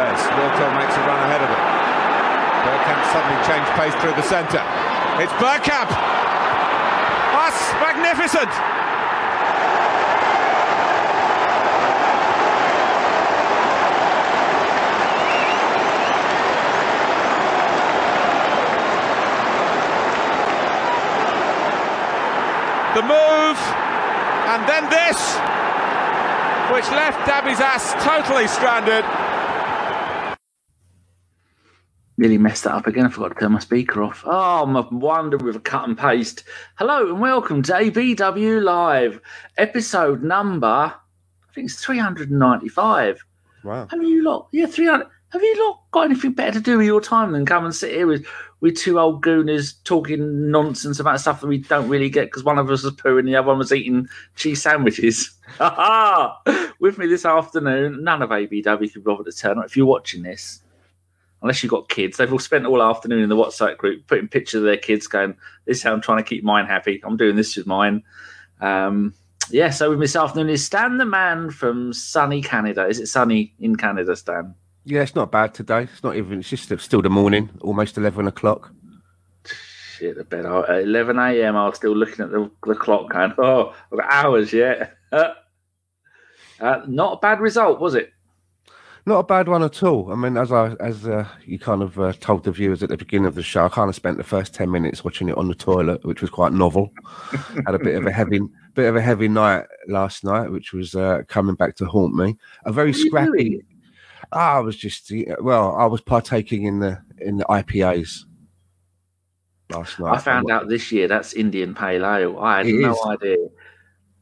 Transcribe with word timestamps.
Tavares. 0.00 0.22
Wilco 0.32 0.66
makes 0.78 0.96
a 0.96 1.00
run 1.04 1.20
ahead 1.28 1.42
of 1.44 1.50
it. 1.50 1.62
Bergkamp 2.64 3.02
suddenly 3.12 3.36
changed 3.44 3.70
pace 3.76 3.94
through 4.00 4.14
the 4.16 4.22
centre. 4.22 4.64
It's 5.20 5.32
Bergkamp! 5.34 5.90
That's 7.36 7.60
magnificent! 7.80 8.50
The 22.94 23.02
move, 23.02 23.58
and 24.50 24.66
then 24.68 24.90
this, 24.90 25.36
which 26.72 26.90
left 26.90 27.18
Dabizas 27.28 27.94
totally 28.02 28.48
stranded. 28.48 29.04
Nearly 32.20 32.36
messed 32.36 32.64
that 32.64 32.74
up 32.74 32.86
again. 32.86 33.06
I 33.06 33.08
forgot 33.08 33.28
to 33.28 33.34
turn 33.40 33.52
my 33.52 33.60
speaker 33.60 34.02
off. 34.02 34.24
Oh, 34.26 34.62
I'm 34.62 34.76
a 34.76 34.86
wonder 34.92 35.38
with 35.38 35.56
a 35.56 35.60
cut 35.60 35.88
and 35.88 35.96
paste. 35.96 36.44
Hello 36.74 37.08
and 37.08 37.18
welcome 37.18 37.62
to 37.62 37.72
ABW 37.72 38.62
Live, 38.62 39.22
episode 39.56 40.22
number, 40.22 40.66
I 40.66 40.92
think 41.54 41.70
it's 41.70 41.82
395. 41.82 43.24
Wow. 43.64 43.86
Have 43.90 44.02
you 44.02 44.22
lot, 44.22 44.48
yeah, 44.52 44.66
300. 44.66 45.06
Have 45.30 45.42
you 45.42 45.66
lot 45.66 45.80
got 45.92 46.02
anything 46.02 46.32
better 46.32 46.52
to 46.52 46.60
do 46.60 46.76
with 46.76 46.86
your 46.86 47.00
time 47.00 47.32
than 47.32 47.46
come 47.46 47.64
and 47.64 47.74
sit 47.74 47.94
here 47.94 48.06
with, 48.06 48.26
with 48.60 48.76
two 48.76 49.00
old 49.00 49.22
gooners 49.22 49.82
talking 49.84 50.50
nonsense 50.50 51.00
about 51.00 51.20
stuff 51.20 51.40
that 51.40 51.46
we 51.46 51.56
don't 51.56 51.88
really 51.88 52.10
get 52.10 52.26
because 52.26 52.44
one 52.44 52.58
of 52.58 52.70
us 52.70 52.82
was 52.82 52.92
pooing 52.96 53.20
and 53.20 53.28
the 53.28 53.36
other 53.36 53.48
one 53.48 53.56
was 53.56 53.72
eating 53.72 54.06
cheese 54.36 54.60
sandwiches? 54.62 55.30
with 56.80 56.98
me 56.98 57.06
this 57.06 57.24
afternoon, 57.24 58.04
none 58.04 58.20
of 58.20 58.28
ABW 58.28 58.92
could 58.92 59.04
bother 59.04 59.24
to 59.24 59.32
turn 59.32 59.58
up. 59.58 59.64
If 59.64 59.74
you're 59.74 59.86
watching 59.86 60.20
this, 60.20 60.60
unless 61.42 61.62
you've 61.62 61.70
got 61.70 61.88
kids, 61.88 62.16
they've 62.16 62.32
all 62.32 62.38
spent 62.38 62.66
all 62.66 62.82
afternoon 62.82 63.22
in 63.22 63.28
the 63.28 63.36
WhatsApp 63.36 63.76
group 63.76 64.06
putting 64.06 64.28
pictures 64.28 64.58
of 64.58 64.64
their 64.64 64.76
kids 64.76 65.06
going, 65.06 65.34
This 65.64 65.78
is 65.78 65.82
how 65.82 65.92
I'm 65.92 66.00
trying 66.00 66.18
to 66.18 66.28
keep 66.28 66.44
mine 66.44 66.66
happy. 66.66 67.00
I'm 67.04 67.16
doing 67.16 67.36
this 67.36 67.56
with 67.56 67.66
mine. 67.66 68.02
Um, 68.60 69.14
yeah, 69.50 69.70
so 69.70 69.90
with 69.90 69.98
me 69.98 70.04
this 70.04 70.16
afternoon 70.16 70.48
is 70.48 70.64
Stan 70.64 70.98
the 70.98 71.04
man 71.04 71.50
from 71.50 71.92
sunny 71.92 72.42
Canada. 72.42 72.86
Is 72.86 73.00
it 73.00 73.06
sunny 73.06 73.54
in 73.58 73.76
Canada, 73.76 74.14
Stan? 74.14 74.54
Yeah, 74.84 75.02
it's 75.02 75.14
not 75.14 75.30
bad 75.30 75.54
today. 75.54 75.82
It's 75.82 76.02
not 76.02 76.16
even. 76.16 76.40
It's 76.40 76.48
just 76.48 76.78
still 76.80 77.02
the 77.02 77.10
morning, 77.10 77.50
almost 77.60 77.98
eleven 77.98 78.26
o'clock. 78.26 78.72
Shit, 80.00 80.16
I 80.18 80.22
bet 80.22 80.46
at 80.46 80.82
11 80.82 81.18
a.m. 81.18 81.56
I 81.56 81.66
was 81.66 81.76
still 81.76 81.94
looking 81.94 82.24
at 82.24 82.30
the, 82.30 82.50
the 82.66 82.74
clock 82.74 83.10
going, 83.10 83.34
oh, 83.36 83.74
I've 83.92 83.98
got 83.98 84.10
hours 84.10 84.50
yet. 84.50 84.96
uh, 85.12 85.34
not 86.86 87.12
a 87.12 87.20
bad 87.20 87.40
result, 87.40 87.80
was 87.80 87.94
it? 87.94 88.10
Not 89.06 89.20
a 89.20 89.24
bad 89.24 89.48
one 89.48 89.62
at 89.62 89.82
all. 89.82 90.12
I 90.12 90.14
mean, 90.14 90.36
as 90.36 90.52
I 90.52 90.74
as 90.74 91.06
uh, 91.06 91.26
you 91.44 91.58
kind 91.58 91.82
of 91.82 91.98
uh, 91.98 92.12
told 92.20 92.44
the 92.44 92.52
viewers 92.52 92.82
at 92.82 92.90
the 92.90 92.96
beginning 92.96 93.26
of 93.26 93.34
the 93.34 93.42
show, 93.42 93.64
I 93.64 93.68
kind 93.68 93.88
of 93.88 93.94
spent 93.94 94.18
the 94.18 94.24
first 94.24 94.54
ten 94.54 94.70
minutes 94.70 95.04
watching 95.04 95.28
it 95.28 95.38
on 95.38 95.48
the 95.48 95.54
toilet, 95.54 96.04
which 96.04 96.20
was 96.20 96.30
quite 96.30 96.52
novel. 96.52 96.92
Had 97.66 97.74
a 97.74 97.78
bit 97.78 97.96
of 97.96 98.06
a 98.06 98.12
heavy 98.12 98.40
bit 98.74 98.88
of 98.88 98.96
a 98.96 99.00
heavy 99.00 99.28
night 99.28 99.64
last 99.88 100.22
night, 100.22 100.50
which 100.50 100.72
was 100.72 100.94
uh, 100.94 101.22
coming 101.28 101.54
back 101.54 101.76
to 101.76 101.86
haunt 101.86 102.14
me. 102.14 102.36
A 102.66 102.72
very 102.72 102.92
scrappy. 102.92 103.62
I 104.32 104.60
was 104.60 104.76
just 104.76 105.10
well, 105.40 105.74
I 105.76 105.86
was 105.86 106.00
partaking 106.02 106.64
in 106.64 106.80
the 106.80 107.02
in 107.18 107.38
the 107.38 107.44
IPAs 107.44 108.24
last 109.70 109.98
night. 109.98 110.14
I 110.14 110.18
found 110.18 110.50
out 110.50 110.68
this 110.68 110.92
year 110.92 111.08
that's 111.08 111.32
Indian 111.32 111.74
Pale 111.74 112.04
Ale. 112.04 112.38
I 112.38 112.58
had 112.58 112.66
it 112.66 112.80
no 112.80 112.92
is. 112.92 113.00
idea. 113.06 113.36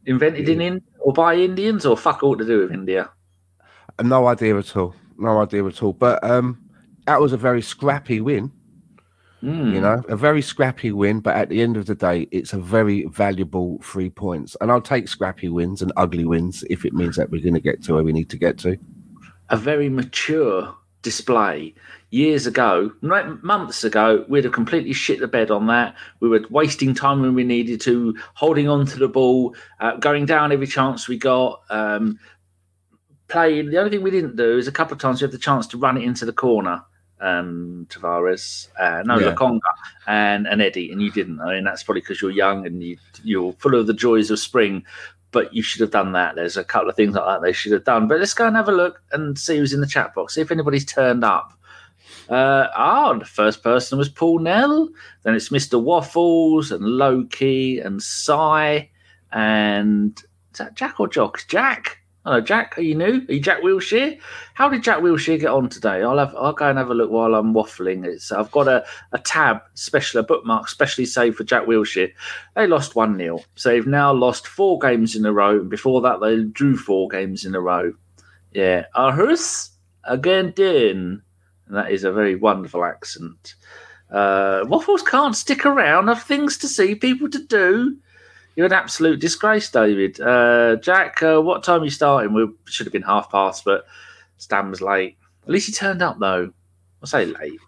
Invented 0.07 0.49
in 0.49 0.61
India 0.61 0.89
or 1.01 1.13
by 1.13 1.35
Indians 1.35 1.85
or 1.85 1.97
fuck 1.97 2.23
all 2.23 2.37
to 2.37 2.45
do 2.45 2.61
with 2.61 2.73
India? 2.73 3.11
No 4.03 4.27
idea 4.27 4.57
at 4.57 4.77
all. 4.77 4.95
No 5.19 5.41
idea 5.41 5.65
at 5.65 5.83
all. 5.83 5.93
But 5.93 6.23
um, 6.23 6.59
that 7.07 7.21
was 7.21 7.33
a 7.33 7.37
very 7.37 7.63
scrappy 7.63 8.21
win. 8.21 8.53
Mm. 9.43 9.73
You 9.73 9.81
know, 9.81 10.03
a 10.09 10.17
very 10.17 10.43
scrappy 10.43 10.91
win, 10.91 11.21
but 11.21 11.37
at 11.37 11.49
the 11.49 11.63
end 11.63 11.77
of 11.77 11.87
the 11.87 11.95
day, 11.95 12.27
it's 12.33 12.53
a 12.53 12.59
very 12.59 13.05
valuable 13.05 13.79
three 13.83 14.11
points. 14.11 14.57
And 14.61 14.71
I'll 14.71 14.81
take 14.81 15.07
scrappy 15.07 15.49
wins 15.49 15.81
and 15.81 15.93
ugly 15.97 16.25
wins 16.25 16.65
if 16.69 16.85
it 16.85 16.93
means 16.93 17.17
that 17.17 17.31
we're 17.31 17.43
going 17.43 17.55
to 17.55 17.61
get 17.61 17.83
to 17.85 17.95
where 17.95 18.03
we 18.03 18.13
need 18.13 18.31
to 18.31 18.37
get 18.37 18.59
to. 18.59 18.77
A 19.51 19.57
very 19.57 19.89
mature 19.89 20.75
display. 21.03 21.75
Years 22.11 22.47
ago, 22.47 22.91
months 23.03 23.85
ago, 23.85 24.25
we'd 24.29 24.45
have 24.45 24.53
completely 24.53 24.93
shit 24.93 25.21
the 25.21 25.29
bed 25.29 25.51
on 25.51 25.67
that. 25.69 25.95
We 26.21 26.29
were 26.29 26.45
wasting 26.51 26.95
time 26.95 27.21
when 27.21 27.35
we 27.35 27.45
needed 27.45 27.81
to, 27.83 28.17
holding 28.35 28.69
on 28.69 28.87
to 28.87 28.99
the 28.99 29.09
ball, 29.09 29.55
uh, 29.81 29.97
going 29.97 30.27
down 30.27 30.51
every 30.51 30.67
chance 30.67 31.07
we 31.07 31.19
got, 31.19 31.63
um, 31.71 32.19
playing. 33.29 33.71
The 33.71 33.79
only 33.79 33.91
thing 33.91 34.03
we 34.03 34.11
didn't 34.11 34.37
do 34.37 34.59
is 34.59 34.69
a 34.69 34.73
couple 34.73 34.95
of 34.95 35.01
times 35.01 35.21
we 35.21 35.25
had 35.25 35.33
the 35.33 35.39
chance 35.39 35.67
to 35.69 35.79
run 35.79 35.97
it 35.97 36.05
into 36.05 36.25
the 36.25 36.33
corner. 36.33 36.83
Um, 37.21 37.87
Tavares, 37.91 38.69
uh, 38.79 39.03
no, 39.05 39.19
yeah. 39.19 39.35
Lokonga 39.35 39.61
and, 40.07 40.47
and 40.47 40.63
Eddie, 40.63 40.93
and 40.93 41.03
you 41.03 41.11
didn't. 41.11 41.41
I 41.41 41.55
mean, 41.55 41.65
that's 41.65 41.83
probably 41.83 42.01
because 42.01 42.23
you're 42.23 42.31
young 42.31 42.65
and 42.65 42.83
you, 42.83 42.97
you're 43.25 43.53
full 43.55 43.75
of 43.75 43.89
the 43.89 43.95
joys 43.95 44.31
of 44.31 44.39
spring 44.39 44.85
but 45.31 45.53
you 45.53 45.63
should 45.63 45.81
have 45.81 45.91
done 45.91 46.13
that. 46.13 46.35
There's 46.35 46.57
a 46.57 46.65
couple 46.65 46.89
of 46.89 46.97
things 46.97 47.15
like 47.15 47.25
that 47.25 47.43
they 47.43 47.53
should 47.53 47.73
have 47.73 47.85
done. 47.85 48.09
But 48.09 48.19
let's 48.19 48.35
go 48.35 48.47
and 48.47 48.57
have 48.57 48.69
a 48.69 48.73
look 48.73 49.03
and 49.13 49.39
see 49.39 49.59
who's 49.59 49.73
in 49.73 49.81
the 49.81 49.87
chat 49.87 50.15
box. 50.15 50.35
See 50.35 50.41
if 50.41 50.51
anybody's 50.51 50.85
turned 50.85 51.25
up. 51.25 51.53
Uh, 52.29 52.69
ah, 52.75 53.15
the 53.15 53.25
first 53.25 53.63
person 53.63 53.99
was 53.99 54.09
Paul 54.09 54.39
Nell. 54.39 54.89
Then 55.23 55.35
it's 55.35 55.51
Mr. 55.51 55.81
Waffles 55.81 56.71
and 56.71 56.85
Loki 56.85 57.79
and 57.79 58.03
Cy 58.03 58.91
and 59.33 60.19
is 60.53 60.59
that 60.59 60.75
Jack 60.75 60.99
or 61.01 61.09
Jock? 61.09 61.45
Jack. 61.49 61.99
Hello, 62.29 62.43
Jack. 62.43 62.77
Are 62.77 62.83
you 62.83 62.95
new? 62.95 63.25
Are 63.27 63.33
you 63.33 63.41
Jack 63.41 63.63
Wilshere? 63.63 64.21
How 64.53 64.69
did 64.69 64.83
Jack 64.83 64.99
Wilshere 64.99 65.41
get 65.41 65.49
on 65.49 65.71
today? 65.71 66.03
I'll 66.03 66.19
have 66.19 66.35
I'll 66.37 66.53
go 66.53 66.69
and 66.69 66.77
have 66.77 66.91
a 66.91 66.95
look 66.95 67.11
while 67.11 67.35
I'm 67.35 67.55
waffling. 67.55 68.05
It's 68.05 68.31
I've 68.31 68.51
got 68.51 68.69
a, 68.69 68.85
a 69.13 69.19
tab 69.19 69.63
special, 69.73 70.21
a 70.21 70.23
bookmark 70.23 70.69
specially 70.69 71.07
saved 71.07 71.39
for 71.39 71.45
Jack 71.45 71.65
Wilshere. 71.65 72.13
They 72.55 72.67
lost 72.67 72.95
one 72.95 73.17
0 73.17 73.41
so 73.55 73.71
they've 73.71 73.87
now 73.87 74.13
lost 74.13 74.47
four 74.47 74.79
games 74.79 75.17
in 75.17 75.25
a 75.25 75.33
row. 75.33 75.65
Before 75.65 76.03
that, 76.03 76.21
they 76.21 76.45
drew 76.45 76.77
four 76.77 77.09
games 77.09 77.47
in 77.47 77.55
a 77.55 77.63
row. 77.63 77.95
Yeah, 78.53 78.85
Aarhus 78.95 79.71
again, 80.05 80.53
din. 80.55 81.23
And 81.67 81.77
that 81.79 81.91
is 81.91 82.05
a 82.05 82.13
very 82.13 82.35
wonderful 82.35 82.85
accent. 82.85 83.55
Uh, 84.11 84.65
waffles 84.67 85.01
can't 85.01 85.35
stick 85.35 85.65
around. 85.65 86.09
Have 86.09 86.25
things 86.25 86.59
to 86.59 86.69
see, 86.69 86.95
people 86.95 87.31
to 87.31 87.43
do. 87.43 87.97
You're 88.59 88.67
an 88.67 88.73
absolute 88.73 89.21
disgrace, 89.21 89.71
David. 89.71 90.21
Uh, 90.21 90.75
Jack, 90.83 91.23
uh, 91.23 91.41
what 91.41 91.63
time 91.63 91.83
are 91.83 91.85
you 91.85 91.93
starting? 91.93 92.35
We 92.35 92.49
should 92.65 92.87
have 92.87 92.93
been 92.93 93.03
half 93.03 93.31
past, 93.31 93.65
but 93.65 93.87
Stan 94.39 94.69
was 94.69 94.81
late. 94.81 95.17
At 95.45 95.51
least 95.51 95.69
he 95.69 95.73
turned 95.73 96.03
up, 96.03 96.19
though. 96.19 96.53
I 97.01 97.07
say 97.07 97.27
late. 97.27 97.61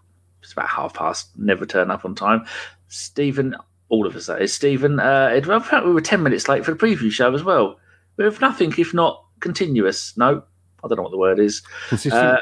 It's 0.43 0.51
about 0.51 0.67
half 0.67 0.93
past. 0.93 1.29
Never 1.37 1.65
turn 1.65 1.91
up 1.91 2.03
on 2.03 2.13
time. 2.13 2.45
Stephen, 2.89 3.55
all 3.87 4.05
of 4.05 4.17
us, 4.17 4.25
that 4.25 4.41
is. 4.41 4.53
Stephen, 4.53 4.99
uh, 4.99 5.29
it, 5.33 5.47
we 5.47 5.93
were 5.93 6.01
10 6.01 6.23
minutes 6.23 6.49
late 6.49 6.65
for 6.65 6.73
the 6.73 6.77
preview 6.77 7.09
show 7.09 7.33
as 7.33 7.41
well. 7.41 7.79
With 8.17 8.41
nothing 8.41 8.73
if 8.77 8.93
not 8.93 9.23
continuous. 9.39 10.17
No, 10.17 10.43
I 10.83 10.87
don't 10.89 10.97
know 10.97 11.03
what 11.03 11.11
the 11.11 11.17
word 11.17 11.39
is. 11.39 11.61
Consistent. 11.87 12.21
Uh, 12.21 12.37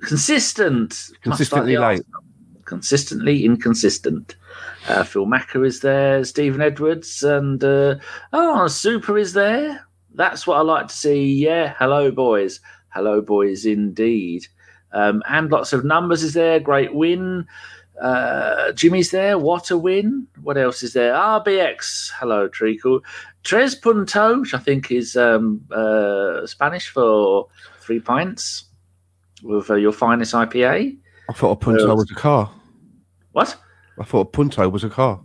consistent. 0.00 1.10
Consistently 1.20 1.76
late. 1.76 2.00
Consistently 2.72 3.44
inconsistent. 3.44 4.34
Uh, 4.88 5.04
Phil 5.04 5.26
Macker 5.26 5.62
is 5.62 5.80
there, 5.80 6.24
Stephen 6.24 6.62
Edwards, 6.62 7.22
and 7.22 7.62
uh, 7.62 7.96
oh, 8.32 8.66
Super 8.66 9.18
is 9.18 9.34
there. 9.34 9.86
That's 10.14 10.46
what 10.46 10.56
I 10.56 10.62
like 10.62 10.88
to 10.88 10.94
see. 10.94 11.34
Yeah, 11.34 11.74
hello, 11.78 12.10
boys. 12.10 12.60
Hello, 12.88 13.20
boys, 13.20 13.66
indeed. 13.66 14.46
Um, 14.90 15.22
and 15.28 15.50
lots 15.50 15.74
of 15.74 15.84
numbers 15.84 16.22
is 16.22 16.32
there. 16.32 16.60
Great 16.60 16.94
win. 16.94 17.46
Uh, 18.00 18.72
Jimmy's 18.72 19.10
there. 19.10 19.36
What 19.36 19.70
a 19.70 19.76
win. 19.76 20.26
What 20.40 20.56
else 20.56 20.82
is 20.82 20.94
there? 20.94 21.12
RBX. 21.12 22.12
Hello, 22.18 22.48
Treacle. 22.48 23.00
Tres 23.42 23.74
Punto, 23.74 24.40
which 24.40 24.54
I 24.54 24.58
think 24.58 24.90
is 24.90 25.14
um, 25.14 25.60
uh, 25.70 26.46
Spanish 26.46 26.88
for 26.88 27.48
three 27.80 28.00
pints 28.00 28.64
with 29.42 29.68
uh, 29.68 29.74
your 29.74 29.92
finest 29.92 30.32
IPA. 30.32 30.96
I 31.28 31.32
thought 31.34 31.50
a 31.50 31.56
Punto 31.56 31.94
was 31.94 32.10
a 32.10 32.14
car. 32.14 32.50
What? 33.32 33.56
I 33.98 34.04
thought 34.04 34.32
Punto 34.32 34.68
was 34.68 34.84
a 34.84 34.90
car. 34.90 35.20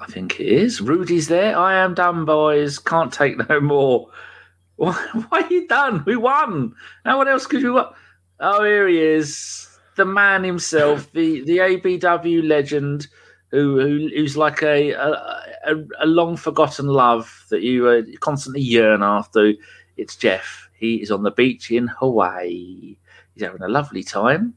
I 0.00 0.06
think 0.06 0.40
it 0.40 0.46
is. 0.46 0.80
Rudy's 0.80 1.28
there. 1.28 1.56
I 1.56 1.74
am 1.74 1.94
done, 1.94 2.24
boys. 2.24 2.78
Can't 2.78 3.12
take 3.12 3.48
no 3.48 3.60
more. 3.60 4.08
Why, 4.76 4.92
why 5.30 5.40
are 5.40 5.50
you 5.50 5.66
done? 5.66 6.02
We 6.04 6.16
won. 6.16 6.74
Now 7.06 7.16
what 7.16 7.28
else 7.28 7.46
could 7.46 7.62
you 7.62 7.72
want? 7.72 7.96
Oh, 8.40 8.62
here 8.62 8.86
he 8.86 9.00
is. 9.00 9.70
The 9.94 10.04
man 10.04 10.44
himself, 10.44 11.10
the, 11.12 11.40
the 11.44 11.56
ABW 11.56 12.46
legend 12.46 13.06
who, 13.50 13.80
who 13.80 14.08
who's 14.14 14.36
like 14.36 14.62
a, 14.62 14.90
a, 14.90 15.74
a 16.00 16.04
long 16.04 16.36
forgotten 16.36 16.88
love 16.88 17.46
that 17.48 17.62
you 17.62 17.88
uh, 17.88 18.02
constantly 18.20 18.60
yearn 18.60 19.02
after. 19.02 19.54
It's 19.96 20.14
Jeff. 20.14 20.68
He 20.78 20.96
is 20.96 21.10
on 21.10 21.22
the 21.22 21.30
beach 21.30 21.70
in 21.70 21.88
Hawaii. 21.88 22.98
He's 23.32 23.42
having 23.42 23.62
a 23.62 23.68
lovely 23.68 24.02
time 24.02 24.52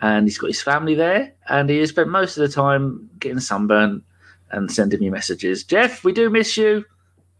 and 0.00 0.26
he's 0.26 0.38
got 0.38 0.48
his 0.48 0.62
family 0.62 0.94
there, 0.94 1.32
and 1.48 1.68
he 1.70 1.78
has 1.78 1.90
spent 1.90 2.08
most 2.08 2.36
of 2.36 2.42
the 2.42 2.54
time 2.54 3.08
getting 3.18 3.40
sunburn 3.40 4.02
and 4.50 4.70
sending 4.70 5.00
me 5.00 5.10
messages. 5.10 5.64
Jeff, 5.64 6.04
we 6.04 6.12
do 6.12 6.30
miss 6.30 6.56
you. 6.56 6.84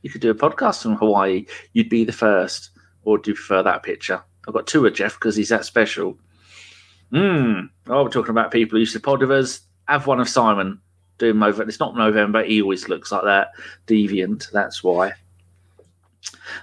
You 0.02 0.10
could 0.10 0.20
do 0.20 0.30
a 0.30 0.34
podcast 0.34 0.82
from 0.82 0.96
Hawaii. 0.96 1.46
You'd 1.72 1.88
be 1.88 2.04
the 2.04 2.12
first, 2.12 2.70
or 3.04 3.18
do 3.18 3.30
you 3.30 3.34
prefer 3.34 3.62
that 3.62 3.82
picture? 3.82 4.22
I've 4.46 4.54
got 4.54 4.66
two 4.66 4.86
of 4.86 4.94
Jeff 4.94 5.14
because 5.14 5.36
he's 5.36 5.48
that 5.48 5.64
special. 5.64 6.18
Mm. 7.12 7.70
Oh, 7.86 8.02
we're 8.02 8.10
talking 8.10 8.30
about 8.30 8.50
people 8.50 8.76
who 8.76 8.80
used 8.80 8.92
to 8.94 9.00
pod 9.00 9.20
with 9.20 9.30
us. 9.30 9.60
Have 9.88 10.06
one 10.06 10.20
of 10.20 10.28
Simon. 10.28 10.80
Do 11.18 11.44
over. 11.44 11.62
It's 11.62 11.80
not 11.80 11.96
November. 11.96 12.42
He 12.42 12.60
always 12.60 12.88
looks 12.88 13.12
like 13.12 13.24
that. 13.24 13.52
Deviant. 13.86 14.50
That's 14.50 14.82
why. 14.82 15.12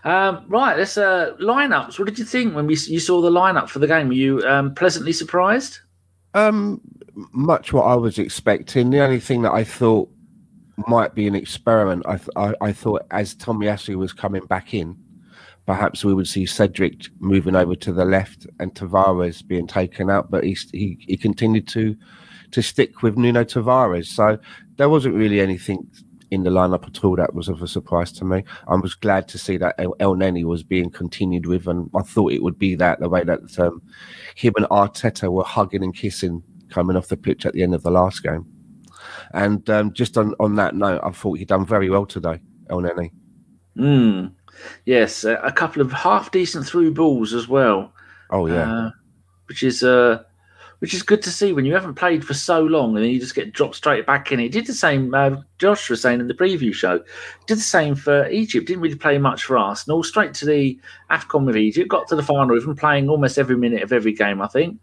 Um, 0.03 0.45
right, 0.47 0.77
let's 0.77 0.97
uh, 0.97 1.35
lineups. 1.39 1.99
What 1.99 2.07
did 2.07 2.19
you 2.19 2.25
think 2.25 2.55
when 2.55 2.67
we 2.67 2.75
you 2.75 2.99
saw 2.99 3.21
the 3.21 3.29
lineup 3.29 3.69
for 3.69 3.79
the 3.79 3.87
game? 3.87 4.07
Were 4.07 4.13
you 4.13 4.41
um, 4.47 4.73
pleasantly 4.73 5.13
surprised? 5.13 5.79
Um, 6.33 6.81
much 7.33 7.73
what 7.73 7.83
I 7.83 7.95
was 7.95 8.17
expecting. 8.17 8.89
The 8.89 9.01
only 9.01 9.19
thing 9.19 9.41
that 9.43 9.51
I 9.51 9.63
thought 9.63 10.09
might 10.87 11.13
be 11.13 11.27
an 11.27 11.35
experiment, 11.35 12.03
I, 12.07 12.17
th- 12.17 12.29
I, 12.35 12.53
I 12.61 12.71
thought 12.71 13.05
as 13.11 13.35
Tommy 13.35 13.67
Tomiyasu 13.67 13.95
was 13.95 14.13
coming 14.13 14.45
back 14.45 14.73
in, 14.73 14.97
perhaps 15.65 16.03
we 16.03 16.13
would 16.13 16.27
see 16.27 16.45
Cedric 16.45 17.07
moving 17.19 17.55
over 17.55 17.75
to 17.75 17.93
the 17.93 18.05
left 18.05 18.47
and 18.59 18.73
Tavares 18.73 19.45
being 19.45 19.67
taken 19.67 20.09
out, 20.09 20.31
but 20.31 20.43
he 20.43 20.57
he, 20.71 20.97
he 21.01 21.17
continued 21.17 21.67
to 21.69 21.95
to 22.51 22.61
stick 22.61 23.01
with 23.01 23.17
Nuno 23.17 23.43
Tavares. 23.43 24.07
So 24.07 24.37
there 24.77 24.89
wasn't 24.89 25.15
really 25.15 25.39
anything 25.39 25.87
in 26.31 26.43
the 26.43 26.49
lineup 26.49 26.87
at 26.87 27.03
all 27.03 27.15
that 27.17 27.33
was 27.33 27.49
of 27.49 27.61
a 27.61 27.67
surprise 27.67 28.11
to 28.13 28.25
me. 28.25 28.43
I 28.67 28.75
was 28.75 28.95
glad 28.95 29.27
to 29.27 29.37
see 29.37 29.57
that 29.57 29.75
El, 29.77 29.93
Elneny 29.99 30.45
was 30.45 30.63
being 30.63 30.89
continued 30.89 31.45
with, 31.45 31.67
and 31.67 31.89
I 31.95 32.01
thought 32.01 32.31
it 32.31 32.41
would 32.41 32.57
be 32.57 32.73
that 32.75 32.99
the 32.99 33.09
way 33.09 33.23
that 33.23 33.59
um, 33.59 33.81
him 34.35 34.53
and 34.55 34.65
Arteta 34.67 35.31
were 35.31 35.43
hugging 35.43 35.83
and 35.83 35.93
kissing 35.93 36.41
coming 36.69 36.95
off 36.95 37.09
the 37.09 37.17
pitch 37.17 37.45
at 37.45 37.53
the 37.53 37.63
end 37.63 37.75
of 37.75 37.83
the 37.83 37.91
last 37.91 38.23
game. 38.23 38.45
And 39.33 39.69
um, 39.69 39.93
just 39.93 40.17
on, 40.17 40.33
on 40.39 40.55
that 40.55 40.73
note, 40.73 41.01
I 41.03 41.11
thought 41.11 41.37
he'd 41.37 41.49
done 41.49 41.65
very 41.65 41.89
well 41.89 42.05
today, 42.05 42.39
El 42.69 42.81
Elneny. 42.81 43.11
Mm. 43.77 44.31
Yes, 44.85 45.23
a 45.23 45.51
couple 45.55 45.81
of 45.81 45.91
half 45.91 46.31
decent 46.31 46.65
through 46.65 46.93
balls 46.93 47.33
as 47.33 47.47
well. 47.47 47.93
Oh 48.29 48.47
yeah, 48.47 48.71
uh, 48.71 48.91
which 49.47 49.63
is 49.63 49.83
uh, 49.83 50.23
which 50.81 50.95
is 50.95 51.03
good 51.03 51.21
to 51.21 51.29
see 51.29 51.53
when 51.53 51.63
you 51.63 51.75
haven't 51.75 51.93
played 51.93 52.25
for 52.25 52.33
so 52.33 52.59
long 52.59 52.95
and 52.95 53.05
then 53.05 53.11
you 53.11 53.19
just 53.19 53.35
get 53.35 53.53
dropped 53.53 53.75
straight 53.75 54.07
back 54.07 54.31
in. 54.31 54.39
It 54.39 54.51
did 54.51 54.65
the 54.65 54.73
same. 54.73 55.13
Uh, 55.13 55.35
Josh 55.59 55.91
was 55.91 56.01
saying 56.01 56.19
in 56.19 56.27
the 56.27 56.33
preview 56.33 56.73
show, 56.73 57.03
did 57.45 57.59
the 57.59 57.61
same 57.61 57.93
for 57.93 58.27
Egypt. 58.29 58.65
Didn't 58.65 58.81
really 58.81 58.95
play 58.95 59.19
much 59.19 59.43
for 59.43 59.59
Arsenal. 59.59 60.01
Straight 60.01 60.33
to 60.35 60.45
the 60.47 60.79
Afcon 61.11 61.45
with 61.45 61.55
Egypt. 61.55 61.87
Got 61.87 62.07
to 62.07 62.15
the 62.15 62.23
final, 62.23 62.57
even 62.57 62.75
playing 62.75 63.09
almost 63.09 63.37
every 63.37 63.55
minute 63.55 63.83
of 63.83 63.93
every 63.93 64.11
game, 64.11 64.41
I 64.41 64.47
think. 64.47 64.79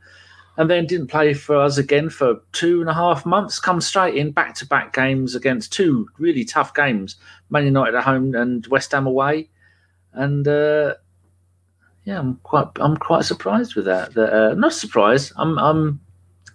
And 0.56 0.70
then 0.70 0.86
didn't 0.86 1.08
play 1.08 1.34
for 1.34 1.56
us 1.56 1.78
again 1.78 2.10
for 2.10 2.42
two 2.52 2.80
and 2.80 2.88
a 2.88 2.94
half 2.94 3.26
months. 3.26 3.58
Come 3.58 3.80
straight 3.80 4.14
in 4.14 4.30
back 4.30 4.54
to 4.56 4.66
back 4.66 4.92
games 4.92 5.34
against 5.34 5.72
two 5.72 6.08
really 6.18 6.44
tough 6.44 6.74
games: 6.74 7.16
Man 7.50 7.64
United 7.64 7.96
at 7.96 8.04
home 8.04 8.36
and 8.36 8.64
West 8.68 8.92
Ham 8.92 9.08
away. 9.08 9.50
And 10.12 10.46
uh, 10.46 10.94
yeah, 12.08 12.20
I'm 12.20 12.36
quite 12.36 12.68
I'm 12.76 12.96
quite 12.96 13.26
surprised 13.26 13.74
with 13.74 13.84
that. 13.84 14.14
that 14.14 14.32
uh, 14.32 14.54
not 14.54 14.72
surprised. 14.72 15.30
I'm 15.36 15.58
I'm 15.58 16.00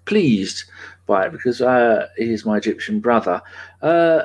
pleased 0.06 0.64
by 1.06 1.28
it 1.28 1.32
because 1.32 1.62
uh, 1.62 2.08
he's 2.18 2.44
my 2.44 2.58
Egyptian 2.58 3.00
brother. 3.00 3.40
Uh, 3.80 4.24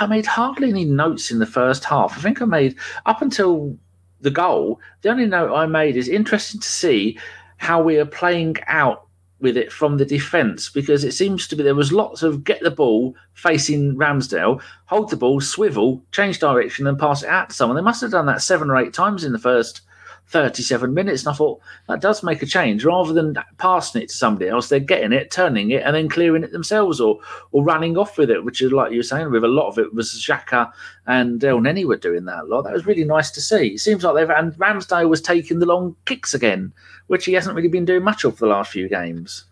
I 0.00 0.06
made 0.06 0.24
hardly 0.24 0.70
any 0.70 0.86
notes 0.86 1.30
in 1.30 1.38
the 1.38 1.44
first 1.44 1.84
half. 1.84 2.16
I 2.16 2.22
think 2.22 2.40
I 2.40 2.46
made 2.46 2.76
up 3.04 3.20
until 3.20 3.76
the 4.22 4.30
goal. 4.30 4.80
The 5.02 5.10
only 5.10 5.26
note 5.26 5.54
I 5.54 5.66
made 5.66 5.98
is 5.98 6.08
interesting 6.08 6.62
to 6.62 6.66
see 6.66 7.18
how 7.58 7.82
we 7.82 7.98
are 7.98 8.06
playing 8.06 8.56
out 8.68 9.06
with 9.40 9.54
it 9.58 9.70
from 9.70 9.98
the 9.98 10.06
defence 10.06 10.70
because 10.70 11.04
it 11.04 11.12
seems 11.12 11.46
to 11.48 11.56
be 11.56 11.62
there 11.62 11.74
was 11.74 11.92
lots 11.92 12.22
of 12.22 12.42
get 12.42 12.62
the 12.62 12.70
ball 12.70 13.14
facing 13.34 13.96
Ramsdale, 13.96 14.62
hold 14.86 15.10
the 15.10 15.16
ball, 15.16 15.42
swivel, 15.42 16.02
change 16.10 16.38
direction, 16.38 16.86
and 16.86 16.98
pass 16.98 17.22
it 17.22 17.28
out 17.28 17.50
to 17.50 17.54
someone. 17.54 17.76
They 17.76 17.82
must 17.82 18.00
have 18.00 18.12
done 18.12 18.26
that 18.26 18.40
seven 18.40 18.70
or 18.70 18.78
eight 18.78 18.94
times 18.94 19.24
in 19.24 19.32
the 19.32 19.38
first 19.38 19.82
37 20.28 20.92
minutes. 20.92 21.22
And 21.22 21.32
I 21.32 21.36
thought 21.36 21.60
that 21.88 22.00
does 22.00 22.22
make 22.22 22.42
a 22.42 22.46
change. 22.46 22.84
Rather 22.84 23.12
than 23.12 23.36
passing 23.58 24.02
it 24.02 24.08
to 24.10 24.14
somebody 24.14 24.48
else, 24.48 24.68
they're 24.68 24.80
getting 24.80 25.12
it, 25.12 25.30
turning 25.30 25.70
it, 25.70 25.82
and 25.82 25.94
then 25.94 26.08
clearing 26.08 26.44
it 26.44 26.52
themselves 26.52 27.00
or 27.00 27.20
or 27.52 27.64
running 27.64 27.96
off 27.96 28.18
with 28.18 28.30
it, 28.30 28.44
which 28.44 28.62
is 28.62 28.72
like 28.72 28.92
you 28.92 28.98
were 28.98 29.02
saying, 29.02 29.30
with 29.30 29.44
a 29.44 29.48
lot 29.48 29.68
of 29.68 29.78
it 29.78 29.94
was 29.94 30.12
Xhaka 30.12 30.70
and 31.06 31.40
Elneny 31.40 31.84
were 31.84 31.96
doing 31.96 32.26
that 32.26 32.44
a 32.44 32.46
lot. 32.46 32.62
That 32.62 32.74
was 32.74 32.86
really 32.86 33.04
nice 33.04 33.30
to 33.32 33.40
see. 33.40 33.68
It 33.68 33.80
seems 33.80 34.04
like 34.04 34.14
they've, 34.14 34.30
and 34.30 34.52
Ramsdale 34.54 35.08
was 35.08 35.22
taking 35.22 35.58
the 35.58 35.66
long 35.66 35.96
kicks 36.04 36.34
again, 36.34 36.72
which 37.06 37.24
he 37.24 37.32
hasn't 37.32 37.56
really 37.56 37.68
been 37.68 37.86
doing 37.86 38.02
much 38.02 38.24
of 38.24 38.36
for 38.36 38.46
the 38.46 38.52
last 38.52 38.72
few 38.72 38.88
games. 38.88 39.44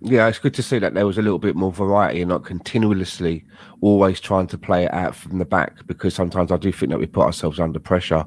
Yeah, 0.00 0.28
it's 0.28 0.38
good 0.38 0.54
to 0.54 0.62
see 0.62 0.78
that 0.78 0.94
there 0.94 1.06
was 1.06 1.16
a 1.16 1.22
little 1.22 1.38
bit 1.38 1.56
more 1.56 1.72
variety 1.72 2.20
and 2.20 2.28
not 2.28 2.44
continuously 2.44 3.44
always 3.80 4.20
trying 4.20 4.46
to 4.48 4.58
play 4.58 4.84
it 4.84 4.92
out 4.92 5.14
from 5.14 5.38
the 5.38 5.44
back 5.44 5.86
because 5.86 6.14
sometimes 6.14 6.52
I 6.52 6.58
do 6.58 6.70
think 6.70 6.90
that 6.90 6.98
we 6.98 7.06
put 7.06 7.24
ourselves 7.24 7.58
under 7.58 7.78
pressure. 7.78 8.24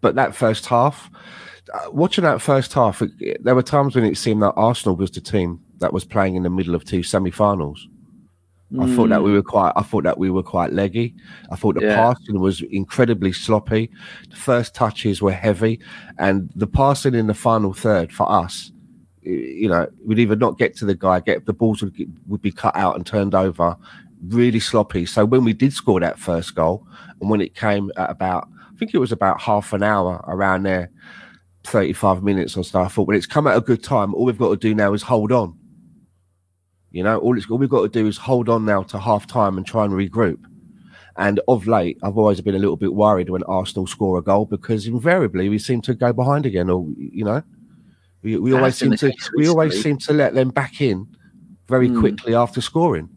But 0.00 0.14
that 0.14 0.34
first 0.34 0.66
half, 0.66 1.10
uh, 1.74 1.90
watching 1.90 2.24
that 2.24 2.40
first 2.40 2.72
half, 2.72 3.02
it, 3.02 3.42
there 3.42 3.56
were 3.56 3.62
times 3.62 3.96
when 3.96 4.04
it 4.04 4.16
seemed 4.16 4.42
that 4.42 4.52
Arsenal 4.56 4.96
was 4.96 5.10
the 5.10 5.20
team 5.20 5.60
that 5.78 5.92
was 5.92 6.04
playing 6.04 6.36
in 6.36 6.44
the 6.44 6.50
middle 6.50 6.74
of 6.74 6.84
two 6.84 7.02
semi-finals. 7.02 7.88
Mm. 8.72 8.84
I 8.84 8.96
thought 8.96 9.08
that 9.08 9.22
we 9.22 9.30
hmm. 9.30 9.36
were 9.36 9.42
quite. 9.42 9.72
I 9.76 9.82
thought 9.82 10.04
that 10.04 10.18
we 10.18 10.28
were 10.28 10.42
quite 10.42 10.74
leggy. 10.74 11.14
I 11.50 11.56
thought 11.56 11.76
the 11.76 11.86
yeah. 11.86 11.96
passing 11.96 12.38
was 12.38 12.60
incredibly 12.70 13.32
sloppy. 13.32 13.90
The 14.28 14.36
first 14.36 14.74
touches 14.74 15.22
were 15.22 15.32
heavy, 15.32 15.80
and 16.18 16.50
the 16.54 16.66
passing 16.66 17.14
in 17.14 17.28
the 17.28 17.34
final 17.34 17.72
third 17.72 18.12
for 18.12 18.30
us 18.30 18.70
you 19.28 19.68
know, 19.68 19.86
we'd 20.04 20.18
either 20.18 20.36
not 20.36 20.58
get 20.58 20.76
to 20.76 20.84
the 20.84 20.94
guy, 20.94 21.20
get 21.20 21.46
the 21.46 21.52
balls 21.52 21.82
would, 21.82 21.94
would 22.26 22.42
be 22.42 22.50
cut 22.50 22.74
out 22.74 22.96
and 22.96 23.06
turned 23.06 23.34
over, 23.34 23.76
really 24.26 24.60
sloppy. 24.60 25.04
So 25.06 25.24
when 25.24 25.44
we 25.44 25.52
did 25.52 25.72
score 25.72 26.00
that 26.00 26.18
first 26.18 26.54
goal, 26.54 26.86
and 27.20 27.28
when 27.28 27.40
it 27.40 27.54
came 27.54 27.92
at 27.96 28.10
about, 28.10 28.48
I 28.72 28.78
think 28.78 28.94
it 28.94 28.98
was 28.98 29.12
about 29.12 29.40
half 29.40 29.72
an 29.72 29.82
hour 29.82 30.24
around 30.26 30.62
there, 30.62 30.90
35 31.64 32.22
minutes 32.22 32.56
or 32.56 32.64
so, 32.64 32.80
I 32.80 32.88
thought, 32.88 33.06
well, 33.06 33.16
it's 33.16 33.26
come 33.26 33.46
at 33.46 33.56
a 33.56 33.60
good 33.60 33.82
time. 33.82 34.14
All 34.14 34.24
we've 34.24 34.38
got 34.38 34.50
to 34.50 34.56
do 34.56 34.74
now 34.74 34.94
is 34.94 35.02
hold 35.02 35.30
on. 35.32 35.58
You 36.90 37.02
know, 37.02 37.18
all, 37.18 37.36
all 37.50 37.58
we've 37.58 37.68
got 37.68 37.82
to 37.82 37.88
do 37.88 38.06
is 38.06 38.16
hold 38.16 38.48
on 38.48 38.64
now 38.64 38.82
to 38.84 38.98
half 38.98 39.26
time 39.26 39.58
and 39.58 39.66
try 39.66 39.84
and 39.84 39.92
regroup. 39.92 40.42
And 41.16 41.40
of 41.48 41.66
late, 41.66 41.98
I've 42.02 42.16
always 42.16 42.40
been 42.40 42.54
a 42.54 42.60
little 42.60 42.76
bit 42.76 42.94
worried 42.94 43.28
when 43.28 43.42
Arsenal 43.42 43.88
score 43.88 44.18
a 44.18 44.22
goal 44.22 44.46
because 44.46 44.86
invariably 44.86 45.48
we 45.48 45.58
seem 45.58 45.82
to 45.82 45.94
go 45.94 46.12
behind 46.12 46.46
again, 46.46 46.70
or 46.70 46.86
you 46.96 47.24
know, 47.24 47.42
we, 48.22 48.36
we 48.36 48.52
always 48.52 48.76
seem 48.76 48.96
to 48.96 49.12
we 49.36 49.48
always 49.48 49.80
seem 49.82 49.98
to 49.98 50.12
let 50.12 50.34
them 50.34 50.50
back 50.50 50.80
in 50.80 51.06
very 51.68 51.88
mm. 51.88 52.00
quickly 52.00 52.34
after 52.34 52.60
scoring. 52.60 53.08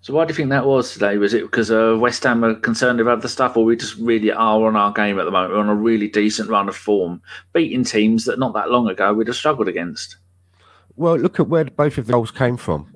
So 0.00 0.12
why 0.12 0.26
do 0.26 0.32
you 0.32 0.34
think 0.34 0.50
that 0.50 0.66
was 0.66 0.92
today? 0.92 1.16
Was 1.16 1.32
it 1.32 1.42
because 1.44 1.70
uh, 1.70 1.96
West 1.98 2.22
Ham 2.24 2.44
are 2.44 2.54
concerned 2.54 3.00
about 3.00 3.22
the 3.22 3.28
stuff, 3.28 3.56
or 3.56 3.64
we 3.64 3.74
just 3.74 3.96
really 3.96 4.30
are 4.30 4.66
on 4.66 4.76
our 4.76 4.92
game 4.92 5.18
at 5.18 5.24
the 5.24 5.30
moment? 5.30 5.54
We're 5.54 5.60
on 5.60 5.70
a 5.70 5.74
really 5.74 6.08
decent 6.08 6.50
run 6.50 6.68
of 6.68 6.76
form, 6.76 7.22
beating 7.54 7.84
teams 7.84 8.26
that 8.26 8.38
not 8.38 8.52
that 8.52 8.70
long 8.70 8.86
ago 8.88 9.14
we'd 9.14 9.28
have 9.28 9.36
struggled 9.36 9.68
against. 9.68 10.18
Well, 10.96 11.16
look 11.16 11.40
at 11.40 11.48
where 11.48 11.64
both 11.64 11.96
of 11.96 12.06
the 12.06 12.12
goals 12.12 12.30
came 12.30 12.58
from. 12.58 12.94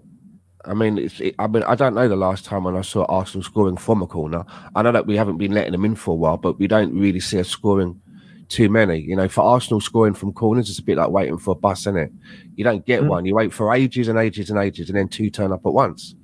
I 0.66 0.74
mean, 0.74 0.98
it, 0.98 1.34
I 1.38 1.46
mean, 1.46 1.62
I 1.62 1.74
don't 1.74 1.94
know 1.94 2.08
the 2.08 2.16
last 2.16 2.44
time 2.44 2.64
when 2.64 2.76
I 2.76 2.82
saw 2.82 3.06
Arsenal 3.06 3.42
scoring 3.42 3.78
from 3.78 4.02
a 4.02 4.06
corner. 4.06 4.44
I 4.74 4.82
know 4.82 4.92
that 4.92 5.06
we 5.06 5.16
haven't 5.16 5.38
been 5.38 5.52
letting 5.52 5.72
them 5.72 5.86
in 5.86 5.94
for 5.94 6.10
a 6.10 6.16
while, 6.16 6.36
but 6.36 6.58
we 6.58 6.66
don't 6.66 6.94
really 6.98 7.20
see 7.20 7.40
us 7.40 7.48
scoring 7.48 8.02
too 8.48 8.68
many. 8.68 9.00
You 9.00 9.16
know, 9.16 9.28
for 9.28 9.42
Arsenal 9.42 9.80
scoring 9.80 10.14
from 10.14 10.32
corners, 10.32 10.70
it's 10.70 10.78
a 10.78 10.82
bit 10.82 10.98
like 10.98 11.10
waiting 11.10 11.38
for 11.38 11.52
a 11.52 11.54
bus, 11.54 11.80
isn't 11.80 11.96
it? 11.96 12.12
You 12.56 12.64
don't 12.64 12.84
get 12.86 13.02
mm. 13.02 13.08
one. 13.08 13.24
You 13.24 13.34
wait 13.34 13.52
for 13.52 13.74
ages 13.74 14.08
and 14.08 14.18
ages 14.18 14.50
and 14.50 14.58
ages, 14.58 14.88
and 14.88 14.98
then 14.98 15.08
two 15.08 15.30
turn 15.30 15.52
up 15.52 15.66
at 15.66 15.72
once. 15.72 16.14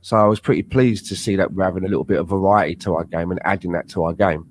So 0.00 0.16
I 0.16 0.24
was 0.24 0.40
pretty 0.40 0.62
pleased 0.62 1.08
to 1.08 1.16
see 1.16 1.36
that 1.36 1.52
we're 1.52 1.64
having 1.64 1.84
a 1.84 1.88
little 1.88 2.04
bit 2.04 2.18
of 2.18 2.28
variety 2.28 2.74
to 2.76 2.96
our 2.96 3.04
game 3.04 3.30
and 3.30 3.40
adding 3.44 3.72
that 3.72 3.88
to 3.90 4.04
our 4.04 4.12
game. 4.12 4.46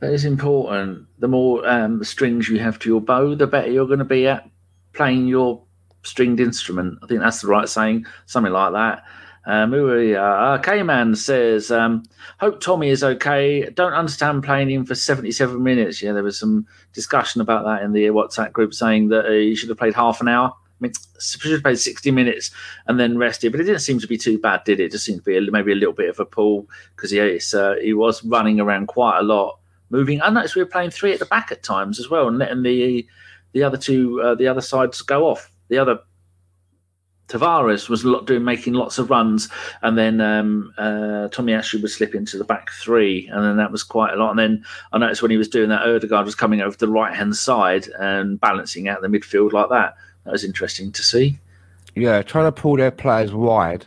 That 0.00 0.12
is 0.12 0.24
important. 0.24 1.06
The 1.18 1.28
more 1.28 1.66
um, 1.68 2.02
strings 2.04 2.48
you 2.48 2.58
have 2.58 2.78
to 2.80 2.88
your 2.88 3.00
bow, 3.00 3.34
the 3.34 3.46
better 3.46 3.70
you're 3.70 3.86
going 3.86 3.98
to 4.00 4.04
be 4.04 4.26
at 4.26 4.48
playing 4.92 5.26
your 5.26 5.62
stringed 6.02 6.40
instrument. 6.40 6.98
I 7.02 7.06
think 7.06 7.20
that's 7.20 7.42
the 7.42 7.48
right 7.48 7.68
saying, 7.68 8.06
something 8.26 8.52
like 8.52 8.72
that. 8.72 9.04
Um, 9.48 9.72
who 9.72 10.14
uh, 10.14 10.58
K-Man 10.58 11.14
says, 11.14 11.70
um, 11.70 12.02
hope 12.38 12.60
Tommy 12.60 12.90
is 12.90 13.02
okay. 13.02 13.70
Don't 13.70 13.94
understand 13.94 14.44
playing 14.44 14.70
him 14.70 14.84
for 14.84 14.94
77 14.94 15.62
minutes. 15.62 16.02
Yeah, 16.02 16.12
there 16.12 16.22
was 16.22 16.38
some 16.38 16.66
discussion 16.92 17.40
about 17.40 17.64
that 17.64 17.82
in 17.82 17.94
the 17.94 18.04
WhatsApp 18.08 18.52
group 18.52 18.74
saying 18.74 19.08
that 19.08 19.24
he 19.24 19.54
should 19.54 19.70
have 19.70 19.78
played 19.78 19.94
half 19.94 20.20
an 20.20 20.28
hour. 20.28 20.50
I 20.50 20.76
mean, 20.80 20.92
should 21.18 21.50
have 21.52 21.62
played 21.62 21.78
60 21.78 22.10
minutes 22.10 22.50
and 22.88 23.00
then 23.00 23.16
rested, 23.16 23.52
but 23.52 23.62
it 23.62 23.64
didn't 23.64 23.80
seem 23.80 23.98
to 24.00 24.06
be 24.06 24.18
too 24.18 24.38
bad, 24.38 24.64
did 24.64 24.80
it? 24.80 24.84
It 24.84 24.92
just 24.92 25.06
seemed 25.06 25.20
to 25.20 25.24
be 25.24 25.38
a, 25.38 25.50
maybe 25.50 25.72
a 25.72 25.76
little 25.76 25.94
bit 25.94 26.10
of 26.10 26.20
a 26.20 26.26
pull 26.26 26.68
because 26.94 27.10
he, 27.10 27.18
uh, 27.18 27.74
he 27.80 27.94
was 27.94 28.22
running 28.24 28.60
around 28.60 28.88
quite 28.88 29.18
a 29.18 29.22
lot, 29.22 29.58
moving. 29.88 30.20
I 30.20 30.28
noticed 30.28 30.56
we 30.56 30.62
were 30.62 30.68
playing 30.68 30.90
three 30.90 31.14
at 31.14 31.20
the 31.20 31.24
back 31.24 31.50
at 31.50 31.62
times 31.62 31.98
as 31.98 32.10
well 32.10 32.28
and 32.28 32.36
letting 32.36 32.62
the 32.62 33.08
the 33.52 33.62
other 33.62 33.78
two, 33.78 34.20
uh, 34.20 34.34
the 34.34 34.46
other 34.46 34.60
sides 34.60 35.00
go 35.00 35.26
off. 35.26 35.50
The 35.68 35.78
other 35.78 36.00
Tavares 37.28 37.88
was 37.88 38.04
doing 38.24 38.42
making 38.42 38.72
lots 38.72 38.98
of 38.98 39.10
runs, 39.10 39.48
and 39.82 39.96
then 39.98 40.20
um, 40.20 40.72
uh, 40.78 41.28
Tomiyasu 41.30 41.80
would 41.82 41.90
slip 41.90 42.14
into 42.14 42.38
the 42.38 42.44
back 42.44 42.70
three, 42.70 43.28
and 43.28 43.44
then 43.44 43.58
that 43.58 43.70
was 43.70 43.82
quite 43.82 44.14
a 44.14 44.16
lot. 44.16 44.30
And 44.30 44.38
then 44.38 44.64
I 44.92 44.98
noticed 44.98 45.20
when 45.20 45.30
he 45.30 45.36
was 45.36 45.48
doing 45.48 45.68
that, 45.68 45.82
Odegaard 45.82 46.24
was 46.24 46.34
coming 46.34 46.62
over 46.62 46.76
the 46.76 46.88
right 46.88 47.14
hand 47.14 47.36
side 47.36 47.86
and 47.98 48.40
balancing 48.40 48.88
out 48.88 49.02
the 49.02 49.08
midfield 49.08 49.52
like 49.52 49.68
that. 49.68 49.94
That 50.24 50.32
was 50.32 50.44
interesting 50.44 50.90
to 50.92 51.02
see. 51.02 51.38
Yeah, 51.94 52.22
trying 52.22 52.46
to 52.46 52.52
pull 52.52 52.76
their 52.76 52.90
players 52.90 53.32
wide 53.32 53.86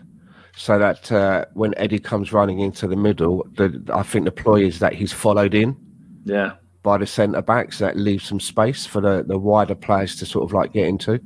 so 0.55 0.77
that 0.77 1.11
uh, 1.11 1.45
when 1.53 1.73
Eddie 1.77 1.99
comes 1.99 2.31
running 2.31 2.59
into 2.59 2.87
the 2.87 2.95
middle, 2.95 3.47
the, 3.55 3.81
I 3.93 4.03
think 4.03 4.25
the 4.25 4.31
ploy 4.31 4.63
is 4.63 4.79
that 4.79 4.93
he's 4.93 5.11
followed 5.11 5.55
in. 5.55 5.75
Yeah. 6.25 6.53
By 6.83 6.97
the 6.97 7.07
centre 7.07 7.41
backs, 7.41 7.79
that 7.79 7.95
leaves 7.95 8.25
some 8.25 8.39
space 8.39 8.85
for 8.85 9.01
the, 9.01 9.23
the 9.25 9.37
wider 9.37 9.75
players 9.75 10.15
to 10.17 10.25
sort 10.25 10.43
of 10.43 10.53
like 10.53 10.73
get 10.73 10.87
into. 10.87 11.19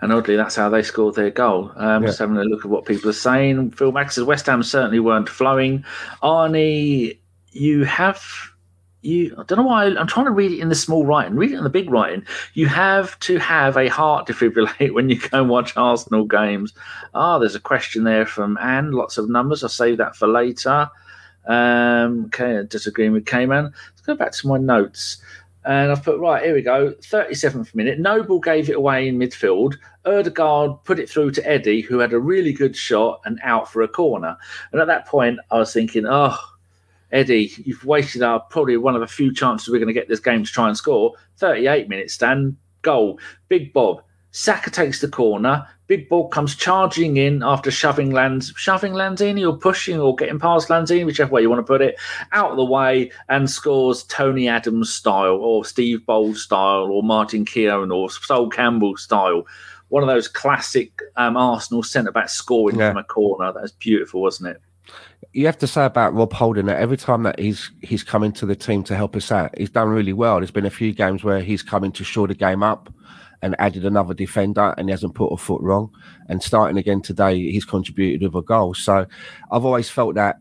And 0.00 0.12
oddly, 0.12 0.36
that's 0.36 0.56
how 0.56 0.68
they 0.68 0.82
scored 0.82 1.14
their 1.14 1.30
goal. 1.30 1.72
Um, 1.76 2.02
yeah. 2.02 2.08
Just 2.08 2.18
having 2.18 2.36
a 2.36 2.44
look 2.44 2.64
at 2.64 2.70
what 2.70 2.84
people 2.84 3.10
are 3.10 3.14
saying. 3.14 3.72
Phil 3.72 3.92
Max 3.92 4.14
says 4.14 4.24
West 4.24 4.46
Ham 4.46 4.62
certainly 4.62 5.00
weren't 5.00 5.28
flowing. 5.28 5.84
Arnie, 6.22 7.18
you 7.50 7.84
have 7.84 8.22
you 9.04 9.34
I 9.38 9.42
don't 9.44 9.58
know 9.58 9.64
why 9.64 9.84
I'm 9.84 10.06
trying 10.06 10.26
to 10.26 10.32
read 10.32 10.52
it 10.52 10.60
in 10.60 10.70
the 10.70 10.74
small 10.74 11.04
writing, 11.04 11.36
read 11.36 11.52
it 11.52 11.58
in 11.58 11.64
the 11.64 11.70
big 11.70 11.90
writing. 11.90 12.24
You 12.54 12.66
have 12.68 13.18
to 13.20 13.38
have 13.38 13.76
a 13.76 13.88
heart 13.88 14.26
defibrillate 14.28 14.94
when 14.94 15.08
you 15.08 15.20
go 15.20 15.40
and 15.40 15.50
watch 15.50 15.76
Arsenal 15.76 16.24
games. 16.24 16.72
Ah, 17.14 17.38
there's 17.38 17.54
a 17.54 17.60
question 17.60 18.04
there 18.04 18.26
from 18.26 18.58
Anne. 18.58 18.92
Lots 18.92 19.18
of 19.18 19.28
numbers. 19.28 19.62
I'll 19.62 19.68
save 19.68 19.98
that 19.98 20.16
for 20.16 20.26
later. 20.26 20.90
Um, 21.46 22.26
okay, 22.26 22.62
disagreeing 22.66 23.12
with 23.12 23.26
K-Man. 23.26 23.64
Let's 23.64 24.00
go 24.00 24.14
back 24.14 24.32
to 24.32 24.48
my 24.48 24.56
notes. 24.56 25.18
And 25.64 25.90
I've 25.90 26.02
put, 26.02 26.18
right, 26.18 26.44
here 26.44 26.54
we 26.54 26.62
go, 26.62 26.92
37th 26.92 27.74
minute. 27.74 27.98
Noble 27.98 28.38
gave 28.38 28.68
it 28.68 28.76
away 28.76 29.08
in 29.08 29.18
midfield. 29.18 29.76
Ødegaard 30.04 30.84
put 30.84 30.98
it 30.98 31.08
through 31.08 31.30
to 31.32 31.48
Eddie, 31.48 31.80
who 31.80 31.98
had 31.98 32.12
a 32.12 32.18
really 32.18 32.52
good 32.52 32.76
shot 32.76 33.20
and 33.24 33.40
out 33.42 33.70
for 33.70 33.82
a 33.82 33.88
corner. 33.88 34.36
And 34.72 34.80
at 34.80 34.86
that 34.88 35.06
point, 35.06 35.38
I 35.50 35.58
was 35.58 35.72
thinking, 35.72 36.04
oh, 36.06 36.36
Eddie, 37.12 37.52
you've 37.64 37.84
wasted 37.84 38.22
our 38.22 38.40
probably 38.40 38.76
one 38.76 38.94
of 38.94 39.00
the 39.00 39.06
few 39.06 39.32
chances 39.32 39.68
we're 39.68 39.78
going 39.78 39.86
to 39.86 39.94
get 39.94 40.08
this 40.08 40.20
game 40.20 40.44
to 40.44 40.50
try 40.50 40.68
and 40.68 40.76
score. 40.76 41.14
38 41.38 41.88
minutes, 41.88 42.14
Stan, 42.14 42.56
goal. 42.82 43.18
Big 43.48 43.72
Bob. 43.72 44.02
Saka 44.34 44.68
takes 44.68 45.00
the 45.00 45.06
corner. 45.06 45.64
Big 45.86 46.08
ball 46.08 46.26
comes 46.26 46.56
charging 46.56 47.18
in 47.18 47.44
after 47.44 47.70
shoving 47.70 48.10
Lanz, 48.10 48.52
shoving 48.56 48.92
Lanzini 48.92 49.48
or 49.48 49.56
pushing 49.56 50.00
or 50.00 50.16
getting 50.16 50.40
past 50.40 50.68
Lanzini, 50.68 51.06
whichever 51.06 51.30
way 51.30 51.42
you 51.42 51.48
want 51.48 51.60
to 51.60 51.72
put 51.72 51.80
it, 51.80 51.96
out 52.32 52.50
of 52.50 52.56
the 52.56 52.64
way 52.64 53.12
and 53.28 53.48
scores 53.48 54.02
Tony 54.02 54.48
Adams 54.48 54.92
style 54.92 55.36
or 55.36 55.64
Steve 55.64 56.04
Bould 56.04 56.36
style 56.36 56.90
or 56.90 57.04
Martin 57.04 57.44
Keown 57.44 57.92
or 57.92 58.10
Sol 58.10 58.48
Campbell 58.48 58.96
style. 58.96 59.46
One 59.88 60.02
of 60.02 60.08
those 60.08 60.26
classic 60.26 61.00
um, 61.14 61.36
Arsenal 61.36 61.84
centre 61.84 62.10
back 62.10 62.28
scoring 62.28 62.80
yeah. 62.80 62.90
from 62.90 62.98
a 62.98 63.04
corner. 63.04 63.52
That's 63.52 63.70
beautiful, 63.70 64.20
wasn't 64.20 64.56
it? 64.56 64.60
you 65.32 65.46
have 65.46 65.58
to 65.58 65.66
say 65.66 65.84
about 65.84 66.14
Rob 66.14 66.32
Holding 66.32 66.66
that 66.66 66.78
every 66.78 66.96
time 66.96 67.24
that 67.24 67.38
he's 67.40 67.70
he's 67.80 68.04
come 68.04 68.22
into 68.22 68.46
the 68.46 68.54
team 68.54 68.84
to 68.84 68.94
help 68.94 69.16
us 69.16 69.32
out, 69.32 69.56
he's 69.58 69.70
done 69.70 69.88
really 69.88 70.12
well. 70.12 70.38
There's 70.38 70.50
been 70.50 70.66
a 70.66 70.70
few 70.70 70.92
games 70.92 71.24
where 71.24 71.40
he's 71.40 71.62
come 71.62 71.82
in 71.82 71.92
to 71.92 72.04
shore 72.04 72.28
the 72.28 72.34
game 72.34 72.62
up 72.62 72.92
and 73.44 73.54
added 73.58 73.84
another 73.84 74.14
defender, 74.14 74.74
and 74.78 74.88
he 74.88 74.90
hasn't 74.90 75.14
put 75.14 75.26
a 75.26 75.36
foot 75.36 75.60
wrong. 75.60 75.90
And 76.30 76.42
starting 76.42 76.78
again 76.78 77.02
today, 77.02 77.38
he's 77.38 77.66
contributed 77.66 78.22
with 78.22 78.42
a 78.42 78.44
goal. 78.44 78.72
So 78.72 79.06
I've 79.52 79.66
always 79.66 79.90
felt 79.90 80.14
that 80.14 80.38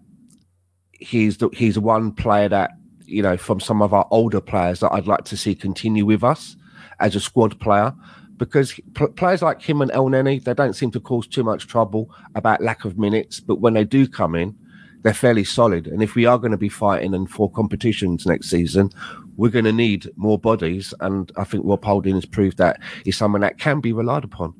he's 0.93 1.37
the, 1.37 1.49
he's 1.49 1.77
one 1.77 2.13
player 2.13 2.47
that 2.47 2.71
you 3.05 3.21
know 3.21 3.35
from 3.35 3.59
some 3.59 3.81
of 3.81 3.93
our 3.93 4.07
older 4.09 4.39
players 4.39 4.79
that 4.79 4.93
I'd 4.93 5.05
like 5.05 5.25
to 5.25 5.37
see 5.37 5.53
continue 5.53 6.05
with 6.05 6.23
us 6.23 6.55
as 7.01 7.13
a 7.13 7.19
squad 7.19 7.59
player 7.59 7.93
because 8.37 8.79
players 9.17 9.41
like 9.41 9.61
him 9.61 9.81
and 9.81 9.91
El 9.91 10.05
Elneny, 10.05 10.41
they 10.41 10.53
don't 10.53 10.73
seem 10.73 10.91
to 10.91 10.99
cause 11.01 11.27
too 11.27 11.43
much 11.43 11.67
trouble 11.67 12.09
about 12.35 12.61
lack 12.61 12.85
of 12.85 12.97
minutes. 12.97 13.41
But 13.41 13.59
when 13.59 13.73
they 13.73 13.83
do 13.83 14.07
come 14.07 14.33
in, 14.33 14.55
they're 15.01 15.13
fairly 15.13 15.43
solid. 15.43 15.87
And 15.87 16.01
if 16.01 16.15
we 16.15 16.25
are 16.25 16.37
going 16.37 16.51
to 16.51 16.57
be 16.57 16.69
fighting 16.69 17.13
in 17.13 17.27
four 17.27 17.51
competitions 17.51 18.25
next 18.25 18.49
season, 18.49 18.89
we're 19.35 19.51
going 19.51 19.65
to 19.65 19.73
need 19.73 20.09
more 20.15 20.37
bodies. 20.37 20.93
And 20.99 21.31
I 21.37 21.43
think 21.43 21.63
Rob 21.65 21.83
Holding 21.83 22.15
has 22.15 22.25
proved 22.25 22.57
that 22.57 22.79
he's 23.03 23.17
someone 23.17 23.41
that 23.41 23.57
can 23.59 23.79
be 23.79 23.93
relied 23.93 24.23
upon. 24.23 24.53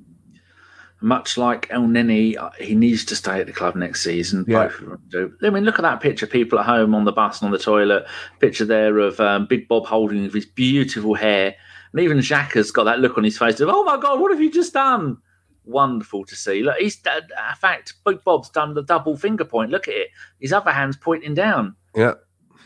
Much 1.01 1.37
like 1.37 1.67
Elneny, 1.67 2.37
he 2.61 2.75
needs 2.75 3.03
to 3.03 3.15
stay 3.15 3.41
at 3.41 3.47
the 3.47 3.51
club 3.51 3.75
next 3.75 4.03
season. 4.03 4.45
Yeah. 4.47 4.69
I 5.43 5.49
mean, 5.49 5.65
look 5.65 5.77
at 5.77 5.81
that 5.81 5.99
picture. 5.99 6.25
People 6.25 6.59
at 6.59 6.65
home 6.65 6.95
on 6.95 7.03
the 7.03 7.11
bus 7.11 7.41
and 7.41 7.47
on 7.47 7.51
the 7.51 7.57
toilet. 7.57 8.05
Picture 8.39 8.63
there 8.63 8.99
of 8.99 9.19
um, 9.19 9.45
Big 9.45 9.67
Bob 9.67 9.85
Holding 9.85 10.23
with 10.23 10.33
his 10.33 10.45
beautiful 10.45 11.13
hair 11.13 11.55
and 11.93 12.01
even 12.01 12.17
Xhaka's 12.17 12.71
got 12.71 12.85
that 12.85 12.99
look 12.99 13.17
on 13.17 13.23
his 13.23 13.37
face 13.37 13.59
of, 13.59 13.69
oh 13.69 13.83
my 13.83 13.97
God, 13.97 14.19
what 14.19 14.31
have 14.31 14.41
you 14.41 14.51
just 14.51 14.73
done? 14.73 15.17
Wonderful 15.63 16.25
to 16.25 16.35
see. 16.35 16.63
Look, 16.63 16.77
he's, 16.77 16.99
uh, 17.05 17.21
in 17.21 17.55
fact, 17.55 17.93
Big 18.03 18.23
Bob's 18.23 18.49
done 18.49 18.73
the 18.73 18.81
double 18.81 19.15
finger 19.15 19.45
point. 19.45 19.71
Look 19.71 19.87
at 19.87 19.93
it. 19.93 20.07
His 20.39 20.51
other 20.51 20.71
hand's 20.71 20.97
pointing 20.97 21.35
down. 21.35 21.75
Yeah. 21.95 22.15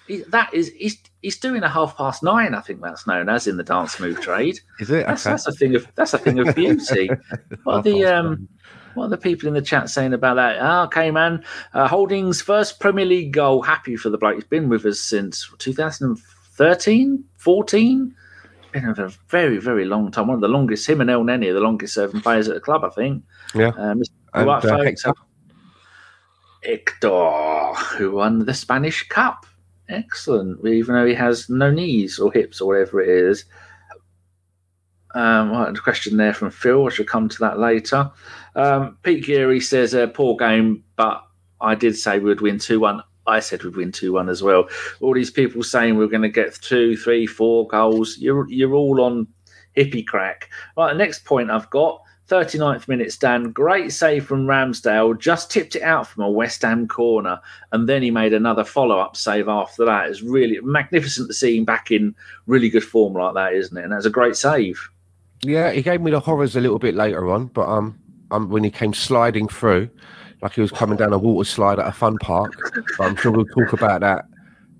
He, 0.08 0.24
that 0.30 0.54
is, 0.54 0.70
he's, 0.70 0.98
he's 1.22 1.38
doing 1.38 1.64
a 1.64 1.70
half 1.70 1.98
past 1.98 2.24
nine, 2.24 2.56
I 2.56 2.62
think 2.62 2.82
that's 2.82 3.08
known 3.08 3.30
as 3.30 3.48
in 3.48 3.58
the 3.58 3.64
dance 3.64 4.00
move 4.00 4.22
trade. 4.22 4.60
Is 4.80 4.90
it? 4.90 5.06
That's, 5.06 5.26
okay. 5.26 5.34
that's 5.34 5.48
a 5.48 5.52
thing 5.52 5.76
of, 5.76 5.88
that's 5.96 6.14
a 6.14 6.18
thing 6.18 6.40
of 6.40 6.56
beauty. 6.56 7.10
what 7.64 7.76
are 7.76 7.82
the, 7.82 8.06
um, 8.06 8.48
what 8.94 9.06
are 9.06 9.10
the 9.10 9.18
people 9.18 9.48
in 9.48 9.54
the 9.54 9.62
chat 9.62 9.90
saying 9.90 10.14
about 10.14 10.36
that? 10.36 10.58
Oh, 10.60 10.84
okay, 10.84 11.12
man. 11.12 11.44
Uh, 11.74 11.88
Holding's 11.88 12.42
first 12.42 12.80
Premier 12.80 13.06
League 13.06 13.32
goal. 13.32 13.62
Happy 13.62 13.96
for 13.96 14.10
the 14.10 14.18
bloke. 14.18 14.36
He's 14.36 14.44
been 14.44 14.70
with 14.70 14.86
us 14.86 15.00
since 15.00 15.50
2013, 15.60 17.24
14 17.38 18.16
been 18.82 19.00
a 19.00 19.10
very, 19.28 19.58
very 19.58 19.86
long 19.86 20.12
time. 20.12 20.28
One 20.28 20.36
of 20.36 20.42
the 20.42 20.48
longest, 20.48 20.88
him 20.88 21.02
and 21.02 21.10
El 21.10 21.24
Elneny 21.24 21.50
are 21.50 21.54
the 21.54 21.60
longest 21.60 21.94
serving 21.94 22.22
players 22.22 22.48
at 22.48 22.56
the 22.56 22.62
club, 22.62 22.84
I 22.84 22.90
think. 22.90 23.24
Yeah. 23.56 23.72
Um, 23.78 24.02
and, 24.34 24.50
uh, 24.50 24.84
Hector. 24.84 25.14
Hector, 26.64 27.74
who 27.98 28.12
won 28.12 28.46
the 28.46 28.54
Spanish 28.54 29.08
Cup. 29.08 29.46
Excellent. 29.90 30.66
Even 30.66 30.96
though 30.96 31.06
he 31.06 31.14
has 31.14 31.50
no 31.50 31.72
knees 31.72 32.20
or 32.20 32.32
hips 32.32 32.62
or 32.62 32.68
whatever 32.68 33.02
it 33.02 33.10
is. 33.10 33.46
Um, 35.16 35.52
right, 35.52 35.76
a 35.76 35.82
question 35.82 36.18
there 36.18 36.34
from 36.34 36.52
Phil. 36.52 36.86
I 36.86 36.90
should 36.90 37.08
come 37.08 37.30
to 37.30 37.40
that 37.40 37.60
later. 37.60 38.12
Um, 38.56 38.98
Pete 39.04 39.26
Geary 39.26 39.60
says 39.60 39.94
a 39.94 40.08
poor 40.08 40.36
game, 40.36 40.84
but 40.96 41.24
I 41.62 41.76
did 41.76 41.96
say 41.96 42.20
we 42.20 42.26
would 42.26 42.42
win 42.42 42.60
2 42.60 42.80
1. 42.80 43.02
I 43.26 43.40
said 43.40 43.64
we'd 43.64 43.76
win 43.76 43.92
2 43.92 44.14
1 44.14 44.30
as 44.30 44.44
well. 44.44 44.70
All 45.02 45.14
these 45.14 45.32
people 45.32 45.64
saying 45.64 45.98
we're 45.98 46.08
going 46.08 46.22
to 46.22 46.30
get 46.30 46.54
two, 46.56 46.96
three, 46.96 47.26
four 47.26 47.68
goals. 47.68 48.18
You're, 48.18 48.50
you're 48.50 48.74
all 48.74 49.02
on 49.02 49.28
hippie 49.76 50.06
crack. 50.06 50.50
Right, 50.76 50.94
the 50.94 50.98
next 50.98 51.26
point 51.26 51.52
I've 51.52 51.70
got 51.70 52.02
39th 52.28 52.88
minute 52.88 53.12
stand. 53.12 53.54
Great 53.54 53.92
save 53.92 54.26
from 54.26 54.46
Ramsdale. 54.46 55.20
Just 55.20 55.50
tipped 55.50 55.76
it 55.76 55.82
out 55.82 56.08
from 56.08 56.24
a 56.24 56.30
West 56.30 56.62
Ham 56.62 56.88
corner. 56.88 57.40
And 57.72 57.88
then 57.88 58.02
he 58.02 58.12
made 58.12 58.34
another 58.34 58.64
follow 58.64 59.00
up 59.00 59.16
save 59.16 59.48
after 59.48 59.86
that. 59.86 60.10
It's 60.10 60.22
really 60.22 60.60
magnificent 60.62 61.28
to 61.30 61.34
see 61.34 61.58
him 61.58 61.66
back 61.66 61.92
in 61.92 62.14
really 62.46 62.70
good 62.70 62.84
form 62.84 63.14
like 63.14 63.34
that, 63.36 63.54
isn't 63.54 63.78
it? 63.78 63.84
And 63.84 63.94
that's 63.94 64.06
a 64.06 64.10
great 64.10 64.36
save. 64.36 64.90
Yeah, 65.44 65.72
he 65.72 65.82
gave 65.82 66.02
me 66.02 66.12
the 66.12 66.20
horrors 66.20 66.56
a 66.56 66.62
little 66.62 66.80
bit 66.80 66.96
later 66.96 67.30
on, 67.30 67.48
but 67.48 67.68
um, 67.68 67.98
um 68.32 68.50
when 68.50 68.64
he 68.64 68.72
came 68.72 68.94
sliding 68.94 69.48
through, 69.48 69.90
like 70.42 70.54
he 70.54 70.62
was 70.62 70.72
coming 70.72 70.98
down 70.98 71.14
a 71.14 71.18
water 71.18 71.48
slide 71.48 71.80
at 71.80 71.88
a 71.88 71.92
fun 71.92 72.18
park. 72.18 72.54
But 72.98 73.06
I'm 73.08 73.16
sure 73.16 73.32
we'll 73.32 73.46
talk 73.46 73.74
about 73.74 74.02
that 74.02 74.26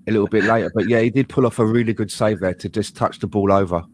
a 0.06 0.10
little 0.10 0.26
bit 0.26 0.44
later. 0.44 0.70
But 0.74 0.88
yeah, 0.88 1.00
he 1.00 1.10
did 1.10 1.28
pull 1.28 1.46
off 1.46 1.58
a 1.58 1.66
really 1.66 1.92
good 1.92 2.10
save 2.10 2.40
there 2.40 2.54
to 2.54 2.68
just 2.68 2.96
touch 2.96 3.20
the 3.20 3.26
ball 3.26 3.52
over. 3.52 3.84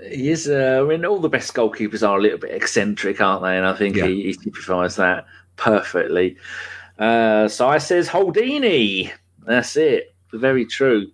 He 0.00 0.30
is. 0.30 0.48
Uh, 0.48 0.82
I 0.84 0.88
mean, 0.88 1.04
all 1.04 1.18
the 1.18 1.28
best 1.28 1.54
goalkeepers 1.54 2.06
are 2.06 2.18
a 2.18 2.22
little 2.22 2.38
bit 2.38 2.52
eccentric, 2.52 3.20
aren't 3.20 3.42
they? 3.42 3.56
And 3.56 3.66
I 3.66 3.74
think 3.74 3.96
yeah. 3.96 4.06
he, 4.06 4.24
he 4.24 4.34
typifies 4.34 4.96
that 4.96 5.26
perfectly. 5.56 6.36
Uh, 6.98 7.48
so 7.48 7.68
I 7.68 7.78
says 7.78 8.08
Holdini. 8.08 9.12
That's 9.46 9.76
it. 9.76 10.14
Very 10.32 10.66
true. 10.66 11.10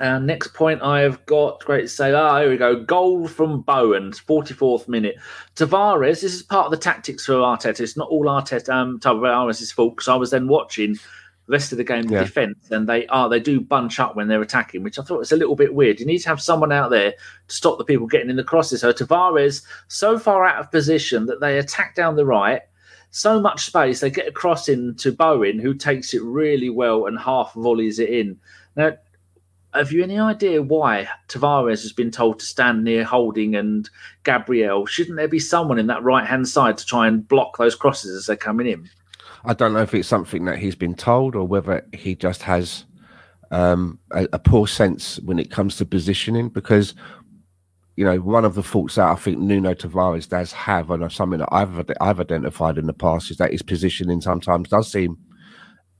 Uh, 0.00 0.18
next 0.18 0.54
point 0.54 0.82
I've 0.82 1.24
got, 1.26 1.64
great 1.64 1.82
to 1.82 1.88
say, 1.88 2.12
ah, 2.12 2.40
here 2.40 2.50
we 2.50 2.56
go. 2.56 2.82
Goal 2.82 3.26
from 3.26 3.62
Bowen, 3.62 4.12
44th 4.12 4.86
minute. 4.86 5.16
Tavares, 5.56 6.20
this 6.20 6.34
is 6.34 6.42
part 6.42 6.66
of 6.66 6.70
the 6.70 6.76
tactics 6.76 7.26
for 7.26 7.34
Arteta. 7.34 7.80
It's 7.80 7.96
not 7.96 8.08
all 8.08 8.26
Arteta, 8.26 8.68
um, 8.68 9.00
Tavares' 9.00 9.72
fault 9.72 9.96
because 9.96 10.08
I 10.08 10.14
was 10.14 10.30
then 10.30 10.46
watching 10.46 10.96
the 11.48 11.52
rest 11.52 11.72
of 11.72 11.78
the 11.78 11.84
game, 11.84 12.06
the 12.06 12.14
yeah. 12.14 12.24
defence, 12.24 12.70
and 12.70 12.86
they 12.86 13.06
are, 13.06 13.28
they 13.28 13.40
do 13.40 13.58
bunch 13.58 13.98
up 13.98 14.14
when 14.14 14.28
they're 14.28 14.42
attacking, 14.42 14.82
which 14.82 14.98
I 14.98 15.02
thought 15.02 15.18
was 15.18 15.32
a 15.32 15.36
little 15.36 15.56
bit 15.56 15.74
weird. 15.74 15.98
You 15.98 16.04
need 16.04 16.18
to 16.18 16.28
have 16.28 16.42
someone 16.42 16.72
out 16.72 16.90
there 16.90 17.12
to 17.12 17.54
stop 17.54 17.78
the 17.78 17.84
people 17.84 18.06
getting 18.06 18.28
in 18.28 18.36
the 18.36 18.44
crosses. 18.44 18.82
So 18.82 18.92
Tavares, 18.92 19.64
so 19.88 20.18
far 20.18 20.44
out 20.44 20.60
of 20.60 20.70
position 20.70 21.24
that 21.24 21.40
they 21.40 21.58
attack 21.58 21.94
down 21.94 22.16
the 22.16 22.26
right, 22.26 22.60
so 23.12 23.40
much 23.40 23.64
space, 23.64 24.00
they 24.00 24.10
get 24.10 24.28
a 24.28 24.32
cross 24.32 24.68
into 24.68 25.10
Bowen, 25.10 25.58
who 25.58 25.72
takes 25.72 26.12
it 26.12 26.22
really 26.22 26.68
well 26.68 27.06
and 27.06 27.18
half 27.18 27.54
volleys 27.54 27.98
it 27.98 28.10
in. 28.10 28.38
Now, 28.76 28.98
have 29.72 29.90
you 29.90 30.02
any 30.02 30.18
idea 30.18 30.60
why 30.60 31.08
Tavares 31.28 31.82
has 31.82 31.94
been 31.94 32.10
told 32.10 32.40
to 32.40 32.44
stand 32.44 32.84
near 32.84 33.04
Holding 33.04 33.54
and 33.54 33.88
Gabriel? 34.22 34.84
Shouldn't 34.84 35.16
there 35.16 35.28
be 35.28 35.38
someone 35.38 35.78
in 35.78 35.86
that 35.86 36.02
right 36.02 36.26
hand 36.26 36.46
side 36.46 36.76
to 36.76 36.84
try 36.84 37.08
and 37.08 37.26
block 37.26 37.56
those 37.56 37.74
crosses 37.74 38.14
as 38.14 38.26
they're 38.26 38.36
coming 38.36 38.66
in? 38.66 38.90
I 39.44 39.54
don't 39.54 39.72
know 39.72 39.82
if 39.82 39.94
it's 39.94 40.08
something 40.08 40.44
that 40.46 40.58
he's 40.58 40.74
been 40.74 40.94
told 40.94 41.34
or 41.34 41.46
whether 41.46 41.86
he 41.92 42.14
just 42.14 42.42
has 42.42 42.84
um, 43.50 43.98
a, 44.12 44.28
a, 44.32 44.38
poor 44.38 44.66
sense 44.66 45.18
when 45.20 45.38
it 45.38 45.50
comes 45.50 45.76
to 45.76 45.86
positioning. 45.86 46.48
Because 46.48 46.94
you 47.96 48.04
know, 48.04 48.18
one 48.18 48.44
of 48.44 48.54
the 48.54 48.62
faults 48.62 48.96
that 48.96 49.08
I 49.08 49.14
think 49.14 49.38
Nuno 49.38 49.74
Tavares 49.74 50.28
does 50.28 50.52
have, 50.52 50.90
and 50.90 51.10
something 51.10 51.40
that 51.40 51.48
I've 51.50 51.90
I've 52.00 52.20
identified 52.20 52.78
in 52.78 52.86
the 52.86 52.92
past, 52.92 53.30
is 53.30 53.38
that 53.38 53.52
his 53.52 53.62
positioning 53.62 54.20
sometimes 54.20 54.68
does 54.68 54.90
seem 54.90 55.16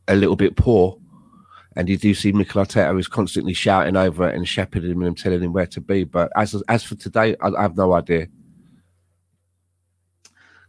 a 0.06 0.14
little 0.14 0.36
bit 0.36 0.56
poor 0.56 0.98
and 1.78 1.88
you 1.88 1.96
do 1.96 2.12
see 2.12 2.32
Mikel 2.32 2.64
Arteta 2.64 2.98
is 2.98 3.06
constantly 3.06 3.54
shouting 3.54 3.96
over 3.96 4.28
it 4.28 4.34
and 4.34 4.48
shepherding 4.48 4.90
him 4.90 5.02
and 5.02 5.16
telling 5.16 5.40
him 5.40 5.52
where 5.52 5.66
to 5.66 5.80
be. 5.80 6.02
But 6.02 6.32
as 6.34 6.60
as 6.68 6.82
for 6.82 6.96
today, 6.96 7.36
I, 7.40 7.50
I 7.50 7.62
have 7.62 7.76
no 7.76 7.92
idea. 7.92 8.26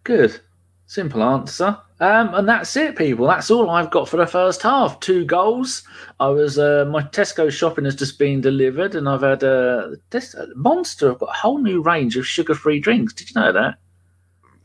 Good, 0.04 0.40
simple 0.86 1.24
answer. 1.24 1.80
Um, 2.02 2.34
and 2.34 2.48
that's 2.48 2.78
it, 2.78 2.96
people. 2.96 3.28
That's 3.28 3.52
all 3.52 3.70
I've 3.70 3.92
got 3.92 4.08
for 4.08 4.18
the 4.18 4.26
first 4.26 4.62
half. 4.62 5.00
Two 5.02 5.26
goals. 5.26 5.84
I 6.20 6.30
was 6.30 6.58
uh, 6.58 6.86
my 6.90 7.04
Tesco 7.04 7.52
shopping 7.52 7.86
has 7.86 7.96
just 7.96 8.18
been 8.18 8.40
delivered, 8.40 8.96
and 8.96 9.10
I've 9.10 9.22
had 9.22 9.44
a, 9.44 9.96
this, 10.10 10.34
a 10.34 10.48
monster. 10.56 11.12
I've 11.12 11.20
got 11.20 11.36
a 11.36 11.40
whole 11.40 11.58
new 11.58 11.82
range 11.82 12.16
of 12.16 12.26
sugar-free 12.26 12.80
drinks. 12.80 13.14
Did 13.14 13.30
you 13.30 13.42
know 13.42 13.52
that? 13.52 13.76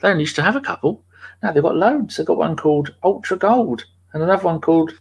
They 0.00 0.10
only 0.10 0.22
used 0.22 0.36
to 0.36 0.42
have 0.42 0.54
a 0.54 0.60
couple. 0.60 1.04
Now 1.42 1.52
they've 1.52 1.62
got 1.62 1.76
loads. 1.76 2.16
They've 2.16 2.26
got 2.26 2.36
one 2.36 2.56
called 2.56 2.94
Ultra 3.02 3.36
Gold 3.36 3.84
and 4.14 4.22
another 4.22 4.44
one 4.44 4.60
called 4.60 4.92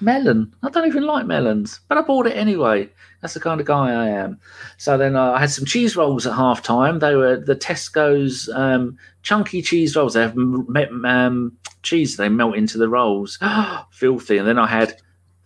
Melon. 0.00 0.54
I 0.62 0.70
don't 0.70 0.86
even 0.86 1.04
like 1.04 1.26
melons, 1.26 1.80
but 1.88 1.98
I 1.98 2.02
bought 2.02 2.26
it 2.26 2.36
anyway. 2.36 2.88
That's 3.20 3.34
the 3.34 3.40
kind 3.40 3.60
of 3.60 3.66
guy 3.66 3.90
I 3.90 4.08
am. 4.08 4.38
So 4.78 4.96
then 4.96 5.16
I 5.16 5.38
had 5.38 5.50
some 5.50 5.66
cheese 5.66 5.94
rolls 5.96 6.26
at 6.26 6.34
half 6.34 6.62
time. 6.62 7.00
They 7.00 7.14
were 7.14 7.36
the 7.36 7.54
Tesco's 7.54 8.48
um, 8.54 8.96
chunky 9.22 9.60
cheese 9.60 9.94
rolls. 9.94 10.14
They 10.14 10.22
have 10.22 10.36
um, 10.36 11.56
cheese, 11.82 12.16
they 12.16 12.28
melt 12.28 12.56
into 12.56 12.78
the 12.78 12.88
rolls. 12.88 13.38
Filthy. 13.90 14.38
And 14.38 14.48
then 14.48 14.58
I 14.58 14.66
had 14.66 14.96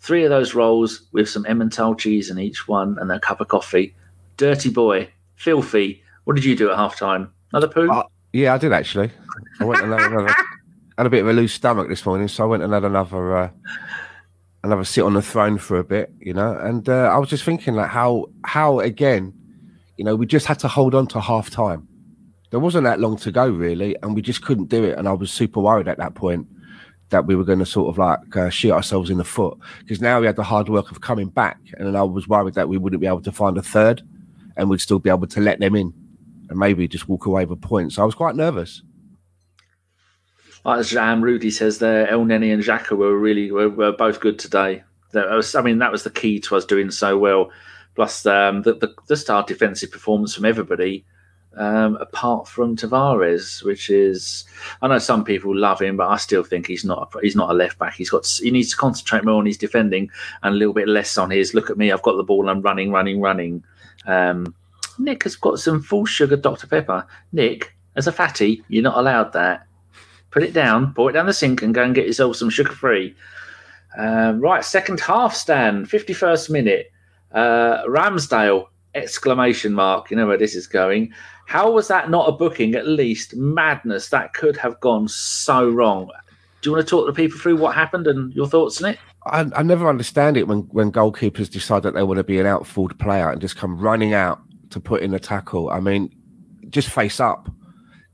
three 0.01 0.25
of 0.25 0.31
those 0.31 0.55
rolls 0.55 1.03
with 1.13 1.29
some 1.29 1.45
Emmental 1.45 1.99
cheese 1.99 2.31
in 2.31 2.39
each 2.39 2.69
one 2.69 2.97
and 3.01 3.11
a 3.11 3.19
cup 3.19 3.41
of 3.41 3.49
coffee. 3.49 3.95
Dirty 4.37 4.71
boy. 4.71 5.09
Filthy. 5.37 6.03
What 6.25 6.37
did 6.37 6.45
you 6.45 6.57
do 6.57 6.71
at 6.71 6.77
half 6.77 6.97
time? 6.99 7.33
Another 7.53 7.69
poo? 7.69 7.91
Uh, 7.91 8.05
yeah, 8.33 8.55
I 8.55 8.59
did 8.59 8.73
actually. 8.73 9.11
I 9.61 9.65
went 9.65 9.83
and 9.83 9.93
had, 9.93 10.13
another, 10.13 10.35
had 10.97 11.07
a 11.07 11.11
bit 11.11 11.23
of 11.23 11.29
a 11.29 11.33
loose 11.33 11.53
stomach 11.53 11.89
this 11.89 12.07
morning, 12.07 12.29
so 12.29 12.45
I 12.45 12.47
went 12.47 12.63
and 12.63 12.73
had 12.73 12.85
another. 12.85 13.37
Uh, 13.37 13.51
another 14.65 14.83
sit 14.83 15.05
on 15.05 15.13
the 15.13 15.23
throne 15.23 15.59
for 15.59 15.77
a 15.77 15.85
bit, 15.85 16.11
you 16.19 16.33
know. 16.33 16.57
And 16.57 16.89
uh, 16.89 17.11
I 17.13 17.19
was 17.19 17.29
just 17.29 17.45
thinking, 17.45 17.75
like, 17.75 17.91
how 17.91 18.27
how 18.45 18.81
again, 18.81 19.33
you 19.97 20.05
know, 20.05 20.17
we 20.17 20.27
just 20.27 20.47
had 20.47 20.59
to 20.61 20.69
hold 20.69 20.95
on 20.95 21.07
to 21.09 21.21
half 21.21 21.51
time. 21.51 21.87
There 22.51 22.59
wasn't 22.59 22.85
that 22.85 22.99
long 22.99 23.17
to 23.19 23.31
go, 23.31 23.49
really, 23.49 23.95
and 24.03 24.15
we 24.15 24.23
just 24.23 24.43
couldn't 24.43 24.71
do 24.71 24.83
it. 24.83 24.99
And 24.99 25.07
I 25.07 25.13
was 25.13 25.31
super 25.31 25.61
worried 25.61 25.87
at 25.87 25.99
that 25.99 26.15
point 26.15 26.49
that 27.11 27.27
we 27.27 27.37
were 27.37 27.45
going 27.45 27.59
to 27.59 27.67
sort 27.67 27.91
of 27.91 27.99
like 27.99 28.37
uh, 28.37 28.49
shoot 28.49 28.73
ourselves 28.73 29.11
in 29.11 29.19
the 29.19 29.25
foot 29.25 29.59
because 29.81 30.01
now 30.01 30.19
we 30.19 30.27
had 30.27 30.37
the 30.37 30.43
hard 30.43 30.69
work 30.69 30.91
of 30.91 31.03
coming 31.03 31.29
back, 31.29 31.59
and 31.75 31.87
then 31.87 31.95
I 31.95 32.03
was 32.03 32.27
worried 32.27 32.55
that 32.55 32.69
we 32.69 32.79
wouldn't 32.79 33.03
be 33.03 33.07
able 33.07 33.23
to 33.23 33.33
find 33.33 33.59
a 33.59 33.63
third, 33.63 34.03
and 34.57 34.71
we'd 34.71 34.81
still 34.81 34.99
be 34.99 35.11
able 35.11 35.27
to 35.27 35.41
let 35.41 35.61
them 35.61 35.77
in, 35.77 35.93
and 36.49 36.59
maybe 36.59 36.89
just 36.89 37.09
walk 37.09 37.27
away 37.27 37.45
with 37.45 37.61
points. 37.61 37.97
So 37.97 38.03
I 38.03 38.07
was 38.07 38.15
quite 38.15 38.35
nervous 38.35 38.83
as 40.67 40.91
Jam 40.91 41.23
Rudy 41.23 41.51
says 41.51 41.79
there, 41.79 42.07
Elneny 42.07 42.53
and 42.53 42.63
Xhaka 42.63 42.97
were 42.97 43.17
really 43.17 43.51
were, 43.51 43.69
were 43.69 43.93
both 43.93 44.21
good 44.21 44.39
today. 44.39 44.83
Was, 45.13 45.55
I 45.55 45.63
mean, 45.63 45.79
that 45.79 45.93
was 45.93 46.03
the 46.03 46.11
key 46.11 46.41
to 46.41 46.57
us 46.57 46.65
doing 46.65 46.91
so 46.91 47.19
well. 47.19 47.51
Plus, 47.95 48.27
um, 48.27 48.63
the, 48.63 48.93
the, 49.07 49.17
star 49.17 49.45
defensive 49.45 49.93
performance 49.93 50.35
from 50.35 50.45
everybody, 50.45 51.05
um, 51.57 51.97
apart 51.97 52.49
from 52.49 52.77
Tavares, 52.77 53.63
which 53.63 53.89
is 53.89 54.45
I 54.83 54.89
know 54.89 54.99
some 54.99 55.23
people 55.23 55.57
love 55.57 55.81
him, 55.81 55.97
but 55.97 56.09
I 56.09 56.17
still 56.17 56.43
think 56.43 56.67
he's 56.67 56.85
not 56.85 57.15
he's 57.23 57.37
not 57.37 57.51
a 57.51 57.55
left 57.55 57.79
back. 57.79 57.95
He's 57.95 58.11
got 58.11 58.27
he 58.27 58.51
needs 58.51 58.71
to 58.71 58.77
concentrate 58.77 59.25
more 59.25 59.39
on 59.39 59.47
his 59.47 59.59
defending 59.59 60.11
and 60.43 60.55
a 60.55 60.59
little 60.59 60.75
bit 60.75 60.89
less 60.89 61.17
on 61.17 61.31
his 61.31 61.55
look 61.55 61.71
at 61.71 61.79
me. 61.79 61.93
I've 61.93 62.03
got 62.03 62.17
the 62.17 62.25
ball. 62.25 62.41
and 62.41 62.51
I'm 62.51 62.63
running, 62.63 62.91
running, 62.91 63.21
running. 63.21 63.63
Um, 64.07 64.55
Nick 64.99 65.23
has 65.25 65.37
got 65.37 65.61
some 65.61 65.83
full 65.83 66.07
sugar 66.07 66.37
Dr 66.37 66.67
Pepper. 66.67 67.07
Nick, 67.33 67.77
as 67.95 68.09
a 68.09 68.13
fatty, 68.13 68.65
you're 68.69 68.83
not 68.83 68.99
allowed 68.99 69.33
that 69.35 69.67
put 70.35 70.43
it 70.43 70.53
down, 70.53 70.93
pour 70.95 71.09
it 71.09 71.13
down 71.13 71.27
the 71.27 71.33
sink, 71.33 71.63
and 71.63 71.73
go 71.73 71.85
and 71.85 71.95
get 71.95 72.07
yourself 72.07 72.35
some 72.35 72.51
sugar 72.51 72.73
free. 72.73 73.15
Um, 73.97 74.41
right, 74.41 74.65
second 74.65 74.99
half 74.99 75.33
stand, 75.33 75.89
51st 75.89 76.51
minute. 76.51 76.91
Uh, 77.31 77.85
Ramsdale, 77.85 78.67
exclamation 78.97 79.73
mark. 79.73 80.11
You 80.11 80.17
know 80.17 80.27
where 80.27 80.37
this 80.37 80.57
is 80.57 80.67
going. 80.67 81.15
How 81.47 81.71
was 81.71 81.87
that 81.87 82.11
not 82.11 82.29
a 82.29 82.33
booking? 82.33 82.75
At 82.75 82.89
least 82.89 83.37
madness. 83.37 84.09
That 84.09 84.35
could 84.35 84.57
have 84.57 84.81
gone 84.81 85.07
so 85.07 85.71
wrong. 85.71 86.11
Do 86.61 86.71
you 86.71 86.75
want 86.75 86.85
to 86.85 86.91
talk 86.91 87.07
to 87.07 87.13
people 87.13 87.39
through 87.39 87.57
what 87.57 87.77
happened 87.77 88.09
and 88.09 88.33
your 88.35 88.49
thoughts 88.49 88.83
on 88.83 88.91
it? 88.91 88.99
I, 89.27 89.49
I 89.55 89.63
never 89.63 89.89
understand 89.89 90.37
it 90.37 90.49
when, 90.49 90.61
when 90.73 90.91
goalkeepers 90.91 91.49
decide 91.49 91.85
that 91.85 91.95
they 91.95 92.03
want 92.03 92.19
to 92.19 92.25
be 92.25 92.41
an 92.41 92.47
outfield 92.47 92.99
player 92.99 93.31
and 93.31 93.41
just 93.41 93.57
come 93.57 93.79
running 93.79 94.15
out 94.15 94.41
to 94.71 94.81
put 94.81 95.03
in 95.03 95.15
a 95.15 95.21
tackle. 95.21 95.71
I 95.71 95.79
mean, 95.79 96.11
just 96.71 96.89
face 96.89 97.21
up 97.21 97.49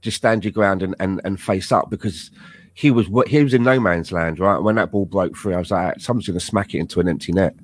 just 0.01 0.17
stand 0.17 0.45
your 0.45 0.53
ground 0.53 0.83
and, 0.83 0.95
and, 0.99 1.21
and 1.25 1.41
face 1.41 1.73
up 1.73 1.91
because 1.91 2.31
he 2.75 2.91
was 2.91 3.07
he 3.27 3.43
was 3.43 3.55
in 3.55 3.63
no 3.63 3.79
man's 3.81 4.13
land, 4.13 4.39
right? 4.39 4.59
When 4.59 4.77
that 4.77 4.91
ball 4.91 5.07
broke 5.07 5.37
through, 5.37 5.55
I 5.55 5.59
was 5.59 5.71
like, 5.71 6.01
someone's 6.01 6.27
going 6.27 6.39
to 6.39 6.45
smack 6.45 6.75
it 6.75 6.79
into 6.79 7.01
an 7.01 7.09
empty 7.09 7.33
net, 7.33 7.55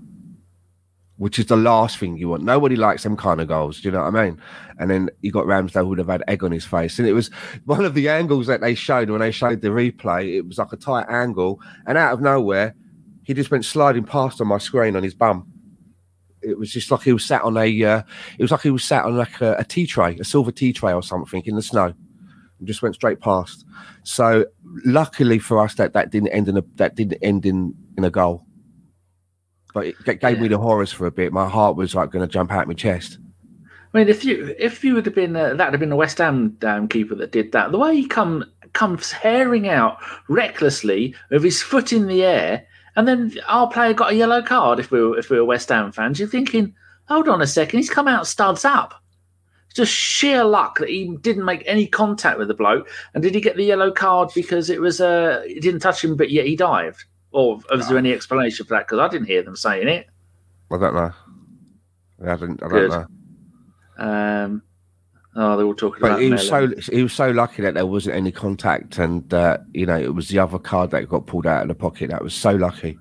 which 1.16 1.38
is 1.38 1.46
the 1.46 1.56
last 1.56 1.98
thing 1.98 2.16
you 2.16 2.28
want. 2.28 2.42
Nobody 2.42 2.76
likes 2.76 3.02
them 3.02 3.16
kind 3.16 3.40
of 3.40 3.48
goals. 3.48 3.80
Do 3.80 3.88
you 3.88 3.92
know 3.92 4.02
what 4.02 4.14
I 4.14 4.24
mean? 4.24 4.40
And 4.78 4.90
then 4.90 5.10
you 5.22 5.32
got 5.32 5.46
Ramsdale 5.46 5.82
who 5.82 5.88
would 5.88 5.98
have 5.98 6.08
had 6.08 6.24
egg 6.28 6.44
on 6.44 6.52
his 6.52 6.64
face, 6.64 6.98
and 6.98 7.08
it 7.08 7.12
was 7.12 7.28
one 7.64 7.84
of 7.84 7.94
the 7.94 8.08
angles 8.08 8.46
that 8.48 8.60
they 8.60 8.74
showed 8.74 9.10
when 9.10 9.20
they 9.20 9.30
showed 9.30 9.62
the 9.62 9.68
replay. 9.68 10.36
It 10.36 10.46
was 10.46 10.58
like 10.58 10.72
a 10.72 10.76
tight 10.76 11.06
angle, 11.08 11.60
and 11.86 11.96
out 11.96 12.12
of 12.12 12.20
nowhere, 12.20 12.74
he 13.22 13.34
just 13.34 13.50
went 13.50 13.64
sliding 13.64 14.04
past 14.04 14.40
on 14.40 14.48
my 14.48 14.58
screen 14.58 14.96
on 14.96 15.02
his 15.02 15.14
bum. 15.14 15.50
It 16.42 16.58
was 16.58 16.70
just 16.70 16.90
like 16.90 17.02
he 17.02 17.12
was 17.12 17.24
sat 17.24 17.42
on 17.42 17.56
a. 17.56 17.84
Uh, 17.84 18.02
it 18.38 18.42
was 18.42 18.50
like 18.50 18.60
he 18.60 18.70
was 18.70 18.84
sat 18.84 19.04
on 19.04 19.16
like 19.16 19.40
a, 19.40 19.54
a 19.54 19.64
tea 19.64 19.86
tray, 19.86 20.16
a 20.18 20.24
silver 20.24 20.52
tea 20.52 20.72
tray 20.72 20.92
or 20.92 21.02
something 21.02 21.42
in 21.46 21.56
the 21.56 21.62
snow 21.62 21.94
just 22.64 22.82
went 22.82 22.94
straight 22.94 23.20
past. 23.20 23.64
So 24.02 24.46
luckily 24.84 25.38
for 25.38 25.60
us 25.60 25.74
that 25.74 25.92
that 25.92 26.10
didn't 26.10 26.28
end 26.28 26.48
in 26.48 26.56
a 26.56 26.64
that 26.76 26.94
didn't 26.94 27.18
end 27.22 27.46
in 27.46 27.74
in 27.96 28.04
a 28.04 28.10
goal. 28.10 28.44
But 29.74 29.86
it 29.86 30.20
gave 30.20 30.22
yeah. 30.22 30.42
me 30.42 30.48
the 30.48 30.58
horrors 30.58 30.92
for 30.92 31.06
a 31.06 31.10
bit. 31.10 31.32
My 31.32 31.48
heart 31.48 31.76
was 31.76 31.94
like 31.94 32.10
going 32.10 32.26
to 32.26 32.32
jump 32.32 32.50
out 32.50 32.62
of 32.62 32.68
my 32.68 32.74
chest. 32.74 33.18
I 33.92 33.98
mean, 33.98 34.08
if 34.08 34.24
you 34.24 34.54
if 34.58 34.82
you 34.82 34.94
would 34.94 35.06
have 35.06 35.14
been 35.14 35.36
uh, 35.36 35.54
that 35.54 35.66
would 35.66 35.74
have 35.74 35.80
been 35.80 35.90
the 35.90 35.96
West 35.96 36.18
Ham 36.18 36.56
um, 36.62 36.88
keeper 36.88 37.14
that 37.14 37.32
did 37.32 37.52
that. 37.52 37.72
The 37.72 37.78
way 37.78 37.96
he 37.96 38.06
come 38.06 38.44
comes 38.72 39.10
herring 39.10 39.68
out 39.68 39.98
recklessly 40.28 41.14
with 41.30 41.44
his 41.44 41.62
foot 41.62 41.92
in 41.92 42.06
the 42.06 42.24
air, 42.24 42.66
and 42.96 43.06
then 43.06 43.34
our 43.46 43.68
player 43.68 43.94
got 43.94 44.12
a 44.12 44.16
yellow 44.16 44.42
card. 44.42 44.78
If 44.78 44.90
we 44.90 45.02
were 45.02 45.18
if 45.18 45.30
we 45.30 45.38
were 45.38 45.44
West 45.44 45.68
Ham 45.68 45.92
fans, 45.92 46.18
you're 46.18 46.28
thinking, 46.28 46.74
hold 47.08 47.28
on 47.28 47.42
a 47.42 47.46
second, 47.46 47.78
he's 47.78 47.90
come 47.90 48.08
out 48.08 48.26
studs 48.26 48.64
up 48.64 49.02
just 49.76 49.92
sheer 49.92 50.42
luck 50.42 50.78
that 50.78 50.88
he 50.88 51.16
didn't 51.20 51.44
make 51.44 51.62
any 51.66 51.86
contact 51.86 52.38
with 52.38 52.48
the 52.48 52.54
bloke. 52.54 52.88
And 53.14 53.22
did 53.22 53.34
he 53.34 53.40
get 53.40 53.56
the 53.56 53.64
yellow 53.64 53.92
card 53.92 54.30
because 54.34 54.70
it 54.70 54.80
was 54.80 55.00
uh 55.00 55.44
he 55.46 55.60
didn't 55.60 55.80
touch 55.80 56.02
him, 56.02 56.16
but 56.16 56.30
yet 56.30 56.46
he 56.46 56.56
dived? 56.56 57.04
Or 57.30 57.56
was 57.56 57.80
no. 57.80 57.88
there 57.88 57.98
any 57.98 58.12
explanation 58.12 58.64
for 58.64 58.74
that? 58.74 58.86
Because 58.86 58.98
I 58.98 59.08
didn't 59.08 59.26
hear 59.26 59.42
them 59.42 59.56
saying 59.56 59.88
it. 59.88 60.06
I 60.72 60.78
don't 60.78 60.94
know. 60.94 61.12
I 62.24 62.36
didn't. 62.36 62.62
I 62.62 62.68
don't 62.68 62.88
know. 62.88 63.06
Um. 63.98 64.62
Oh, 65.38 65.54
they 65.58 65.64
were 65.64 65.74
talking 65.74 66.00
but 66.00 66.12
about. 66.12 66.20
He 66.22 66.30
was 66.30 66.48
so 66.48 66.72
he 66.90 67.02
was 67.02 67.12
so 67.12 67.30
lucky 67.30 67.60
that 67.60 67.74
there 67.74 67.84
wasn't 67.84 68.16
any 68.16 68.32
contact, 68.32 68.96
and 68.98 69.32
uh, 69.34 69.58
you 69.74 69.84
know 69.84 69.98
it 69.98 70.14
was 70.14 70.28
the 70.28 70.38
other 70.38 70.58
card 70.58 70.90
that 70.92 71.06
got 71.10 71.26
pulled 71.26 71.46
out 71.46 71.62
of 71.62 71.68
the 71.68 71.74
pocket. 71.74 72.08
That 72.08 72.24
was 72.24 72.32
so 72.32 72.52
lucky. 72.52 72.98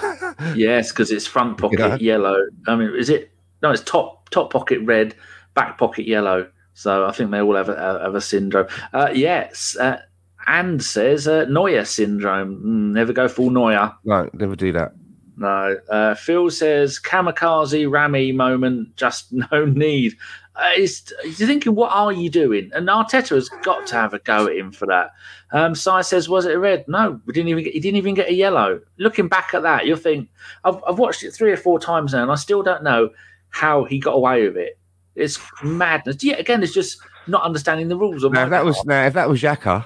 yes, 0.54 0.92
because 0.92 1.10
it's 1.10 1.26
front 1.26 1.58
pocket 1.58 1.80
you 1.80 1.88
know? 1.88 1.96
yellow. 1.96 2.36
I 2.68 2.76
mean, 2.76 2.94
is 2.96 3.10
it? 3.10 3.32
No, 3.60 3.72
it's 3.72 3.82
top 3.82 4.30
top 4.30 4.52
pocket 4.52 4.80
red, 4.82 5.16
back 5.54 5.78
pocket 5.78 6.06
yellow. 6.06 6.48
So 6.74 7.06
I 7.06 7.12
think 7.12 7.30
they 7.30 7.40
all 7.40 7.54
have 7.54 7.68
a, 7.68 8.00
have 8.02 8.14
a 8.14 8.20
syndrome. 8.20 8.66
Uh, 8.92 9.10
yes, 9.14 9.76
uh, 9.76 10.00
and 10.46 10.82
says 10.82 11.26
uh, 11.26 11.46
Neuer 11.48 11.84
syndrome. 11.84 12.56
Mm, 12.56 12.92
never 12.92 13.12
go 13.12 13.28
full 13.28 13.50
Neuer. 13.50 13.92
No, 14.04 14.28
never 14.32 14.56
do 14.56 14.72
that. 14.72 14.92
No. 15.36 15.76
Uh, 15.88 16.14
Phil 16.14 16.50
says 16.50 17.00
kamikaze 17.00 17.90
Rami 17.90 18.32
moment. 18.32 18.96
Just 18.96 19.32
no 19.52 19.64
need. 19.64 20.16
Uh, 20.56 20.70
he's, 20.76 21.12
he's 21.24 21.38
thinking, 21.38 21.74
what 21.74 21.90
are 21.90 22.12
you 22.12 22.30
doing? 22.30 22.70
And 22.74 22.88
Arteta 22.88 23.30
has 23.30 23.48
got 23.48 23.88
to 23.88 23.96
have 23.96 24.14
a 24.14 24.20
go 24.20 24.46
at 24.46 24.56
him 24.56 24.70
for 24.70 24.86
that. 24.86 25.10
Um, 25.50 25.74
Sai 25.74 26.02
says, 26.02 26.28
was 26.28 26.46
it 26.46 26.54
a 26.54 26.58
red? 26.58 26.84
No, 26.86 27.20
we 27.26 27.32
didn't 27.32 27.48
even 27.48 27.64
get, 27.64 27.72
he 27.72 27.80
didn't 27.80 27.96
even 27.96 28.14
get 28.14 28.28
a 28.28 28.34
yellow. 28.34 28.80
Looking 28.96 29.26
back 29.26 29.52
at 29.52 29.62
that, 29.62 29.84
you'll 29.84 29.96
think, 29.96 30.28
I've, 30.62 30.80
I've 30.86 30.98
watched 30.98 31.24
it 31.24 31.32
three 31.32 31.50
or 31.50 31.56
four 31.56 31.80
times 31.80 32.12
now, 32.12 32.22
and 32.22 32.30
I 32.30 32.36
still 32.36 32.62
don't 32.62 32.84
know 32.84 33.10
how 33.50 33.82
he 33.84 33.98
got 33.98 34.12
away 34.12 34.46
with 34.46 34.56
it. 34.56 34.78
It's 35.16 35.38
madness. 35.62 36.22
Yeah, 36.22 36.36
again, 36.36 36.62
it's 36.62 36.74
just 36.74 36.98
not 37.26 37.42
understanding 37.42 37.88
the 37.88 37.96
rules. 37.96 38.24
Now, 38.24 38.44
if 38.44 38.50
that 38.50 38.64
was 38.64 38.84
now, 38.84 39.06
if 39.06 39.14
that 39.14 39.28
was 39.28 39.40
Xhaka, 39.40 39.84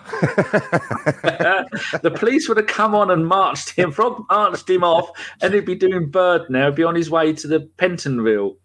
the 2.03 2.11
police 2.11 2.49
would 2.49 2.57
have 2.57 2.67
come 2.67 2.95
on 2.95 3.11
and 3.11 3.27
marched 3.27 3.71
him, 3.71 3.93
frog 3.93 4.25
marched 4.31 4.69
him 4.69 4.85
off, 4.85 5.11
and 5.43 5.55
he'd 5.55 5.65
be 5.65 5.75
doing 5.75 6.11
bird 6.11 6.43
now. 6.49 6.67
He'd 6.67 6.77
be 6.77 6.85
on 6.85 6.95
his 6.95 7.11
way 7.11 7.33
to 7.35 7.47
the 7.47 7.61
Pentonville. 7.79 8.57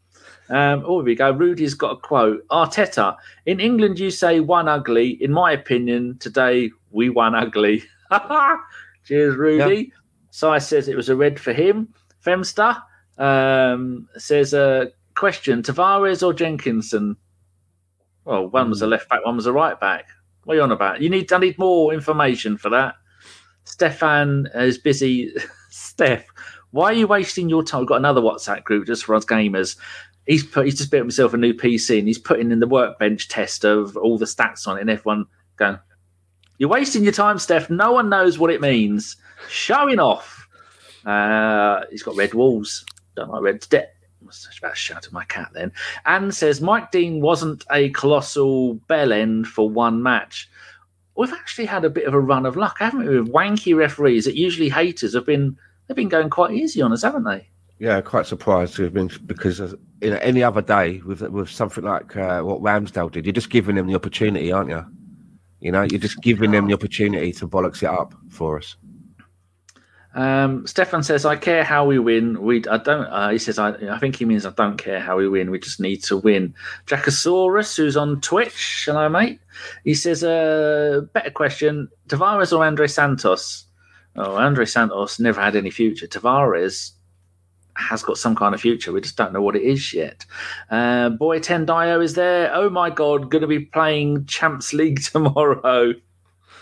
Um, 0.50 0.84
oh, 0.86 1.00
here 1.00 1.06
we 1.06 1.16
go. 1.16 1.32
Rudy's 1.32 1.74
got 1.74 1.92
a 1.92 1.98
quote. 1.98 2.48
Arteta, 2.50 3.16
in 3.46 3.60
England, 3.60 4.00
you 4.00 4.12
say 4.12 4.40
one 4.40 4.68
ugly. 4.68 5.12
In 5.24 5.32
my 5.32 5.52
opinion, 5.52 6.18
today 6.20 6.70
we 6.92 7.10
won 7.10 7.36
ugly. 7.36 7.84
Cheers, 9.06 9.36
Rudy. 9.36 9.76
Yep. 9.76 9.88
Sai 10.32 10.58
says 10.58 10.88
it 10.88 10.96
was 10.96 11.10
a 11.10 11.16
red 11.16 11.40
for 11.40 11.54
him. 11.54 11.94
Femster 12.26 12.82
um, 13.18 14.08
says, 14.18 14.54
uh, 14.54 14.86
question: 15.16 15.62
Tavares 15.62 16.26
or 16.26 16.34
Jenkinson? 16.34 17.18
Well, 18.26 18.48
one 18.48 18.70
was 18.70 18.82
a 18.82 18.86
hmm. 18.86 18.92
left 18.92 19.10
back, 19.10 19.26
one 19.26 19.36
was 19.36 19.46
a 19.46 19.54
right 19.54 19.80
back. 19.80 20.08
What 20.44 20.54
are 20.54 20.58
you 20.58 20.64
on 20.64 20.72
about? 20.72 21.02
You 21.02 21.10
need 21.10 21.32
I 21.32 21.38
need 21.38 21.58
more 21.58 21.94
information 21.94 22.58
for 22.58 22.70
that. 22.70 22.96
Stefan 23.66 24.50
is 24.54 24.78
busy. 24.78 25.34
Steph, 25.70 26.26
why 26.72 26.86
are 26.86 26.94
you 26.94 27.08
wasting 27.08 27.50
your 27.50 27.64
time? 27.64 27.82
We've 27.82 27.88
got 27.88 27.98
another 27.98 28.22
WhatsApp 28.22 28.64
group 28.64 28.88
just 28.88 29.06
for 29.06 29.16
us 29.16 29.26
gamers. 29.26 29.78
He's 30.26 30.44
put 30.44 30.66
he's 30.66 30.78
just 30.78 30.92
built 30.92 31.04
himself 31.04 31.34
a 31.34 31.38
new 31.38 31.54
PC 31.54 32.00
and 32.00 32.08
he's 32.08 32.18
putting 32.18 32.52
in 32.52 32.60
the 32.60 32.68
workbench 32.68 33.28
test 33.28 33.64
of 33.66 33.98
all 33.98 34.18
the 34.18 34.26
stats 34.26 34.68
on 34.68 34.78
it, 34.78 34.82
and 34.82 34.90
everyone 34.90 35.26
going, 35.58 35.80
You're 36.58 36.70
wasting 36.70 37.04
your 37.04 37.14
time, 37.14 37.40
Steph. 37.40 37.70
No 37.70 37.92
one 37.92 38.10
knows 38.10 38.40
what 38.40 38.52
it 38.52 38.62
means. 38.62 39.18
Showing 39.50 40.00
off. 40.00 40.48
Uh, 41.06 41.82
he's 41.92 42.04
got 42.04 42.16
red 42.16 42.34
walls. 42.34 42.86
Don't 43.16 43.30
like 43.30 43.42
red. 43.42 43.60
De- 43.70 43.88
such 44.32 44.60
about 44.60 44.72
to 44.72 44.76
shout 44.76 45.06
at 45.06 45.14
my 45.14 45.26
cat 45.26 45.50
then. 45.54 45.72
Anne 46.06 46.32
says 46.32 46.62
Mike 46.62 46.92
Dean 46.92 47.22
wasn't 47.22 47.66
a 47.72 47.90
colossal 47.90 48.76
bell 48.88 49.12
end 49.12 49.48
for 49.48 49.70
one 49.70 50.02
match. 50.04 50.50
we've 51.16 51.34
actually 51.34 51.66
had 51.66 51.86
a 51.86 51.90
bit 51.90 52.06
of 52.06 52.14
a 52.14 52.20
run 52.20 52.46
of 52.46 52.56
luck, 52.56 52.78
haven't 52.80 53.06
we? 53.06 53.20
With 53.20 53.32
wanky 53.32 53.76
referees 53.76 54.26
that 54.26 54.36
usually 54.36 54.70
haters 54.70 55.14
have 55.14 55.26
been 55.26 55.58
they've 55.88 55.98
been 55.98 56.10
going 56.10 56.30
quite 56.30 56.52
easy 56.52 56.82
on 56.82 56.94
us, 56.94 57.04
haven't 57.04 57.24
they? 57.24 57.48
Yeah, 57.80 58.00
quite 58.02 58.26
surprised 58.26 58.76
to 58.76 58.84
have 58.84 58.94
been 58.94 59.12
because 59.26 59.60
you 60.02 60.10
know, 60.10 60.18
any 60.22 60.44
other 60.44 60.62
day 60.62 61.02
with 61.06 61.22
with 61.22 61.50
something 61.50 61.84
like 61.84 62.16
uh, 62.16 62.42
what 62.42 62.62
Ramsdale 62.62 63.12
did, 63.12 63.26
you're 63.26 63.34
just 63.34 63.50
giving 63.50 63.76
them 63.76 63.88
the 63.88 63.96
opportunity, 63.96 64.52
aren't 64.52 64.70
you? 64.70 64.86
You 65.60 65.72
know, 65.72 65.84
you're 65.84 66.00
just 66.00 66.22
giving 66.22 66.52
them 66.52 66.68
the 66.68 66.74
opportunity 66.74 67.32
to 67.34 67.48
bollocks 67.48 67.84
it 67.84 67.90
up 67.90 68.14
for 68.30 68.58
us. 68.58 68.76
Um, 70.16 70.68
Stefan 70.68 71.04
says, 71.04 71.26
"I 71.26 71.36
care 71.36 71.64
how 71.64 71.86
we 71.86 71.98
win. 72.00 72.42
We, 72.42 72.64
I 72.68 72.78
don't." 72.78 73.06
Uh, 73.06 73.30
he 73.30 73.38
says, 73.40 73.58
I, 73.58 73.70
"I 73.92 74.00
think 74.00 74.16
he 74.16 74.26
means 74.26 74.46
I 74.46 74.52
don't 74.52 74.78
care 74.78 75.00
how 75.00 75.18
we 75.18 75.28
win. 75.28 75.52
We 75.52 75.60
just 75.60 75.80
need 75.80 76.04
to 76.04 76.18
win." 76.18 76.54
Jackosaurus, 76.86 77.76
who's 77.76 77.98
on 77.98 78.22
Twitch, 78.22 78.84
hello, 78.86 79.10
mate. 79.10 79.40
He 79.84 79.96
says, 79.96 80.24
"A 80.24 81.00
uh, 81.00 81.02
better 81.02 81.32
question: 81.32 81.90
Tavares 82.08 82.56
or 82.56 82.64
Andre 82.64 82.88
Santos?" 82.88 83.66
Oh, 84.16 84.36
Andre 84.36 84.66
Santos 84.66 85.20
never 85.20 85.42
had 85.42 85.56
any 85.56 85.72
future. 85.72 86.06
Tavares 86.06 86.92
has 87.76 88.04
got 88.04 88.18
some 88.18 88.36
kind 88.36 88.54
of 88.54 88.62
future. 88.62 88.92
We 88.92 89.02
just 89.02 89.18
don't 89.18 89.34
know 89.34 89.42
what 89.42 89.56
it 89.56 89.64
is 89.64 89.94
yet. 89.94 90.26
Uh, 90.70 91.10
Boy 91.10 91.40
Tendayo 91.40 92.04
is 92.04 92.14
there. 92.14 92.54
Oh 92.54 92.70
my 92.70 92.90
God, 92.90 93.32
going 93.32 93.42
to 93.42 93.48
be 93.48 93.62
playing 93.62 94.26
Champs 94.26 94.74
League 94.74 95.02
tomorrow. 95.12 95.94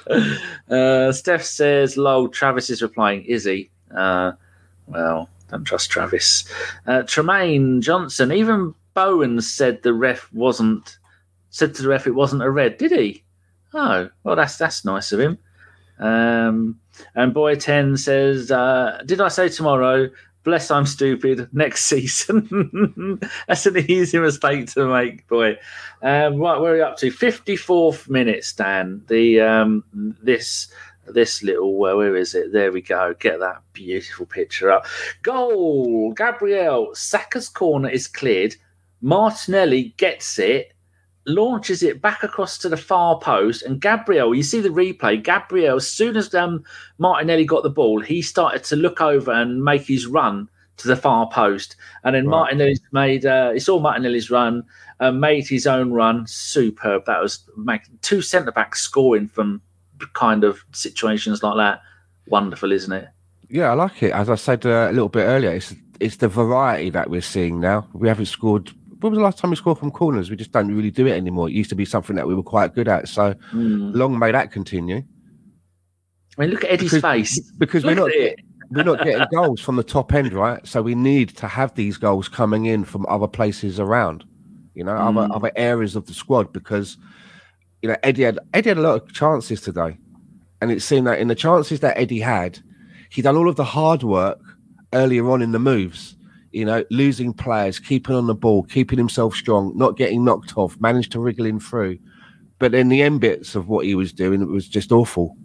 uh, 0.69 1.11
Steph 1.11 1.43
says, 1.43 1.97
lol, 1.97 2.27
Travis 2.29 2.69
is 2.69 2.81
replying, 2.81 3.23
is 3.25 3.45
he? 3.45 3.69
Uh, 3.95 4.33
well, 4.87 5.29
don't 5.49 5.65
trust 5.65 5.91
Travis. 5.91 6.45
Uh, 6.87 7.03
Tremaine 7.03 7.81
Johnson, 7.81 8.31
even 8.31 8.73
Bowen 8.93 9.41
said 9.41 9.83
the 9.83 9.93
ref 9.93 10.31
wasn't, 10.33 10.97
said 11.49 11.75
to 11.75 11.81
the 11.83 11.89
ref 11.89 12.07
it 12.07 12.15
wasn't 12.15 12.43
a 12.43 12.49
red, 12.49 12.77
did 12.77 12.91
he? 12.91 13.23
Oh, 13.73 14.09
well, 14.23 14.35
that's 14.35 14.57
that's 14.57 14.83
nice 14.83 15.11
of 15.11 15.19
him. 15.19 15.37
Um, 15.99 16.79
and 17.15 17.33
Boy 17.33 17.55
10 17.55 17.97
says, 17.97 18.51
uh, 18.51 19.01
Did 19.05 19.21
I 19.21 19.29
say 19.29 19.49
tomorrow? 19.49 20.09
Bless, 20.43 20.71
I'm 20.71 20.88
stupid. 20.88 21.49
Next 21.54 21.86
season. 21.86 23.19
That's 23.47 23.65
an 23.65 23.77
easy 23.77 24.17
mistake 24.17 24.71
to 24.73 24.88
make, 24.88 25.27
boy. 25.27 25.58
Um, 26.01 26.38
right, 26.38 26.60
where 26.60 26.73
are 26.73 26.75
we 26.75 26.82
up 26.82 26.97
to? 26.97 27.12
54th 27.12 28.10
minute, 28.10 28.43
Stan. 28.43 29.04
The 29.08 29.41
um, 29.41 29.84
this 29.93 30.71
this 31.08 31.43
little 31.43 31.77
well, 31.77 31.97
where 31.97 32.15
is 32.15 32.34
it? 32.34 32.51
There 32.51 32.71
we 32.71 32.82
go. 32.82 33.13
Get 33.19 33.39
that 33.39 33.62
beautiful 33.73 34.25
picture 34.25 34.71
up. 34.71 34.86
Goal. 35.21 36.13
Gabriel 36.13 36.95
Saka's 36.95 37.49
corner 37.49 37.89
is 37.89 38.08
cleared. 38.08 38.56
Martinelli 39.01 39.93
gets 39.97 40.39
it 40.39 40.73
launches 41.25 41.84
it 41.84 42.01
back 42.01 42.23
across 42.23 42.57
to 42.60 42.69
the 42.69 42.77
far 42.77 43.19
post, 43.19 43.63
and 43.63 43.81
Gabriel, 43.81 44.34
you 44.34 44.43
see 44.43 44.60
the 44.60 44.69
replay. 44.69 45.21
Gabriel, 45.21 45.77
as 45.77 45.88
soon 45.88 46.17
as 46.17 46.34
um, 46.34 46.63
Martinelli 46.97 47.45
got 47.45 47.63
the 47.63 47.69
ball, 47.69 48.01
he 48.01 48.21
started 48.21 48.63
to 48.65 48.75
look 48.75 49.01
over 49.01 49.31
and 49.31 49.63
make 49.63 49.84
his 49.84 50.07
run 50.07 50.49
to 50.77 50.88
the 50.88 50.95
far 50.95 51.29
post, 51.29 51.75
and 52.03 52.15
then 52.15 52.25
right. 52.25 52.31
Martinelli's 52.31 52.81
made. 52.91 53.25
Uh, 53.25 53.51
he 53.51 53.60
saw 53.60 53.79
Martinelli's 53.79 54.31
run, 54.31 54.63
uh, 54.99 55.12
made 55.12 55.47
his 55.47 55.67
own 55.67 55.91
run. 55.91 56.25
Superb. 56.27 57.05
That 57.05 57.21
was 57.21 57.43
make, 57.55 57.81
two 58.01 58.21
centre 58.21 58.51
backs 58.51 58.81
scoring 58.81 59.27
from 59.27 59.62
kind 60.13 60.43
of 60.43 60.63
situations 60.71 61.43
like 61.43 61.57
that. 61.57 61.81
Wonderful, 62.27 62.71
isn't 62.71 62.91
it? 62.91 63.10
Yeah, 63.49 63.71
I 63.71 63.73
like 63.73 64.01
it. 64.01 64.12
As 64.12 64.29
I 64.29 64.36
said 64.36 64.65
uh, 64.65 64.88
a 64.89 64.93
little 64.93 65.10
bit 65.10 65.23
earlier, 65.23 65.51
it's 65.51 65.75
it's 65.99 66.15
the 66.15 66.27
variety 66.27 66.89
that 66.89 67.10
we're 67.12 67.21
seeing 67.21 67.60
now. 67.60 67.88
We 67.93 68.07
haven't 68.07 68.25
scored 68.25 68.71
when 69.01 69.11
was 69.11 69.17
the 69.17 69.23
last 69.23 69.39
time 69.39 69.49
we 69.49 69.55
scored 69.55 69.79
from 69.79 69.91
corners? 69.91 70.29
We 70.29 70.35
just 70.35 70.51
don't 70.51 70.73
really 70.73 70.91
do 70.91 71.07
it 71.07 71.13
anymore. 71.13 71.49
It 71.49 71.53
used 71.53 71.71
to 71.71 71.75
be 71.75 71.85
something 71.85 72.15
that 72.15 72.27
we 72.27 72.35
were 72.35 72.43
quite 72.43 72.75
good 72.75 72.87
at. 72.87 73.07
So 73.07 73.33
mm. 73.51 73.95
long 73.95 74.17
may 74.17 74.31
that 74.31 74.51
continue. 74.51 75.03
I 76.37 76.41
mean, 76.41 76.51
look 76.51 76.63
at 76.63 76.69
Eddie's 76.69 76.91
because, 76.91 77.01
face. 77.01 77.51
Because 77.57 77.83
look 77.83 77.97
we're 77.97 78.07
not 78.07 78.35
we're 78.69 78.83
not 78.83 79.03
getting 79.03 79.27
goals 79.33 79.59
from 79.59 79.75
the 79.75 79.83
top 79.83 80.13
end, 80.13 80.33
right? 80.33 80.65
So 80.65 80.81
we 80.81 80.95
need 80.95 81.29
to 81.37 81.47
have 81.47 81.73
these 81.75 81.97
goals 81.97 82.29
coming 82.29 82.65
in 82.65 82.85
from 82.85 83.05
other 83.07 83.27
places 83.27 83.79
around, 83.79 84.23
you 84.75 84.83
know, 84.83 84.93
mm. 84.93 85.17
other 85.17 85.33
other 85.33 85.51
areas 85.55 85.95
of 85.95 86.05
the 86.05 86.13
squad. 86.13 86.53
Because 86.53 86.97
you 87.81 87.89
know 87.89 87.97
Eddie 88.03 88.23
had 88.23 88.39
Eddie 88.53 88.69
had 88.69 88.77
a 88.77 88.81
lot 88.81 89.01
of 89.01 89.13
chances 89.13 89.61
today, 89.61 89.97
and 90.61 90.71
it 90.71 90.81
seemed 90.81 91.07
that 91.07 91.19
in 91.19 91.27
the 91.27 91.35
chances 91.35 91.79
that 91.79 91.97
Eddie 91.97 92.19
had, 92.19 92.59
he 93.09 93.23
done 93.23 93.35
all 93.35 93.49
of 93.49 93.55
the 93.55 93.63
hard 93.63 94.03
work 94.03 94.39
earlier 94.93 95.29
on 95.31 95.41
in 95.41 95.53
the 95.53 95.59
moves 95.59 96.15
you 96.51 96.65
know, 96.65 96.83
losing 96.91 97.33
players, 97.33 97.79
keeping 97.79 98.15
on 98.15 98.27
the 98.27 98.35
ball, 98.35 98.63
keeping 98.63 98.97
himself 98.97 99.35
strong, 99.35 99.77
not 99.77 99.97
getting 99.97 100.23
knocked 100.23 100.57
off, 100.57 100.79
managed 100.79 101.11
to 101.13 101.19
wriggle 101.19 101.45
him 101.45 101.59
through. 101.59 101.97
But 102.59 102.71
then 102.71 102.89
the 102.89 103.01
end 103.01 103.21
bits 103.21 103.55
of 103.55 103.67
what 103.67 103.85
he 103.85 103.95
was 103.95 104.13
doing, 104.13 104.41
it 104.41 104.47
was 104.47 104.67
just 104.67 104.91
awful. 104.91 105.35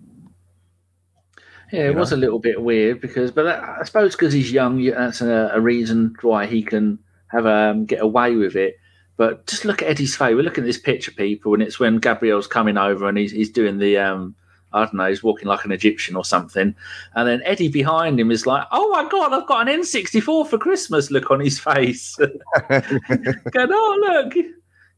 Yeah, 1.72 1.88
it 1.88 1.92
you 1.92 1.96
was 1.96 2.10
know? 2.10 2.16
a 2.16 2.18
little 2.18 2.38
bit 2.38 2.60
weird 2.60 3.00
because, 3.00 3.30
but 3.30 3.46
I 3.46 3.82
suppose 3.84 4.14
because 4.14 4.32
he's 4.32 4.52
young, 4.52 4.84
that's 4.84 5.20
a, 5.20 5.50
a, 5.54 5.60
reason 5.60 6.14
why 6.22 6.46
he 6.46 6.62
can 6.62 6.98
have 7.28 7.46
um, 7.46 7.86
get 7.86 8.02
away 8.02 8.36
with 8.36 8.54
it. 8.54 8.76
But 9.16 9.46
just 9.46 9.64
look 9.64 9.82
at 9.82 9.88
Eddie's 9.88 10.14
face. 10.14 10.34
We're 10.34 10.42
looking 10.42 10.64
at 10.64 10.66
this 10.66 10.78
picture, 10.78 11.10
people, 11.10 11.54
and 11.54 11.62
it's 11.62 11.80
when 11.80 11.98
Gabriel's 11.98 12.46
coming 12.46 12.76
over 12.76 13.08
and 13.08 13.16
he's 13.16 13.32
he's 13.32 13.50
doing 13.50 13.78
the 13.78 13.96
um, 13.96 14.36
I 14.76 14.84
don't 14.84 14.94
know, 14.94 15.08
he's 15.08 15.22
walking 15.22 15.48
like 15.48 15.64
an 15.64 15.72
Egyptian 15.72 16.16
or 16.16 16.24
something. 16.24 16.74
And 17.14 17.28
then 17.28 17.42
Eddie 17.44 17.68
behind 17.68 18.20
him 18.20 18.30
is 18.30 18.46
like, 18.46 18.66
oh 18.72 18.88
my 18.90 19.08
God, 19.08 19.32
I've 19.32 19.46
got 19.46 19.68
an 19.68 19.80
N64 19.80 20.48
for 20.48 20.58
Christmas 20.58 21.10
look 21.10 21.30
on 21.30 21.40
his 21.40 21.58
face. 21.58 22.16
Going, 22.68 23.68
oh, 23.70 24.22
look. 24.24 24.46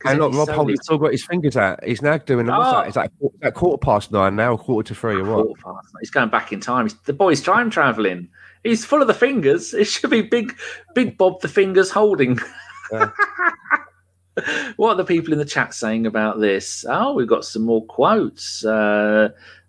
And 0.04 0.20
look, 0.20 0.32
Rob 0.32 0.46
so 0.46 0.54
Holt 0.54 0.82
still 0.82 0.98
got 0.98 1.12
his 1.12 1.24
fingers 1.24 1.56
out. 1.56 1.82
He's 1.82 2.02
now 2.02 2.18
doing, 2.18 2.48
oh. 2.48 2.58
what's 2.58 2.72
that? 2.72 2.88
Is 2.88 2.94
that, 2.94 3.30
that 3.40 3.54
quarter 3.54 3.78
past 3.78 4.12
nine 4.12 4.36
now, 4.36 4.56
quarter 4.56 4.88
to 4.88 4.94
three 4.94 5.16
or 5.16 5.24
what? 5.24 5.58
Past, 5.58 5.88
he's 6.00 6.10
going 6.10 6.28
back 6.28 6.52
in 6.52 6.60
time. 6.60 6.88
The 7.04 7.12
boy's 7.12 7.40
time 7.40 7.70
traveling. 7.70 8.28
He's 8.62 8.84
full 8.84 9.00
of 9.00 9.08
the 9.08 9.14
fingers. 9.14 9.74
It 9.78 9.84
should 9.84 10.10
be 10.10 10.22
big, 10.22 10.56
big 10.94 11.18
Bob 11.18 11.40
the 11.40 11.48
fingers 11.48 11.90
holding. 11.90 12.38
Yeah. 12.90 13.10
what 14.76 14.92
are 14.92 14.96
the 14.96 15.04
people 15.04 15.34
in 15.34 15.38
the 15.38 15.44
chat 15.44 15.74
saying 15.74 16.06
about 16.06 16.40
this? 16.40 16.86
Oh, 16.88 17.12
we've 17.12 17.28
got 17.28 17.44
some 17.44 17.64
more 17.64 17.84
quotes. 17.84 18.64
Uh, 18.64 19.28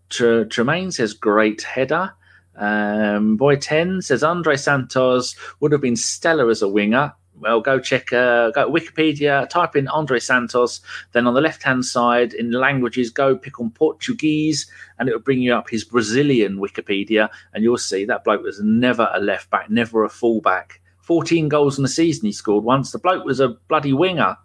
Tremaine 0.10 0.92
says 0.92 1.14
great 1.14 1.62
header. 1.62 2.14
Um, 2.56 3.38
Boy 3.38 3.56
10 3.56 4.02
says 4.02 4.24
Andre 4.24 4.58
Santos 4.58 5.36
would 5.60 5.72
have 5.72 5.82
been 5.82 5.96
stellar 5.96 6.50
as 6.50 6.62
a 6.62 6.68
winger. 6.68 7.14
Well, 7.40 7.62
go 7.62 7.80
check 7.80 8.12
uh, 8.12 8.52
go 8.52 8.70
Wikipedia, 8.70 9.48
type 9.48 9.78
in 9.78 9.88
Andre 9.88 10.20
Santos. 10.20 10.82
Then 11.14 11.26
on 11.26 11.34
the 11.34 11.42
left 11.42 11.64
hand 11.64 11.86
side 11.86 12.34
in 12.34 12.52
languages, 12.52 13.10
go 13.10 13.38
pick 13.38 13.62
on 13.62 13.72
Portuguese, 13.72 14.70
and 14.98 15.08
it 15.08 15.14
will 15.14 15.22
bring 15.22 15.42
you 15.42 15.54
up 15.54 15.70
his 15.70 15.86
Brazilian 15.86 16.58
Wikipedia, 16.58 17.30
and 17.54 17.64
you'll 17.64 17.78
see 17.78 18.04
that 18.04 18.26
bloke 18.26 18.44
was 18.44 18.60
never 18.62 19.10
a 19.14 19.22
left 19.22 19.50
back, 19.50 19.70
never 19.70 20.04
a 20.04 20.10
full 20.10 20.42
back. 20.42 20.82
14 21.02 21.48
goals 21.48 21.78
in 21.78 21.84
the 21.84 21.88
season 21.88 22.26
he 22.26 22.32
scored 22.34 22.66
once. 22.66 22.92
The 22.92 23.00
bloke 23.00 23.24
was 23.24 23.40
a 23.40 23.50
bloody 23.70 23.94
winger. 23.94 24.38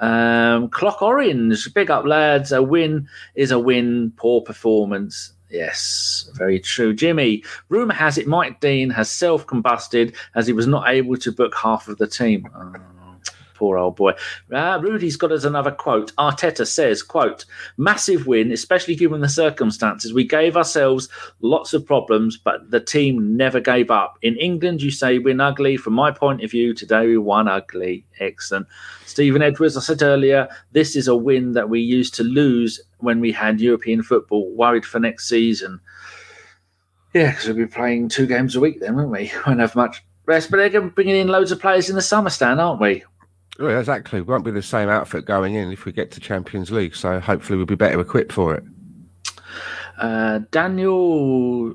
Um, 0.00 0.68
Clock 0.68 1.02
Orange, 1.02 1.72
big 1.74 1.90
up, 1.90 2.04
lads. 2.04 2.52
A 2.52 2.62
win 2.62 3.08
is 3.34 3.50
a 3.50 3.58
win. 3.58 4.12
Poor 4.16 4.40
performance. 4.40 5.32
Yes, 5.50 6.28
very 6.34 6.58
true. 6.58 6.92
Jimmy, 6.92 7.44
rumour 7.68 7.94
has 7.94 8.18
it 8.18 8.26
Mike 8.26 8.60
Dean 8.60 8.90
has 8.90 9.10
self 9.10 9.46
combusted 9.46 10.14
as 10.34 10.46
he 10.46 10.52
was 10.52 10.66
not 10.66 10.88
able 10.88 11.16
to 11.16 11.30
book 11.32 11.54
half 11.54 11.88
of 11.88 11.98
the 11.98 12.06
team. 12.06 12.48
Oh. 12.54 12.74
Poor 13.56 13.78
old 13.78 13.96
boy. 13.96 14.12
Uh, 14.52 14.78
Rudy's 14.82 15.16
got 15.16 15.32
us 15.32 15.44
another 15.44 15.70
quote. 15.70 16.14
Arteta 16.16 16.66
says, 16.66 17.02
quote, 17.02 17.44
massive 17.76 18.26
win, 18.26 18.52
especially 18.52 18.94
given 18.94 19.20
the 19.20 19.28
circumstances. 19.28 20.12
We 20.12 20.24
gave 20.24 20.56
ourselves 20.56 21.08
lots 21.40 21.72
of 21.72 21.86
problems, 21.86 22.36
but 22.36 22.70
the 22.70 22.80
team 22.80 23.36
never 23.36 23.60
gave 23.60 23.90
up. 23.90 24.18
In 24.22 24.36
England, 24.36 24.82
you 24.82 24.90
say 24.90 25.18
win 25.18 25.40
ugly. 25.40 25.76
From 25.76 25.94
my 25.94 26.10
point 26.10 26.44
of 26.44 26.50
view, 26.50 26.74
today 26.74 27.06
we 27.06 27.18
won 27.18 27.48
ugly. 27.48 28.04
Excellent. 28.20 28.66
Stephen 29.06 29.42
Edwards, 29.42 29.76
I 29.76 29.80
said 29.80 30.02
earlier, 30.02 30.48
this 30.72 30.94
is 30.94 31.08
a 31.08 31.16
win 31.16 31.52
that 31.52 31.70
we 31.70 31.80
used 31.80 32.14
to 32.16 32.22
lose 32.22 32.80
when 32.98 33.20
we 33.20 33.32
had 33.32 33.60
European 33.60 34.02
football, 34.02 34.50
worried 34.54 34.84
for 34.84 35.00
next 35.00 35.28
season. 35.28 35.80
Yeah, 37.14 37.30
because 37.30 37.46
we'll 37.46 37.56
be 37.56 37.66
playing 37.66 38.10
two 38.10 38.26
games 38.26 38.56
a 38.56 38.60
week 38.60 38.80
then, 38.80 38.96
won't 38.96 39.10
we? 39.10 39.18
We 39.18 39.32
Won't 39.46 39.60
have 39.60 39.74
much 39.74 40.04
rest, 40.26 40.50
but 40.50 40.58
they're 40.58 40.68
going 40.68 40.88
to 40.88 40.94
bringing 40.94 41.16
in 41.16 41.28
loads 41.28 41.52
of 41.52 41.60
players 41.60 41.88
in 41.88 41.96
the 41.96 42.02
summer 42.02 42.30
stand, 42.30 42.60
aren't 42.60 42.80
we? 42.80 43.04
Well, 43.58 43.78
exactly. 43.78 44.18
It 44.20 44.26
won't 44.26 44.44
be 44.44 44.50
the 44.50 44.62
same 44.62 44.88
outfit 44.88 45.24
going 45.24 45.54
in 45.54 45.72
if 45.72 45.84
we 45.84 45.92
get 45.92 46.10
to 46.12 46.20
Champions 46.20 46.70
League. 46.70 46.94
So 46.94 47.20
hopefully 47.20 47.56
we'll 47.56 47.66
be 47.66 47.74
better 47.74 48.00
equipped 48.00 48.32
for 48.32 48.54
it. 48.54 48.64
Uh, 49.98 50.40
Daniel 50.50 51.74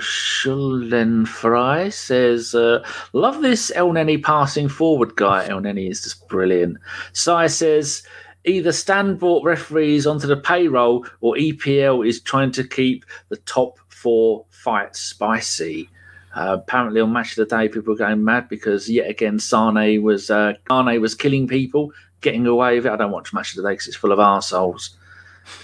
Schuldenfrei 0.00 1.92
says, 1.92 2.54
uh, 2.54 2.84
Love 3.12 3.42
this 3.42 3.70
Elneny 3.76 4.22
passing 4.22 4.68
forward 4.68 5.14
guy. 5.16 5.46
Elneny 5.48 5.88
is 5.88 6.02
just 6.02 6.28
brilliant. 6.28 6.78
Sai 7.12 7.46
says, 7.46 8.02
Either 8.44 8.72
Stan 8.72 9.16
brought 9.16 9.44
referees 9.44 10.06
onto 10.06 10.26
the 10.26 10.36
payroll 10.36 11.06
or 11.20 11.34
EPL 11.36 12.06
is 12.06 12.20
trying 12.20 12.50
to 12.52 12.64
keep 12.64 13.04
the 13.28 13.38
top 13.38 13.78
four 13.88 14.44
fights 14.50 15.00
spicy. 15.00 15.88
Apparently, 16.34 17.00
on 17.00 17.12
Match 17.12 17.38
of 17.38 17.48
the 17.48 17.56
Day, 17.56 17.68
people 17.68 17.92
were 17.92 17.98
going 17.98 18.24
mad 18.24 18.48
because 18.48 18.90
yet 18.90 19.08
again, 19.08 19.38
Sane 19.38 20.02
was 20.02 20.30
uh, 20.30 20.54
was 20.68 21.14
killing 21.14 21.46
people, 21.46 21.92
getting 22.20 22.46
away 22.46 22.76
with 22.76 22.86
it. 22.86 22.92
I 22.92 22.96
don't 22.96 23.12
watch 23.12 23.32
Match 23.32 23.52
of 23.52 23.62
the 23.62 23.68
Day 23.68 23.74
because 23.74 23.88
it's 23.88 23.96
full 23.96 24.12
of 24.12 24.18
arseholes. 24.18 24.90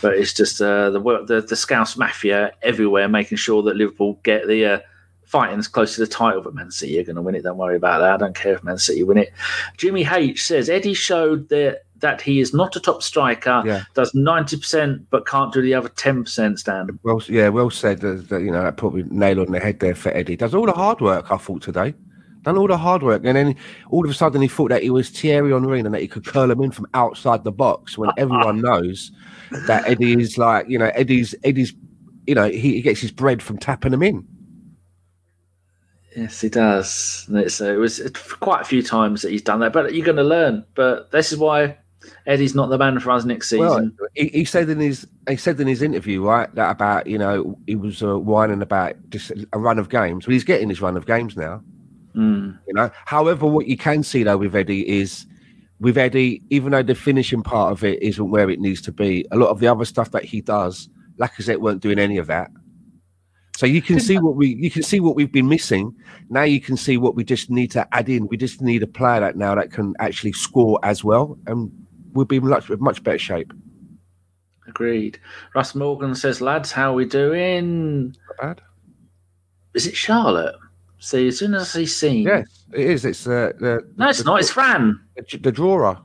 but 0.03 0.15
it's 0.15 0.33
just 0.33 0.61
uh, 0.61 0.91
the 0.91 1.01
work 1.01 1.27
the 1.27 1.41
the 1.41 1.57
Scouse 1.57 1.97
mafia 1.97 2.53
everywhere, 2.63 3.09
making 3.09 3.39
sure 3.39 3.63
that 3.63 3.77
Liverpool 3.77 4.19
get 4.23 4.47
the 4.47 4.65
uh, 4.65 4.79
fighting 5.25 5.59
as 5.59 5.69
close 5.69 5.95
to 5.95 6.01
the 6.01 6.07
title. 6.07 6.43
But 6.43 6.55
Man 6.55 6.71
City 6.71 6.99
are 6.99 7.05
going 7.05 7.17
to 7.17 7.23
win 7.23 7.35
it. 7.35 7.43
Don't 7.43 7.59
worry 7.59 7.77
about 7.77 8.01
that. 8.01 8.15
I 8.15 8.17
don't 8.17 8.35
care 8.35 8.55
if 8.55 8.65
Man 8.65 8.79
City 8.79 9.03
win 9.03 9.19
it. 9.19 9.33
Jimmy 9.77 10.05
H 10.05 10.45
says 10.45 10.69
Eddie 10.69 10.95
showed 10.95 11.49
that 11.49 11.83
that 12.01 12.21
he 12.21 12.41
is 12.41 12.53
not 12.53 12.77
a 12.77 12.81
top 12.81 13.03
striker. 13.03 13.63
Yeah. 13.65 13.85
Does 13.95 14.15
ninety 14.15 14.57
percent, 14.57 15.09
but 15.11 15.27
can't 15.27 15.53
do 15.53 15.63
the 15.63 15.75
other 15.75 15.89
ten 15.89 16.25
percent. 16.25 16.59
Stand. 16.59 16.99
Well, 17.03 17.23
yeah, 17.29 17.49
well 17.49 17.71
said. 17.71 18.05
Uh, 18.05 18.39
you 18.39 18.51
know, 18.51 18.63
that 18.63 18.77
probably 18.77 19.05
nail 19.05 19.41
on 19.41 19.53
the 19.53 19.61
head 19.61 19.81
there 19.81 19.95
for 19.95 20.11
Eddie. 20.11 20.37
Does 20.37 20.55
all 20.55 20.67
the 20.67 20.73
hard 20.73 21.01
work. 21.01 21.31
I 21.31 21.37
thought 21.37 21.63
today. 21.63 21.95
Done 22.43 22.57
all 22.57 22.69
the 22.69 22.79
hard 22.79 23.03
work, 23.03 23.23
and 23.27 23.37
then 23.37 23.55
all 23.91 24.03
of 24.03 24.11
a 24.11 24.15
sudden 24.15 24.41
he 24.41 24.49
thought 24.49 24.71
that 24.71 24.83
he 24.83 24.89
was 24.89 25.11
Thierry 25.11 25.53
Henry 25.53 25.79
and 25.79 25.93
that 25.93 26.01
he 26.01 26.09
could 26.09 26.25
curl 26.25 26.51
him 26.51 26.63
in 26.63 26.71
from 26.71 26.87
outside 26.95 27.45
the 27.45 27.53
box. 27.53 27.99
When 27.99 28.11
everyone 28.17 28.61
knows 28.63 29.13
that 29.67 29.87
Eddie 29.87 30.19
is 30.19 30.39
like, 30.39 30.67
you 30.67 30.79
know, 30.79 30.91
Eddie's 30.95 31.35
Eddie's, 31.45 31.75
you 32.27 32.35
know, 32.35 32.49
he, 32.49 32.59
he 32.59 32.83
gets 32.83 33.01
his 33.01 33.11
bread 33.11 33.43
from 33.43 33.59
tapping 33.59 33.91
them 33.91 34.03
in. 34.03 34.27
Yes, 36.17 36.41
he 36.41 36.49
does. 36.49 37.25
And 37.29 37.39
it's, 37.39 37.61
uh, 37.61 37.73
it 37.73 37.77
was 37.77 38.01
quite 38.41 38.63
a 38.63 38.65
few 38.65 38.83
times 38.83 39.23
that 39.23 39.31
he's 39.31 39.43
done 39.43 39.61
that, 39.61 39.73
but 39.73 39.95
you're 39.95 40.05
going 40.05 40.17
to 40.17 40.25
learn. 40.25 40.65
But 40.75 41.11
this 41.13 41.33
is 41.33 41.39
why 41.39 41.79
Eddie's 42.27 42.55
not 42.55 42.71
the 42.71 42.79
man 42.79 42.99
for 43.01 43.11
us 43.11 43.25
next 43.25 43.51
season. 43.51 43.97
Well, 43.99 44.09
he, 44.15 44.29
he 44.29 44.45
said 44.45 44.69
in 44.69 44.81
his 44.81 45.07
he 45.29 45.37
said 45.37 45.61
in 45.61 45.67
his 45.67 45.83
interview, 45.83 46.25
right, 46.25 46.53
that 46.55 46.71
about 46.71 47.07
you 47.07 47.19
know 47.19 47.59
he 47.67 47.77
was 47.77 48.03
uh, 48.03 48.19
whining 48.19 48.63
about 48.63 48.95
just 49.11 49.33
a 49.53 49.59
run 49.59 49.79
of 49.79 49.89
games. 49.89 50.27
Well, 50.27 50.33
he's 50.33 50.45
getting 50.45 50.69
his 50.69 50.81
run 50.81 50.97
of 50.97 51.07
games 51.07 51.37
now. 51.37 51.63
Mm. 52.15 52.59
You 52.67 52.75
know, 52.75 52.91
however, 53.07 53.47
what 53.47 53.67
you 53.67 53.77
can 53.77 54.03
see 54.03 54.23
though 54.23 54.39
with 54.39 54.55
Eddie 54.55 54.89
is 54.89 55.27
with 55.81 55.97
Eddie, 55.97 56.43
even 56.51 56.73
though 56.73 56.83
the 56.83 56.95
finishing 56.95 57.43
part 57.43 57.73
of 57.73 57.85
it 57.85 58.03
isn't 58.03 58.31
where 58.31 58.51
it 58.51 58.61
needs 58.61 58.83
to 58.83 58.93
be, 58.93 59.27
a 59.31 59.37
lot 59.37 59.49
of 59.49 59.61
the 59.61 59.67
other 59.67 59.87
stuff 59.87 60.11
that 60.11 60.25
he 60.25 60.43
does, 60.43 60.91
Lacazette 61.19 61.61
weren't 61.61 61.81
doing 61.81 61.99
any 61.99 62.19
of 62.19 62.27
that. 62.27 62.51
So 63.57 63.67
you 63.67 63.83
can 63.83 64.01
see 64.01 64.19
what 64.19 64.37
we 64.37 64.55
you 64.55 64.71
can 64.71 64.83
see 64.83 65.01
what 65.01 65.17
we've 65.17 65.31
been 65.31 65.49
missing. 65.49 65.95
Now 66.31 66.45
you 66.45 66.63
can 66.63 66.79
see 66.79 66.97
what 66.97 67.15
we 67.15 67.25
just 67.25 67.51
need 67.51 67.71
to 67.73 67.87
add 67.95 68.09
in. 68.09 68.27
We 68.29 68.39
just 68.39 68.63
need 68.63 68.83
a 68.83 68.87
player 68.87 69.21
that 69.21 69.37
now 69.37 69.55
that 69.55 69.71
can 69.71 69.95
actually 69.99 70.33
score 70.33 70.79
as 70.83 71.05
well, 71.05 71.39
and 71.47 71.71
we'll 72.13 72.25
be 72.25 72.37
in 72.37 72.49
much 72.49 72.69
much 72.71 73.03
better 73.03 73.19
shape. 73.19 73.53
Agreed. 74.67 75.19
Russ 75.55 75.75
Morgan 75.75 76.15
says, 76.15 76.41
lads, 76.41 76.71
how 76.71 76.93
we 76.93 77.05
doing? 77.05 78.15
Not 78.29 78.37
bad. 78.41 78.61
Is 79.75 79.87
it 79.87 79.97
Charlotte? 79.97 80.55
See, 80.99 81.29
as 81.29 81.39
soon 81.39 81.55
as 81.55 81.63
I 81.63 81.65
see 81.65 81.87
scene. 81.87 82.27
Yes, 82.27 82.65
it 82.73 82.81
is. 82.81 83.05
It's 83.05 83.27
uh, 83.27 83.53
the 83.59 83.85
No, 83.97 84.09
it's 84.11 84.19
the, 84.19 84.25
not. 84.25 84.41
It's 84.41 84.51
Fran. 84.51 85.01
the, 85.17 85.39
the 85.39 85.51
drawer. 85.51 85.99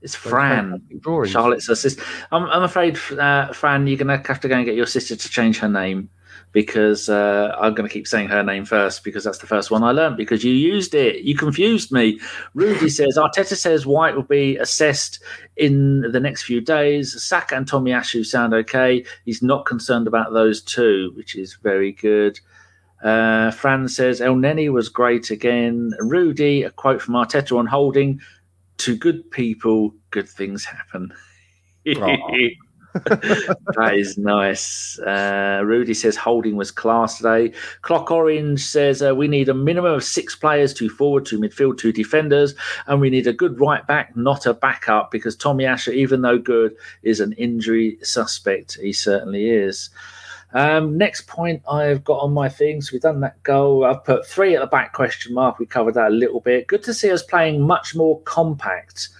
It's 0.00 0.14
Fran. 0.14 0.82
Charlotte's 1.26 1.68
her 1.68 1.74
sister. 1.74 2.02
I'm, 2.32 2.44
I'm 2.44 2.62
afraid, 2.62 2.98
uh, 3.18 3.52
Fran, 3.52 3.86
you're 3.86 3.98
going 3.98 4.06
to 4.06 4.26
have 4.26 4.40
to 4.40 4.48
go 4.48 4.56
and 4.56 4.64
get 4.64 4.76
your 4.76 4.86
sister 4.86 5.16
to 5.16 5.28
change 5.28 5.58
her 5.58 5.68
name 5.68 6.08
because 6.52 7.08
uh, 7.08 7.54
I'm 7.60 7.74
going 7.74 7.88
to 7.88 7.92
keep 7.92 8.06
saying 8.06 8.28
her 8.28 8.42
name 8.42 8.64
first 8.64 9.04
because 9.04 9.24
that's 9.24 9.38
the 9.38 9.46
first 9.46 9.70
one 9.70 9.82
I 9.82 9.92
learned 9.92 10.16
because 10.16 10.44
you 10.44 10.52
used 10.52 10.94
it. 10.94 11.22
You 11.22 11.36
confused 11.36 11.92
me. 11.92 12.20
Rudy 12.54 12.88
says 12.88 13.18
Arteta 13.18 13.56
says 13.56 13.86
White 13.86 14.14
will 14.14 14.22
be 14.22 14.56
assessed 14.56 15.22
in 15.56 16.00
the 16.12 16.20
next 16.20 16.44
few 16.44 16.60
days. 16.60 17.22
Saka 17.22 17.56
and 17.56 17.66
Tommy 17.66 17.92
Tomiyasu 17.92 18.24
sound 18.24 18.54
okay. 18.54 19.04
He's 19.24 19.42
not 19.42 19.66
concerned 19.66 20.06
about 20.06 20.32
those 20.32 20.62
two, 20.62 21.12
which 21.14 21.36
is 21.36 21.54
very 21.62 21.92
good. 21.92 22.40
Uh, 23.02 23.50
Fran 23.52 23.88
says 23.88 24.20
Elneny 24.20 24.72
was 24.72 24.88
great 24.88 25.30
again. 25.30 25.92
Rudy, 26.00 26.64
a 26.64 26.70
quote 26.70 27.00
from 27.00 27.14
Arteta 27.14 27.56
on 27.56 27.66
holding: 27.66 28.20
"To 28.78 28.96
good 28.96 29.30
people, 29.30 29.94
good 30.10 30.28
things 30.28 30.64
happen." 30.64 31.12
that 33.04 33.94
is 33.94 34.16
nice. 34.18 34.98
Uh, 34.98 35.60
Rudy 35.64 35.94
says 35.94 36.16
holding 36.16 36.56
was 36.56 36.70
class 36.70 37.18
today. 37.18 37.52
Clock 37.82 38.10
Orange 38.10 38.60
says 38.64 39.02
uh, 39.02 39.14
we 39.14 39.28
need 39.28 39.48
a 39.48 39.54
minimum 39.54 39.92
of 39.92 40.04
six 40.04 40.34
players, 40.34 40.72
two 40.72 40.88
forward, 40.88 41.26
two 41.26 41.38
midfield, 41.38 41.78
two 41.78 41.92
defenders, 41.92 42.54
and 42.86 43.00
we 43.00 43.10
need 43.10 43.26
a 43.26 43.32
good 43.32 43.60
right 43.60 43.86
back, 43.86 44.16
not 44.16 44.46
a 44.46 44.54
backup, 44.54 45.10
because 45.10 45.36
Tomiyasu, 45.36 45.92
even 45.92 46.22
though 46.22 46.38
good, 46.38 46.74
is 47.02 47.20
an 47.20 47.32
injury 47.34 47.98
suspect. 48.02 48.78
He 48.80 48.92
certainly 48.92 49.50
is. 49.50 49.90
Um, 50.54 50.96
next 50.96 51.26
point 51.26 51.62
I've 51.70 52.04
got 52.04 52.20
on 52.20 52.32
my 52.32 52.48
things. 52.48 52.90
We've 52.90 53.02
done 53.02 53.20
that 53.20 53.42
goal. 53.42 53.84
I've 53.84 54.04
put 54.04 54.26
three 54.26 54.54
at 54.56 54.60
the 54.60 54.66
back 54.66 54.94
question 54.94 55.34
mark. 55.34 55.58
We 55.58 55.66
covered 55.66 55.94
that 55.94 56.08
a 56.08 56.14
little 56.14 56.40
bit. 56.40 56.66
Good 56.66 56.82
to 56.84 56.94
see 56.94 57.10
us 57.10 57.22
playing 57.22 57.60
much 57.60 57.94
more 57.94 58.20
compact. 58.22 59.10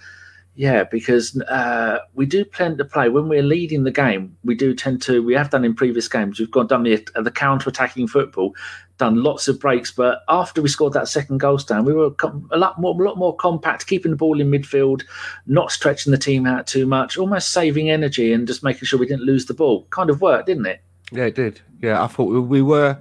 Yeah, 0.59 0.83
because 0.83 1.39
uh, 1.43 1.99
we 2.15 2.25
do 2.25 2.43
plan 2.43 2.75
to 2.79 2.83
play 2.83 3.07
when 3.07 3.29
we're 3.29 3.41
leading 3.41 3.85
the 3.85 3.91
game. 3.91 4.35
We 4.43 4.55
do 4.55 4.75
tend 4.75 5.01
to. 5.03 5.23
We 5.23 5.33
have 5.35 5.51
done 5.51 5.63
in 5.63 5.73
previous 5.73 6.09
games. 6.09 6.37
We've 6.37 6.51
gone 6.51 6.67
done 6.67 6.83
the 6.83 7.07
the 7.15 7.31
counter 7.31 7.69
attacking 7.69 8.09
football, 8.09 8.53
done 8.97 9.23
lots 9.23 9.47
of 9.47 9.57
breaks. 9.57 9.89
But 9.89 10.19
after 10.27 10.61
we 10.61 10.67
scored 10.67 10.91
that 10.91 11.07
second 11.07 11.37
goal 11.37 11.59
stand, 11.59 11.85
we 11.85 11.93
were 11.93 12.11
a 12.51 12.57
lot 12.57 12.77
more, 12.77 13.01
a 13.01 13.05
lot 13.05 13.17
more 13.17 13.33
compact, 13.37 13.87
keeping 13.87 14.11
the 14.11 14.17
ball 14.17 14.41
in 14.41 14.51
midfield, 14.51 15.03
not 15.47 15.71
stretching 15.71 16.11
the 16.11 16.17
team 16.17 16.45
out 16.45 16.67
too 16.67 16.85
much, 16.85 17.17
almost 17.17 17.53
saving 17.53 17.89
energy 17.89 18.33
and 18.33 18.45
just 18.45 18.61
making 18.61 18.85
sure 18.85 18.99
we 18.99 19.07
didn't 19.07 19.23
lose 19.23 19.45
the 19.45 19.53
ball. 19.53 19.87
Kind 19.91 20.09
of 20.09 20.19
worked, 20.19 20.47
didn't 20.47 20.65
it? 20.65 20.81
Yeah, 21.13 21.27
it 21.27 21.35
did. 21.35 21.61
Yeah, 21.81 22.03
I 22.03 22.07
thought 22.07 22.25
we 22.25 22.61
were 22.61 22.97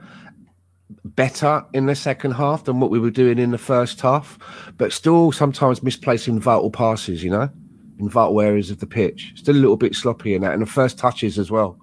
better 1.19 1.67
in 1.73 1.87
the 1.87 1.97
second 1.97 2.31
half 2.31 2.63
than 2.63 2.79
what 2.79 2.91
we 2.91 3.01
were 3.01 3.11
doing 3.11 3.41
in 3.41 3.51
the 3.51 3.59
first 3.59 4.01
half, 4.01 4.39
but 4.77 4.93
still 4.93 5.33
sometimes 5.33 5.83
misplacing 5.83 6.39
vital 6.39 6.71
passes, 6.71 7.25
you 7.25 7.31
know, 7.31 7.51
in 7.99 8.09
vital 8.09 8.41
areas 8.41 8.71
of 8.71 8.79
the 8.79 8.87
pitch. 8.87 9.33
Still 9.35 9.57
a 9.57 9.59
little 9.59 9.77
bit 9.77 9.97
sloppy 9.97 10.35
in 10.35 10.43
that, 10.43 10.53
and 10.53 10.63
the 10.63 10.67
first 10.67 10.97
touches 10.97 11.37
as 11.37 11.51
well. 11.51 11.77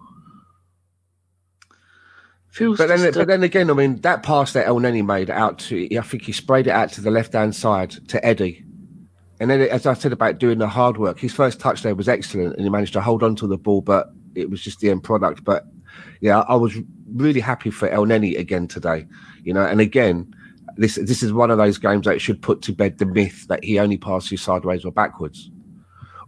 Feels 2.48 2.78
But 2.78 2.88
then, 2.88 3.12
but 3.12 3.28
then 3.28 3.43
again, 3.43 3.69
I 3.69 3.74
mean, 3.74 4.00
that 4.04 4.24
pass 4.24 4.54
that 4.54 4.67
Elneny 4.67 5.06
made 5.06 5.30
out 5.30 5.60
to, 5.60 5.98
I 5.98 6.02
think 6.02 6.24
he 6.24 6.32
sprayed 6.32 6.67
it 6.67 6.71
out 6.71 6.93
to 6.93 7.02
the 7.02 7.12
left 7.12 7.34
hand 7.34 7.54
side 7.54 7.91
to 8.08 8.26
Eddie. 8.26 8.63
And 9.41 9.50
then, 9.50 9.60
as 9.63 9.86
I 9.86 9.95
said 9.95 10.13
about 10.13 10.39
doing 10.39 10.60
the 10.60 10.69
hard 10.69 10.95
work, 10.95 11.19
his 11.19 11.34
first 11.34 11.60
touch 11.60 11.82
there 11.82 11.93
was 11.93 12.08
excellent, 12.08 12.56
and 12.56 12.63
he 12.63 12.69
managed 12.69 12.93
to 12.93 13.02
hold 13.02 13.21
on 13.21 13.36
to 13.36 13.48
the 13.48 13.58
ball, 13.58 13.82
but 13.82 14.08
it 14.34 14.50
was 14.50 14.62
just 14.62 14.80
the 14.80 14.91
end 14.91 15.04
product. 15.04 15.43
But 15.43 15.65
yeah, 16.21 16.41
I 16.41 16.55
was 16.55 16.75
really 17.13 17.39
happy 17.39 17.69
for 17.69 17.89
Elneny 17.89 18.38
again 18.38 18.67
today, 18.67 19.05
you 19.43 19.53
know. 19.53 19.65
And 19.65 19.81
again, 19.81 20.34
this 20.77 20.95
this 20.95 21.23
is 21.23 21.34
one 21.34 21.51
of 21.51 21.58
those 21.58 21.77
games 21.77 22.05
that 22.05 22.21
should 22.21 22.41
put 22.41 22.62
to 22.63 22.73
bed 22.73 22.97
the 22.97 23.05
myth 23.05 23.47
that 23.47 23.63
he 23.63 23.79
only 23.79 23.97
passes 23.97 24.41
sideways 24.41 24.86
or 24.86 24.91
backwards. 24.91 25.49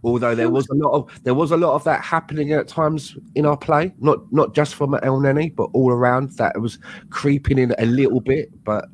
Although 0.04 0.34
there 0.34 0.50
was 0.50 0.68
a 0.68 0.74
lot 0.74 0.92
of 0.92 1.24
there 1.24 1.34
was 1.34 1.50
a 1.50 1.56
lot 1.56 1.74
of 1.74 1.84
that 1.84 2.04
happening 2.04 2.52
at 2.52 2.68
times 2.68 3.16
in 3.34 3.44
our 3.44 3.56
play, 3.56 3.92
not 3.98 4.32
not 4.32 4.54
just 4.54 4.74
from 4.74 4.92
Elneny, 4.92 5.54
but 5.54 5.70
all 5.72 5.90
around 5.90 6.30
that 6.32 6.60
was 6.60 6.78
creeping 7.10 7.58
in 7.58 7.74
a 7.78 7.86
little 7.86 8.20
bit. 8.20 8.50
But 8.64 8.86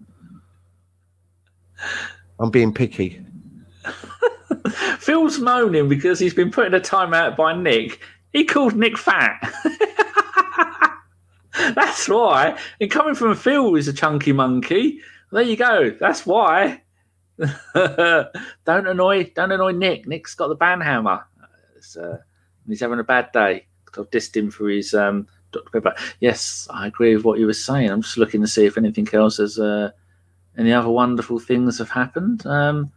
I'm 2.41 2.51
being 2.51 2.73
picky. 2.73 3.25
Phil's 4.99 5.39
moaning 5.39 5.89
because 5.89 6.19
he's 6.19 6.35
been 6.35 6.51
put 6.51 6.67
in 6.67 6.75
a 6.75 6.81
timeout 6.81 7.37
by 7.37 7.55
Nick. 7.55 8.01
He 8.35 8.45
called 8.45 8.75
Nick 8.75 8.99
fat. 8.99 9.41
That's 11.75 12.09
why. 12.09 12.59
And 12.81 12.91
coming 12.91 13.15
from 13.15 13.37
Phil, 13.37 13.71
who's 13.71 13.87
a 13.87 13.93
chunky 13.93 14.33
monkey. 14.33 14.99
There 15.31 15.43
you 15.43 15.57
go. 15.57 15.91
That's 16.01 16.27
why. 16.27 16.83
don't 17.75 18.33
annoy, 18.67 19.31
don't 19.37 19.53
annoy 19.53 19.71
Nick. 19.71 20.09
Nick's 20.09 20.35
got 20.35 20.49
the 20.49 20.57
banhammer. 20.57 21.23
Uh, 21.97 22.17
he's 22.67 22.81
having 22.81 22.99
a 22.99 23.05
bad 23.05 23.31
day. 23.33 23.67
I've 23.97 24.11
dissed 24.11 24.37
him 24.37 24.51
for 24.51 24.69
his 24.69 24.95
um, 24.95 25.29
Dr 25.53 25.71
Pepper. 25.71 25.95
Yes, 26.19 26.67
I 26.71 26.89
agree 26.89 27.15
with 27.15 27.25
what 27.25 27.39
you 27.39 27.47
were 27.47 27.53
saying. 27.53 27.89
I'm 27.89 28.03
just 28.03 28.19
looking 28.19 28.41
to 28.41 28.49
see 28.49 28.67
if 28.67 28.77
anything 28.77 29.09
else 29.13 29.37
has, 29.37 29.61
uh, 29.61 29.93
any 30.59 30.73
other 30.73 30.89
wonderful 30.89 31.39
things 31.39 31.79
have 31.79 31.91
happened. 31.91 32.45
Um, 32.47 32.91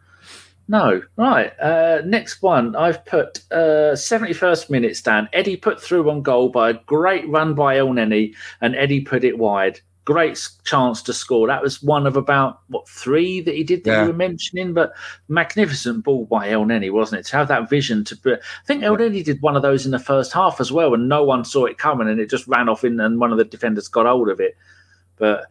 no, 0.68 1.02
right. 1.16 1.58
Uh, 1.60 2.02
next 2.06 2.42
one, 2.42 2.76
I've 2.76 3.06
put 3.06 3.40
uh, 3.52 3.94
71st 3.96 4.70
minute 4.70 4.96
stand. 4.98 5.30
Eddie 5.34 5.58
put 5.58 5.82
through 5.82 6.10
on 6.10 6.22
goal 6.22 6.50
by 6.50 6.72
a 6.72 6.74
great 6.74 7.28
run 7.30 7.54
by 7.54 7.78
El 7.78 7.98
and 7.98 8.76
Eddie 8.76 9.02
put 9.02 9.24
it 9.24 9.38
wide. 9.38 9.80
Great 10.04 10.46
chance 10.64 11.02
to 11.04 11.14
score. 11.14 11.48
That 11.48 11.62
was 11.62 11.84
one 11.84 12.08
of 12.08 12.16
about 12.16 12.62
what 12.68 12.88
three 12.88 13.42
that 13.42 13.56
he 13.56 13.64
did 13.64 13.84
that 13.84 13.92
Yeah. 13.92 14.02
you 14.04 14.08
were 14.08 14.14
mentioning, 14.14 14.74
but 14.74 14.94
magnificent 15.28 16.04
ball 16.04 16.26
by 16.26 16.50
El 16.50 16.66
wasn't 16.66 17.20
it? 17.20 17.26
To 17.28 17.38
have 17.38 17.50
that 17.50 17.70
vision 17.70 18.04
to 18.06 18.16
put. 18.16 18.40
I 18.40 18.66
think 18.66 18.84
Elneny 18.84 19.24
did 19.24 19.42
one 19.42 19.56
of 19.58 19.62
those 19.62 19.86
in 19.86 19.92
the 19.92 20.00
first 20.00 20.32
half 20.32 20.62
as 20.62 20.72
well, 20.72 20.94
and 20.94 21.10
no 21.10 21.24
one 21.24 21.44
saw 21.44 21.66
it 21.66 21.78
coming, 21.78 22.08
and 22.08 22.20
it 22.22 22.30
just 22.30 22.48
ran 22.48 22.70
off 22.70 22.86
in, 22.86 23.00
and 23.02 23.20
one 23.20 23.32
of 23.34 23.38
the 23.38 23.44
defenders 23.44 23.90
got 23.90 24.06
hold 24.06 24.30
of 24.30 24.40
it. 24.40 24.56
But 25.18 25.46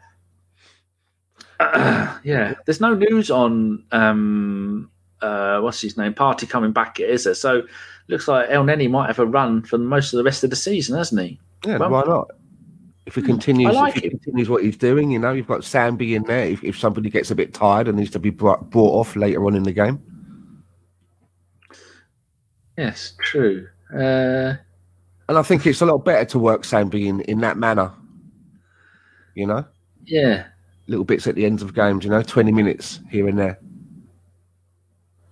yeah, 1.61 2.55
there's 2.65 2.81
no 2.81 2.95
news 2.95 3.31
on 3.31 3.85
um, 3.93 4.91
uh, 5.23 5.61
what's 5.61 5.81
his 5.81 5.97
name? 5.97 6.15
Party 6.15 6.47
coming 6.47 6.73
back, 6.73 7.01
is 7.01 7.25
there? 7.25 7.35
So 7.35 7.63
looks 8.09 8.29
like 8.29 8.49
Elneny 8.51 8.89
might 8.91 9.07
have 9.09 9.19
a 9.19 9.27
run 9.27 9.63
for 9.63 9.79
most 9.79 10.13
of 10.13 10.19
the 10.19 10.25
rest 10.25 10.45
of 10.45 10.51
the 10.51 10.57
season, 10.57 10.97
hasn't 10.97 11.21
he? 11.21 11.41
Yeah, 11.67 11.79
Well- 11.79 11.91
why 11.91 12.03
not? 12.07 12.31
If 13.07 13.15
he 13.15 13.23
continues, 13.23 13.73
like 13.73 13.97
if 13.97 14.03
he 14.03 14.09
it. 14.09 14.11
continues 14.11 14.49
what 14.49 14.65
he's 14.65 14.77
doing, 14.77 15.13
you 15.13 15.21
know, 15.21 15.33
you've 15.33 15.47
got 15.47 15.61
Sambi 15.61 16.17
in 16.17 16.25
there. 16.25 16.45
If, 16.47 16.65
if 16.65 16.77
somebody 16.77 17.09
gets 17.09 17.31
a 17.31 17.37
bit 17.37 17.55
tired 17.55 17.87
and 17.87 17.97
needs 17.97 18.11
to 18.11 18.19
be 18.19 18.31
brought, 18.31 18.69
brought 18.71 18.91
off 18.99 19.15
later 19.15 19.47
on 19.47 19.55
in 19.55 19.63
the 19.63 19.71
game, 19.73 20.03
Yes, 22.77 23.15
true. 23.23 23.69
Uh, 23.93 24.55
And 25.29 25.39
I 25.39 25.43
think 25.43 25.67
it's 25.67 25.81
a 25.81 25.87
lot 25.87 25.99
better 26.05 26.25
to 26.27 26.39
work 26.39 26.63
Sambi 26.63 27.07
in, 27.07 27.21
in 27.23 27.41
that 27.41 27.57
manner. 27.57 27.93
You 29.35 29.47
know? 29.47 29.65
Yeah. 30.05 30.47
Little 30.87 31.05
bits 31.05 31.27
at 31.27 31.35
the 31.37 31.47
ends 31.47 31.63
of 31.63 31.75
games, 31.75 32.05
you 32.05 32.11
know, 32.11 32.23
20 32.23 32.53
minutes 32.53 33.01
here 33.11 33.29
and 33.29 33.39
there. 33.39 33.59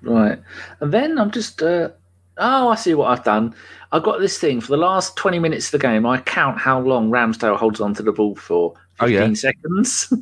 Right. 0.04 0.38
And 0.80 0.92
then 0.92 1.18
I'm 1.18 1.30
just, 1.30 1.62
uh, 1.62 1.90
oh, 2.38 2.68
I 2.68 2.74
see 2.74 2.94
what 2.94 3.10
I've 3.10 3.24
done. 3.24 3.54
I've 3.92 4.02
got 4.02 4.20
this 4.20 4.38
thing 4.38 4.60
for 4.60 4.68
the 4.68 4.76
last 4.76 5.16
20 5.16 5.38
minutes 5.38 5.66
of 5.66 5.72
the 5.72 5.86
game. 5.86 6.06
I 6.06 6.20
count 6.20 6.58
how 6.58 6.80
long 6.80 7.10
Ramsdale 7.10 7.56
holds 7.56 7.80
onto 7.80 8.02
the 8.02 8.12
ball 8.12 8.34
for 8.34 8.74
15 9.00 9.00
oh, 9.00 9.06
yeah. 9.06 9.34
seconds, 9.34 10.12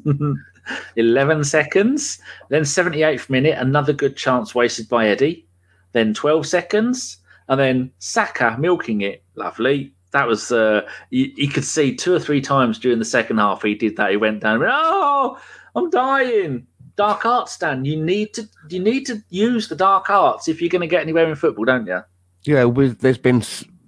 11 0.96 1.44
seconds. 1.44 2.18
Then 2.48 2.62
78th 2.62 3.30
minute, 3.30 3.58
another 3.58 3.92
good 3.92 4.16
chance 4.16 4.54
wasted 4.54 4.88
by 4.88 5.08
Eddie. 5.08 5.46
Then 5.92 6.14
12 6.14 6.46
seconds. 6.46 7.18
And 7.48 7.58
then 7.58 7.90
Saka 7.98 8.56
milking 8.58 9.00
it. 9.00 9.22
Lovely. 9.34 9.92
That 10.12 10.28
was, 10.28 10.52
uh, 10.52 10.82
you, 11.10 11.32
you 11.36 11.48
could 11.48 11.64
see 11.64 11.96
two 11.96 12.14
or 12.14 12.20
three 12.20 12.42
times 12.42 12.78
during 12.78 12.98
the 12.98 13.04
second 13.04 13.38
half 13.38 13.62
he 13.62 13.74
did 13.74 13.96
that. 13.96 14.10
He 14.10 14.16
went 14.16 14.40
down, 14.40 14.60
went, 14.60 14.72
oh, 14.74 15.38
I'm 15.74 15.88
dying 15.88 16.66
dark 17.02 17.26
arts, 17.26 17.58
Dan. 17.58 17.84
You 17.84 18.02
need 18.02 18.32
to 18.34 18.48
you 18.68 18.80
need 18.80 19.06
to 19.06 19.22
use 19.30 19.68
the 19.68 19.74
dark 19.74 20.08
arts 20.10 20.48
if 20.48 20.60
you're 20.60 20.70
going 20.70 20.88
to 20.88 20.94
get 20.94 21.02
anywhere 21.02 21.28
in 21.28 21.34
football, 21.34 21.64
don't 21.64 21.86
you? 21.86 22.00
Yeah, 22.44 22.70
there's 23.00 23.18
been 23.18 23.42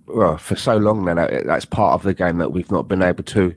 well 0.07 0.37
for 0.37 0.57
so 0.57 0.77
long 0.77 1.05
now 1.05 1.24
uh, 1.24 1.42
that's 1.44 1.64
part 1.64 1.94
of 1.94 2.03
the 2.03 2.14
game 2.14 2.38
that 2.38 2.53
we've 2.53 2.70
not 2.70 2.88
been 2.88 3.03
able 3.03 3.24
to 3.24 3.55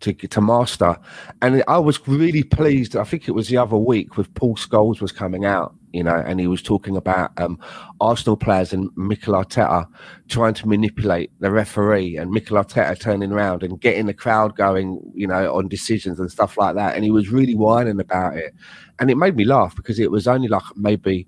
to 0.00 0.12
to 0.12 0.40
master. 0.40 0.96
And 1.42 1.62
I 1.68 1.78
was 1.78 2.06
really 2.08 2.42
pleased. 2.42 2.96
I 2.96 3.04
think 3.04 3.28
it 3.28 3.32
was 3.32 3.48
the 3.48 3.58
other 3.58 3.76
week 3.76 4.16
with 4.16 4.32
Paul 4.34 4.56
Scholes 4.56 5.00
was 5.00 5.12
coming 5.12 5.44
out, 5.44 5.74
you 5.92 6.02
know, 6.02 6.22
and 6.26 6.40
he 6.40 6.46
was 6.46 6.62
talking 6.62 6.96
about 6.96 7.32
um, 7.40 7.58
Arsenal 8.00 8.36
players 8.36 8.72
and 8.72 8.90
Mikel 8.96 9.34
Arteta 9.34 9.86
trying 10.28 10.54
to 10.54 10.68
manipulate 10.68 11.30
the 11.40 11.50
referee 11.50 12.16
and 12.16 12.30
Mikel 12.30 12.56
Arteta 12.56 12.98
turning 12.98 13.32
around 13.32 13.62
and 13.62 13.80
getting 13.80 14.06
the 14.06 14.14
crowd 14.14 14.56
going, 14.56 15.00
you 15.14 15.26
know, 15.26 15.54
on 15.54 15.68
decisions 15.68 16.20
and 16.20 16.30
stuff 16.30 16.56
like 16.56 16.74
that. 16.74 16.94
And 16.94 17.04
he 17.04 17.10
was 17.10 17.30
really 17.30 17.54
whining 17.54 18.00
about 18.00 18.36
it, 18.36 18.54
and 18.98 19.10
it 19.10 19.16
made 19.16 19.36
me 19.36 19.44
laugh 19.44 19.74
because 19.74 19.98
it 19.98 20.10
was 20.10 20.26
only 20.26 20.48
like 20.48 20.64
maybe 20.76 21.26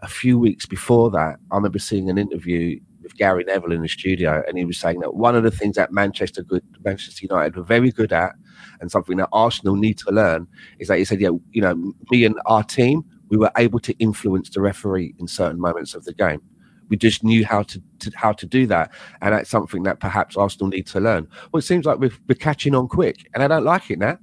a 0.00 0.08
few 0.08 0.38
weeks 0.38 0.66
before 0.66 1.10
that. 1.10 1.36
I 1.50 1.56
remember 1.56 1.78
seeing 1.78 2.10
an 2.10 2.18
interview 2.18 2.78
with 3.02 3.16
Gary 3.16 3.44
Neville 3.44 3.72
in 3.72 3.82
the 3.82 3.88
studio, 3.88 4.42
and 4.46 4.58
he 4.58 4.64
was 4.64 4.78
saying 4.78 5.00
that 5.00 5.14
one 5.14 5.36
of 5.36 5.42
the 5.44 5.50
things 5.50 5.76
that 5.76 5.92
Manchester 5.92 6.42
good 6.42 6.64
Manchester 6.84 7.26
United 7.28 7.56
were 7.56 7.62
very 7.62 7.90
good 7.90 8.12
at, 8.12 8.32
and 8.80 8.90
something 8.90 9.16
that 9.18 9.28
Arsenal 9.32 9.76
need 9.76 9.98
to 9.98 10.10
learn 10.10 10.46
is 10.78 10.88
that 10.88 10.98
he 10.98 11.04
said, 11.04 11.20
yeah, 11.20 11.30
you 11.52 11.62
know, 11.62 11.74
me 12.10 12.24
and 12.24 12.36
our 12.46 12.64
team, 12.64 13.04
we 13.34 13.38
were 13.38 13.50
able 13.58 13.80
to 13.80 13.92
influence 13.94 14.48
the 14.50 14.60
referee 14.60 15.12
in 15.18 15.26
certain 15.26 15.60
moments 15.60 15.92
of 15.96 16.04
the 16.04 16.14
game. 16.14 16.40
We 16.88 16.96
just 16.96 17.24
knew 17.24 17.44
how 17.44 17.64
to, 17.64 17.82
to 17.98 18.12
how 18.14 18.30
to 18.30 18.46
do 18.46 18.64
that, 18.68 18.92
and 19.22 19.34
that's 19.34 19.50
something 19.50 19.82
that 19.82 19.98
perhaps 19.98 20.36
Arsenal 20.36 20.68
need 20.68 20.86
to 20.88 21.00
learn. 21.00 21.26
Well, 21.50 21.58
it 21.58 21.64
seems 21.64 21.84
like 21.84 21.98
we're, 21.98 22.12
we're 22.28 22.36
catching 22.36 22.76
on 22.76 22.86
quick, 22.86 23.28
and 23.34 23.42
I 23.42 23.48
don't 23.48 23.64
like 23.64 23.90
it 23.90 23.98
now. 23.98 24.18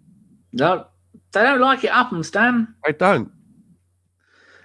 No, 0.54 0.86
they 1.34 1.44
don't 1.44 1.60
like 1.60 1.84
it 1.84 1.92
up 1.92 2.14
and 2.14 2.26
Stan. 2.26 2.74
I 2.86 2.94
don't. 2.94 3.30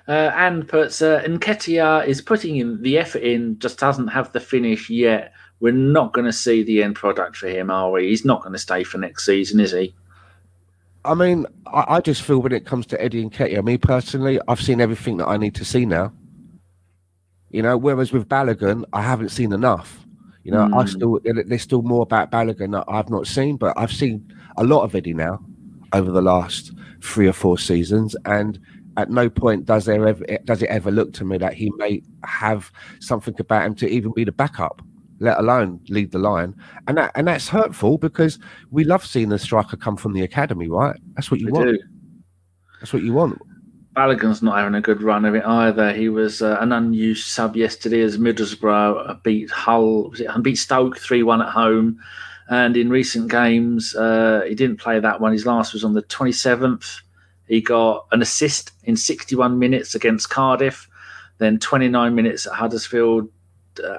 Uh, 0.07 0.31
and 0.37 0.69
puts 0.69 1.03
uh, 1.03 1.25
Nketiah 1.25 2.07
is 2.07 2.23
putting 2.23 2.59
in 2.59 2.81
the 2.83 2.99
effort 2.99 3.23
in, 3.23 3.59
just 3.59 3.81
doesn't 3.81 4.07
have 4.07 4.31
the 4.31 4.39
finish 4.39 4.89
yet. 4.89 5.33
We're 5.59 5.73
not 5.73 6.13
going 6.13 6.27
to 6.27 6.33
see 6.33 6.63
the 6.63 6.85
end 6.85 6.95
product 6.95 7.37
for 7.37 7.49
him, 7.49 7.69
are 7.69 7.91
we? 7.91 8.11
He's 8.11 8.25
not 8.25 8.43
going 8.43 8.53
to 8.53 8.61
stay 8.61 8.85
for 8.85 8.99
next 8.99 9.27
season, 9.27 9.59
is 9.59 9.73
he? 9.73 9.97
I 11.07 11.15
mean, 11.15 11.47
I, 11.67 11.85
I 11.97 12.01
just 12.01 12.23
feel 12.23 12.41
when 12.41 12.53
it 12.53 12.67
comes 12.67 12.87
to 12.87 13.03
Eddie 13.03 13.25
Nketiah, 13.25 13.65
me 13.65 13.79
personally, 13.79 14.41
I've 14.49 14.61
seen 14.61 14.81
everything 14.81 15.17
that 15.19 15.29
I 15.29 15.37
need 15.37 15.55
to 15.57 15.65
see 15.65 15.87
now. 15.87 16.13
You 17.51 17.63
know, 17.63 17.77
whereas 17.77 18.13
with 18.13 18.29
Balogun, 18.29 18.85
I 18.93 19.03
haven't 19.03 19.31
seen 19.31 19.53
enough. 19.53 20.05
You 20.43 20.53
know, 20.53 20.67
mm. 20.67 20.81
I 20.81 20.85
still 20.87 21.19
there's 21.25 21.63
still 21.63 21.83
more 21.83 22.03
about 22.03 22.31
Balogun 22.31 22.73
that 22.73 22.85
I've 22.89 23.11
not 23.11 23.27
seen, 23.27 23.57
but 23.57 23.73
I've 23.77 23.93
seen 23.93 24.33
a 24.57 24.65
lot 24.65 24.83
of 24.83 24.95
Eddie 24.95 25.15
now 25.15 25.41
over 25.93 26.11
the 26.11 26.23
last 26.23 26.73
three 27.03 27.27
or 27.27 27.33
four 27.33 27.59
seasons, 27.59 28.15
and 28.25 28.59
at 28.97 29.11
no 29.11 29.29
point 29.29 29.65
does 29.65 29.85
there 29.87 30.07
ever 30.07 30.25
does 30.45 30.63
it 30.63 30.69
ever 30.69 30.91
look 30.91 31.13
to 31.15 31.25
me 31.25 31.37
that 31.39 31.55
he 31.55 31.71
may 31.77 32.03
have 32.25 32.71
something 33.01 33.35
about 33.39 33.67
him 33.67 33.75
to 33.77 33.89
even 33.89 34.13
be 34.13 34.25
the 34.25 34.33
backup, 34.33 34.83
let 35.19 35.39
alone 35.39 35.81
lead 35.89 36.13
the 36.13 36.19
line. 36.19 36.55
And 36.87 36.99
that 36.99 37.13
and 37.15 37.29
that's 37.29 37.49
hurtful 37.49 37.99
because 37.99 38.39
we 38.71 38.85
love 38.85 39.05
seeing 39.05 39.29
the 39.29 39.39
striker 39.39 39.77
come 39.77 39.97
from 39.97 40.13
the 40.13 40.23
academy, 40.23 40.69
right? 40.69 40.99
That's 41.15 41.31
what 41.31 41.41
you 41.41 41.47
we 41.47 41.53
want. 41.53 41.69
Do. 41.69 41.79
That's 42.81 42.93
what 42.93 43.03
you 43.03 43.13
want. 43.13 43.41
Balogun's 43.95 44.43
not 44.43 44.59
having 44.59 44.75
a 44.75 44.81
good 44.83 45.03
run 45.03 45.25
of 45.25 45.35
it 45.35 45.45
either. 45.45 45.93
He 45.93 46.11
was 46.11 46.43
uh, 46.43 46.59
an 46.61 46.73
unused 46.73 47.29
sub 47.29 47.57
yesterday 47.57 48.03
as 48.03 48.19
Middlesbrough 48.19 49.23
beat 49.23 49.51
Hull, 49.51 50.11
was 50.11 50.21
it, 50.21 50.31
beat 50.43 50.57
Stoke 50.57 50.99
3 50.99 51.23
1 51.23 51.41
at 51.41 51.49
home. 51.49 51.99
And 52.49 52.77
in 52.77 52.91
recent 52.91 53.31
games, 53.31 53.97
uh, 53.97 54.43
he 54.47 54.55
didn't 54.55 54.79
play 54.79 55.01
that 55.01 55.21
one. 55.21 55.33
His 55.33 55.47
last 55.47 55.73
was 55.73 55.83
on 55.83 55.95
the 55.95 56.03
27th 56.03 57.01
he 57.47 57.61
got 57.61 58.07
an 58.13 58.23
assist 58.23 58.73
in 58.85 58.97
61 58.97 59.59
minutes 59.59 59.95
against 59.95 60.31
Cardiff, 60.31 60.89
then 61.39 61.59
29 61.59 62.15
minutes 62.15 62.47
at 62.47 62.55
Huddersfield, 62.55 63.29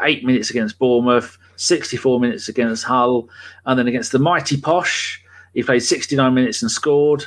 eight 0.02 0.26
minutes 0.26 0.50
against 0.50 0.80
Bournemouth, 0.80 1.38
64 1.56 2.20
minutes 2.20 2.50
against 2.50 2.84
Hull, 2.84 3.30
and 3.66 3.78
then 3.78 3.88
against 3.88 4.12
the 4.12 4.20
mighty 4.20 4.60
Posh, 4.60 5.22
he 5.54 5.64
played 5.64 5.84
69 5.84 6.34
minutes 6.34 6.62
and 6.62 6.70
scored, 6.72 7.26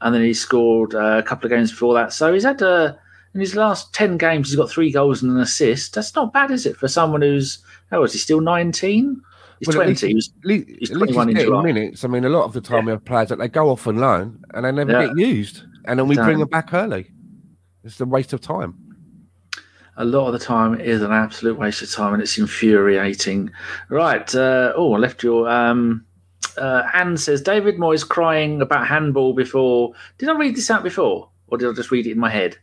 and 0.00 0.14
then 0.14 0.22
he 0.22 0.34
scored 0.34 0.94
uh, 0.94 1.18
a 1.18 1.22
couple 1.22 1.46
of 1.46 1.50
games 1.50 1.70
before 1.70 1.94
that. 1.94 2.12
So 2.12 2.32
he's 2.32 2.44
had 2.44 2.62
uh, 2.62 2.94
in 3.34 3.40
his 3.40 3.54
last 3.54 3.94
10 3.94 4.18
games, 4.18 4.48
he's 4.48 4.56
got 4.56 4.70
three 4.70 4.90
goals 4.90 5.22
and 5.22 5.32
an 5.32 5.40
assist. 5.40 5.94
That's 5.94 6.14
not 6.14 6.32
bad, 6.32 6.50
is 6.50 6.66
it, 6.66 6.76
for 6.76 6.88
someone 6.88 7.22
who's 7.22 7.58
how 7.90 8.02
is 8.02 8.12
he 8.12 8.18
still 8.18 8.40
19? 8.40 9.20
He's 9.58 9.68
well, 9.68 9.84
20. 9.84 10.14
Least, 10.14 10.32
he's, 10.44 10.78
he's 10.78 10.90
21 10.90 11.30
in 11.30 11.36
July. 11.36 11.62
minutes. 11.62 12.04
I 12.04 12.08
mean, 12.08 12.24
a 12.24 12.28
lot 12.30 12.44
of 12.44 12.54
the 12.54 12.60
time 12.60 12.78
yeah. 12.78 12.84
we 12.84 12.90
have 12.92 13.04
players 13.04 13.28
that 13.28 13.38
they 13.38 13.48
go 13.48 13.68
off 13.68 13.86
and 13.86 14.00
loan 14.00 14.42
and 14.54 14.64
they 14.64 14.72
never 14.72 14.92
yeah. 14.92 15.06
get 15.08 15.18
used. 15.18 15.62
And 15.84 15.98
then 15.98 16.08
we 16.08 16.14
Damn. 16.14 16.24
bring 16.24 16.38
them 16.38 16.48
back 16.48 16.72
early. 16.72 17.10
It's 17.84 18.00
a 18.00 18.06
waste 18.06 18.32
of 18.32 18.40
time. 18.40 18.89
A 20.00 20.04
lot 20.04 20.28
of 20.28 20.32
the 20.32 20.38
time 20.38 20.80
is 20.80 21.02
an 21.02 21.12
absolute 21.12 21.58
waste 21.58 21.82
of 21.82 21.90
time 21.90 22.14
and 22.14 22.22
it's 22.22 22.38
infuriating. 22.38 23.50
Right. 23.90 24.34
Uh, 24.34 24.72
oh, 24.74 24.94
I 24.94 24.98
left 24.98 25.22
your. 25.22 25.46
Um, 25.46 26.06
uh, 26.56 26.84
Anne 26.94 27.18
says 27.18 27.42
David 27.42 27.76
Moyes 27.76 28.08
crying 28.08 28.62
about 28.62 28.86
handball 28.86 29.34
before. 29.34 29.92
Did 30.16 30.30
I 30.30 30.38
read 30.38 30.56
this 30.56 30.70
out 30.70 30.82
before? 30.82 31.28
Or 31.48 31.58
did 31.58 31.68
I 31.68 31.74
just 31.74 31.90
read 31.90 32.06
it 32.06 32.12
in 32.12 32.18
my 32.18 32.30
head? 32.30 32.56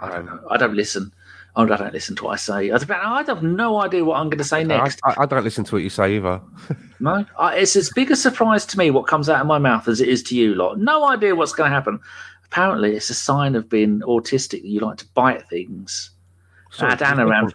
I 0.00 0.10
don't 0.10 0.26
know. 0.26 0.40
I 0.50 0.56
don't 0.56 0.74
listen. 0.74 1.12
Oh, 1.54 1.62
I 1.62 1.76
don't 1.76 1.92
listen 1.92 2.16
to 2.16 2.24
what 2.24 2.32
I 2.32 2.36
say. 2.36 2.72
I 2.72 3.22
have 3.22 3.42
no 3.44 3.80
idea 3.80 4.04
what 4.04 4.16
I'm 4.18 4.28
going 4.28 4.38
to 4.38 4.44
say 4.44 4.64
next. 4.64 4.98
I, 5.04 5.14
I 5.18 5.26
don't 5.26 5.44
listen 5.44 5.62
to 5.64 5.74
what 5.76 5.84
you 5.84 5.90
say 5.90 6.16
either. 6.16 6.40
no, 7.00 7.24
it's 7.40 7.76
as 7.76 7.90
big 7.94 8.10
a 8.10 8.16
surprise 8.16 8.66
to 8.66 8.78
me 8.78 8.90
what 8.90 9.06
comes 9.06 9.28
out 9.28 9.40
of 9.40 9.46
my 9.46 9.58
mouth 9.58 9.86
as 9.86 10.00
it 10.00 10.08
is 10.08 10.22
to 10.24 10.36
you 10.36 10.56
lot. 10.56 10.80
No 10.80 11.08
idea 11.08 11.36
what's 11.36 11.52
going 11.52 11.70
to 11.70 11.74
happen. 11.74 12.00
Apparently, 12.44 12.96
it's 12.96 13.10
a 13.10 13.14
sign 13.14 13.54
of 13.54 13.68
being 13.68 14.00
autistic. 14.00 14.62
That 14.62 14.68
you 14.68 14.80
like 14.80 14.98
to 14.98 15.06
bite 15.14 15.48
things. 15.48 16.10
Sorry, 16.70 16.96
Anna 17.00 17.26
around. 17.26 17.54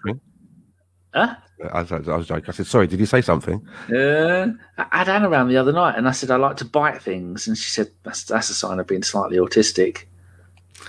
Huh? 1.13 1.36
I 1.71 1.82
was, 1.82 1.91
I 1.91 2.17
was 2.17 2.28
joking. 2.28 2.45
I 2.49 2.51
said, 2.51 2.67
"Sorry, 2.67 2.88
did 2.88 2.99
you 2.99 3.06
say 3.06 3.21
something?" 3.21 3.65
Uh, 3.89 4.47
I 4.78 4.97
had 4.97 5.10
Anna 5.10 5.30
around 5.30 5.47
the 5.47 5.58
other 5.58 5.71
night, 5.71 5.97
and 5.97 6.08
I 6.08 6.12
said, 6.12 6.30
"I 6.30 6.36
like 6.36 6.58
to 6.58 6.65
bite 6.65 7.01
things," 7.01 7.47
and 7.47 7.58
she 7.58 7.69
said, 7.69 7.91
"That's 8.04 8.25
that's 8.25 8.49
a 8.49 8.54
sign 8.54 8.80
of 8.80 8.88
being 8.88 9.04
slightly 9.04 9.38
autistic." 9.38 10.06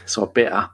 So 0.05 0.27
I 0.27 0.33
bit 0.33 0.53
her. 0.53 0.71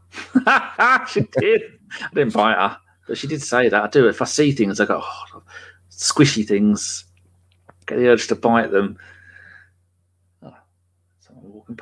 she 1.08 1.20
did. 1.38 1.62
I 2.00 2.08
didn't 2.14 2.32
bite 2.32 2.56
her, 2.56 2.78
but 3.06 3.18
she 3.18 3.26
did 3.26 3.42
say 3.42 3.68
that. 3.68 3.82
I 3.82 3.88
do. 3.88 4.08
If 4.08 4.22
I 4.22 4.24
see 4.24 4.52
things, 4.52 4.80
I 4.80 4.86
go, 4.86 5.02
oh, 5.02 5.42
squishy 5.90 6.46
things, 6.46 7.04
get 7.86 7.98
the 7.98 8.08
urge 8.08 8.26
to 8.28 8.34
bite 8.34 8.70
them. 8.70 8.98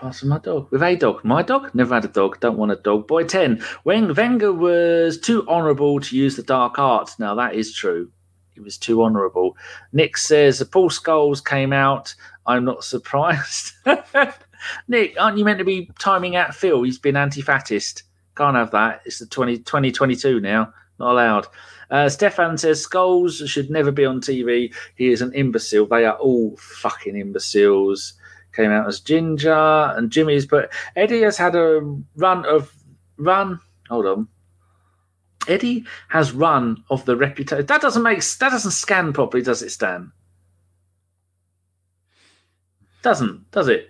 With 0.03 0.24
my 0.24 0.38
dog. 0.38 0.70
With 0.70 0.83
a 0.83 0.96
dog. 0.96 1.25
My 1.25 1.42
dog? 1.42 1.75
Never 1.75 1.94
had 1.94 2.04
a 2.04 2.08
dog. 2.08 2.40
Don't 2.40 2.58
want 2.58 2.73
a 2.73 2.77
dog. 2.77 3.06
Boy 3.06 3.25
10. 3.25 3.62
When 3.83 4.15
Wenger 4.15 4.52
was 4.52 5.19
too 5.19 5.46
honourable 5.48 6.00
to 6.00 6.17
use 6.17 6.37
the 6.37 6.42
dark 6.42 6.79
arts. 6.79 7.19
Now, 7.19 7.35
that 7.35 7.54
is 7.54 7.75
true. 7.75 8.10
He 8.54 8.60
was 8.60 8.77
too 8.77 9.02
honourable. 9.02 9.56
Nick 9.92 10.17
says 10.17 10.58
the 10.58 10.67
Paul 10.67 10.90
Scholes 10.90 11.44
came 11.44 11.73
out. 11.73 12.15
I'm 12.46 12.65
not 12.65 12.85
surprised. 12.85 13.73
Nick, 14.88 15.19
aren't 15.19 15.38
you 15.38 15.44
meant 15.44 15.58
to 15.58 15.65
be 15.65 15.90
timing 15.98 16.37
out 16.37 16.54
Phil? 16.54 16.83
He's 16.83 16.98
been 16.98 17.17
anti-fattist. 17.17 18.02
Can't 18.37 18.56
have 18.56 18.71
that. 18.73 19.02
It's 19.04 19.19
the 19.19 19.27
20, 19.27 19.58
2022 19.58 20.40
now. 20.40 20.73
Not 20.98 21.12
allowed. 21.12 21.46
Uh, 21.90 22.08
Stefan 22.08 22.56
says 22.56 22.83
Skulls 22.83 23.38
should 23.46 23.71
never 23.71 23.90
be 23.90 24.04
on 24.04 24.21
TV. 24.21 24.73
He 24.94 25.10
is 25.10 25.23
an 25.23 25.33
imbecile. 25.33 25.87
They 25.87 26.04
are 26.04 26.17
all 26.17 26.56
fucking 26.56 27.17
imbeciles. 27.17 28.12
Came 28.55 28.71
out 28.71 28.88
as 28.88 29.01
Ginger 29.01 29.53
and 29.96 30.11
Jimmy's, 30.11 30.46
but 30.46 30.73
Eddie 30.96 31.23
has 31.23 31.37
had 31.37 31.55
a 31.55 31.81
run 32.17 32.44
of 32.46 32.73
run. 33.17 33.61
Hold 33.88 34.07
on. 34.07 34.29
Eddie 35.48 35.85
has 36.09 36.33
run 36.33 36.83
of 36.90 37.05
the 37.05 37.17
reputation. 37.17 37.67
That 37.67 37.81
doesn't 37.81 38.03
make 38.03 38.23
that 38.23 38.51
doesn't 38.51 38.73
scan 38.73 39.13
properly, 39.13 39.42
does 39.42 39.63
it, 39.63 39.71
Stan? 39.71 40.13
Doesn't, 43.03 43.51
does 43.51 43.69
it? 43.69 43.88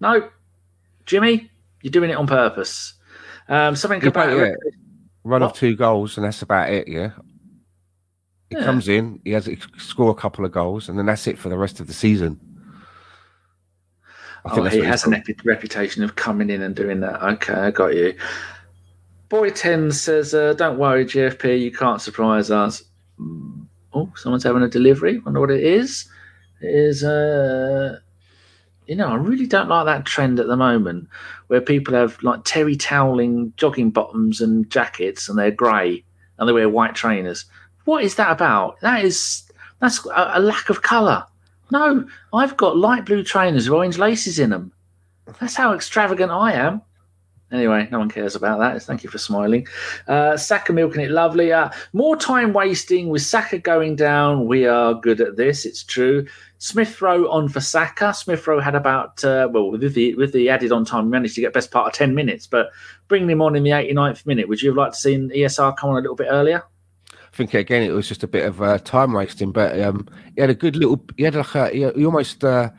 No, 0.00 0.28
Jimmy, 1.06 1.50
you're 1.82 1.90
doing 1.90 2.10
it 2.10 2.16
on 2.16 2.26
purpose. 2.26 2.94
Um, 3.48 3.74
something 3.76 4.04
about 4.06 4.30
it. 4.30 4.56
run 5.24 5.40
what? 5.40 5.50
of 5.50 5.56
two 5.56 5.74
goals, 5.74 6.16
and 6.16 6.26
that's 6.26 6.42
about 6.42 6.70
it. 6.70 6.86
Yeah. 6.86 7.12
He 8.50 8.56
yeah. 8.56 8.64
comes 8.64 8.88
in, 8.88 9.20
he 9.24 9.32
has 9.32 9.44
to 9.46 9.56
score 9.78 10.10
a 10.10 10.14
couple 10.14 10.44
of 10.44 10.52
goals, 10.52 10.88
and 10.88 10.98
then 10.98 11.06
that's 11.06 11.26
it 11.26 11.38
for 11.38 11.48
the 11.48 11.58
rest 11.58 11.80
of 11.80 11.86
the 11.86 11.92
season. 11.92 12.40
Oh, 14.50 14.64
he 14.64 14.80
has 14.80 15.04
an 15.04 15.14
epic 15.14 15.44
reputation 15.44 16.02
of 16.02 16.16
coming 16.16 16.50
in 16.50 16.62
and 16.62 16.74
doing 16.74 17.00
that. 17.00 17.22
Okay, 17.22 17.54
I 17.54 17.70
got 17.70 17.94
you. 17.94 18.14
Boy 19.28 19.50
10 19.50 19.92
says, 19.92 20.34
uh, 20.34 20.54
Don't 20.54 20.78
worry, 20.78 21.04
GFP, 21.04 21.60
you 21.60 21.70
can't 21.70 22.00
surprise 22.00 22.50
us. 22.50 22.82
Oh, 23.92 24.10
someone's 24.16 24.44
having 24.44 24.62
a 24.62 24.68
delivery. 24.68 25.16
I 25.16 25.20
wonder 25.24 25.40
what 25.40 25.50
it 25.50 25.62
is. 25.62 26.08
It 26.60 26.74
is, 26.74 27.04
uh, 27.04 27.98
you 28.86 28.96
know, 28.96 29.08
I 29.08 29.14
really 29.16 29.46
don't 29.46 29.68
like 29.68 29.86
that 29.86 30.06
trend 30.06 30.40
at 30.40 30.46
the 30.46 30.56
moment 30.56 31.08
where 31.48 31.60
people 31.60 31.94
have 31.94 32.20
like 32.22 32.40
terry 32.44 32.74
toweling 32.74 33.52
jogging 33.56 33.90
bottoms 33.90 34.40
and 34.40 34.68
jackets 34.70 35.28
and 35.28 35.38
they're 35.38 35.50
grey 35.50 36.04
and 36.38 36.48
they 36.48 36.52
wear 36.52 36.68
white 36.68 36.94
trainers. 36.94 37.44
What 37.84 38.02
is 38.02 38.14
that 38.16 38.30
about? 38.30 38.80
That 38.80 39.04
is 39.04 39.44
that's 39.80 40.04
a, 40.06 40.32
a 40.34 40.40
lack 40.40 40.70
of 40.70 40.82
colour. 40.82 41.26
No, 41.70 42.06
I've 42.32 42.56
got 42.56 42.76
light 42.76 43.04
blue 43.04 43.22
trainers 43.22 43.68
with 43.68 43.76
orange 43.76 43.98
laces 43.98 44.38
in 44.38 44.50
them. 44.50 44.72
That's 45.40 45.54
how 45.54 45.74
extravagant 45.74 46.30
I 46.30 46.52
am. 46.52 46.82
Anyway, 47.50 47.88
no 47.90 47.98
one 47.98 48.10
cares 48.10 48.34
about 48.34 48.58
that. 48.58 48.82
Thank 48.82 49.02
you 49.02 49.08
for 49.08 49.16
smiling. 49.16 49.66
Uh, 50.06 50.36
Saka 50.36 50.72
milking 50.72 51.00
it 51.00 51.10
lovely. 51.10 51.50
Uh, 51.50 51.70
more 51.94 52.14
time 52.14 52.52
wasting 52.52 53.08
with 53.08 53.22
Saka 53.22 53.58
going 53.58 53.96
down. 53.96 54.46
We 54.46 54.66
are 54.66 54.92
good 54.92 55.22
at 55.22 55.36
this. 55.36 55.64
It's 55.64 55.82
true. 55.82 56.26
Smith 56.58 57.00
Rowe 57.00 57.30
on 57.30 57.48
for 57.48 57.60
Saka. 57.60 58.12
Smith 58.12 58.46
Rowe 58.46 58.60
had 58.60 58.74
about 58.74 59.24
uh, 59.24 59.48
well 59.50 59.70
with 59.70 59.94
the 59.94 60.14
with 60.16 60.32
the 60.32 60.50
added 60.50 60.72
on 60.72 60.84
time, 60.84 61.06
we 61.06 61.10
managed 61.10 61.36
to 61.36 61.40
get 61.40 61.54
best 61.54 61.70
part 61.70 61.86
of 61.86 61.94
ten 61.94 62.14
minutes. 62.14 62.46
But 62.46 62.68
bringing 63.06 63.30
him 63.30 63.40
on 63.40 63.56
in 63.56 63.62
the 63.62 63.70
89th 63.70 64.26
minute, 64.26 64.48
would 64.48 64.60
you 64.60 64.68
have 64.68 64.76
liked 64.76 64.94
to 64.94 65.00
seen 65.00 65.30
ESR 65.30 65.74
come 65.78 65.90
on 65.90 65.96
a 65.96 66.00
little 66.00 66.16
bit 66.16 66.28
earlier? 66.30 66.62
Think 67.38 67.54
again 67.54 67.84
it 67.84 67.92
was 67.92 68.08
just 68.08 68.24
a 68.24 68.26
bit 68.26 68.44
of 68.44 68.60
uh, 68.60 68.78
time 68.78 69.12
wasting, 69.12 69.52
but 69.52 69.80
um, 69.80 70.08
he 70.34 70.40
had 70.40 70.50
a 70.50 70.54
good 70.54 70.74
little. 70.74 71.00
He 71.16 71.22
had 71.22 71.36
like 71.36 71.54
a, 71.54 71.68
he, 71.68 71.88
he 71.94 72.04
almost 72.04 72.42
uh, 72.42 72.70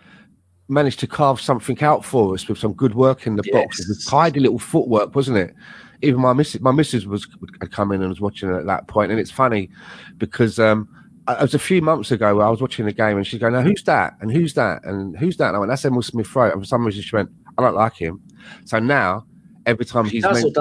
managed 0.68 1.00
to 1.00 1.08
carve 1.08 1.40
something 1.40 1.82
out 1.82 2.04
for 2.04 2.34
us 2.34 2.46
with 2.46 2.58
some 2.58 2.74
good 2.74 2.94
work 2.94 3.26
in 3.26 3.38
the 3.38 3.44
yes. 3.46 3.54
box. 3.54 3.80
It 3.80 3.88
was 3.88 4.06
tidy 4.06 4.42
little 4.42 4.60
footwork, 4.60 5.16
wasn't 5.16 5.38
it? 5.38 5.56
Even 6.02 6.20
my 6.20 6.34
missus, 6.34 6.60
my 6.60 6.74
missus 6.74 7.06
was 7.06 7.26
had 7.62 7.72
come 7.72 7.94
in 7.94 8.02
and 8.02 8.10
was 8.10 8.20
watching 8.20 8.50
it 8.50 8.58
at 8.58 8.66
that 8.66 8.90
point, 8.90 9.12
and 9.12 9.20
it's 9.22 9.32
funny 9.32 9.70
because 10.18 10.60
um, 10.60 10.90
it 11.30 11.40
was 11.40 11.54
a 11.54 11.60
few 11.60 11.82
months 11.82 12.12
ago 12.12 12.36
where 12.36 12.46
I 12.46 12.50
was 12.50 12.62
watching 12.62 12.86
the 12.86 12.92
game 12.92 13.16
and 13.16 13.26
she's 13.26 13.40
going, 13.40 13.54
"Now 13.54 13.62
who's 13.62 13.84
that? 13.84 14.18
And 14.20 14.30
who's 14.30 14.56
that? 14.56 14.84
And 14.84 15.18
who's 15.18 15.38
that?" 15.38 15.48
And 15.48 15.56
I 15.56 15.60
went, 15.60 15.70
"That's 15.70 15.86
Emile 15.86 16.02
Smith 16.02 16.36
Rowe." 16.36 16.52
And 16.52 16.62
for 16.62 16.68
some 16.68 16.86
reason 16.86 17.02
she 17.02 17.16
went, 17.16 17.30
"I 17.58 17.62
don't 17.62 17.76
like 17.76 17.96
him." 17.96 18.22
So 18.66 18.78
now 18.80 19.26
every 19.66 19.86
time 19.86 20.10
she's 20.10 20.24
mentioned, 20.24 20.58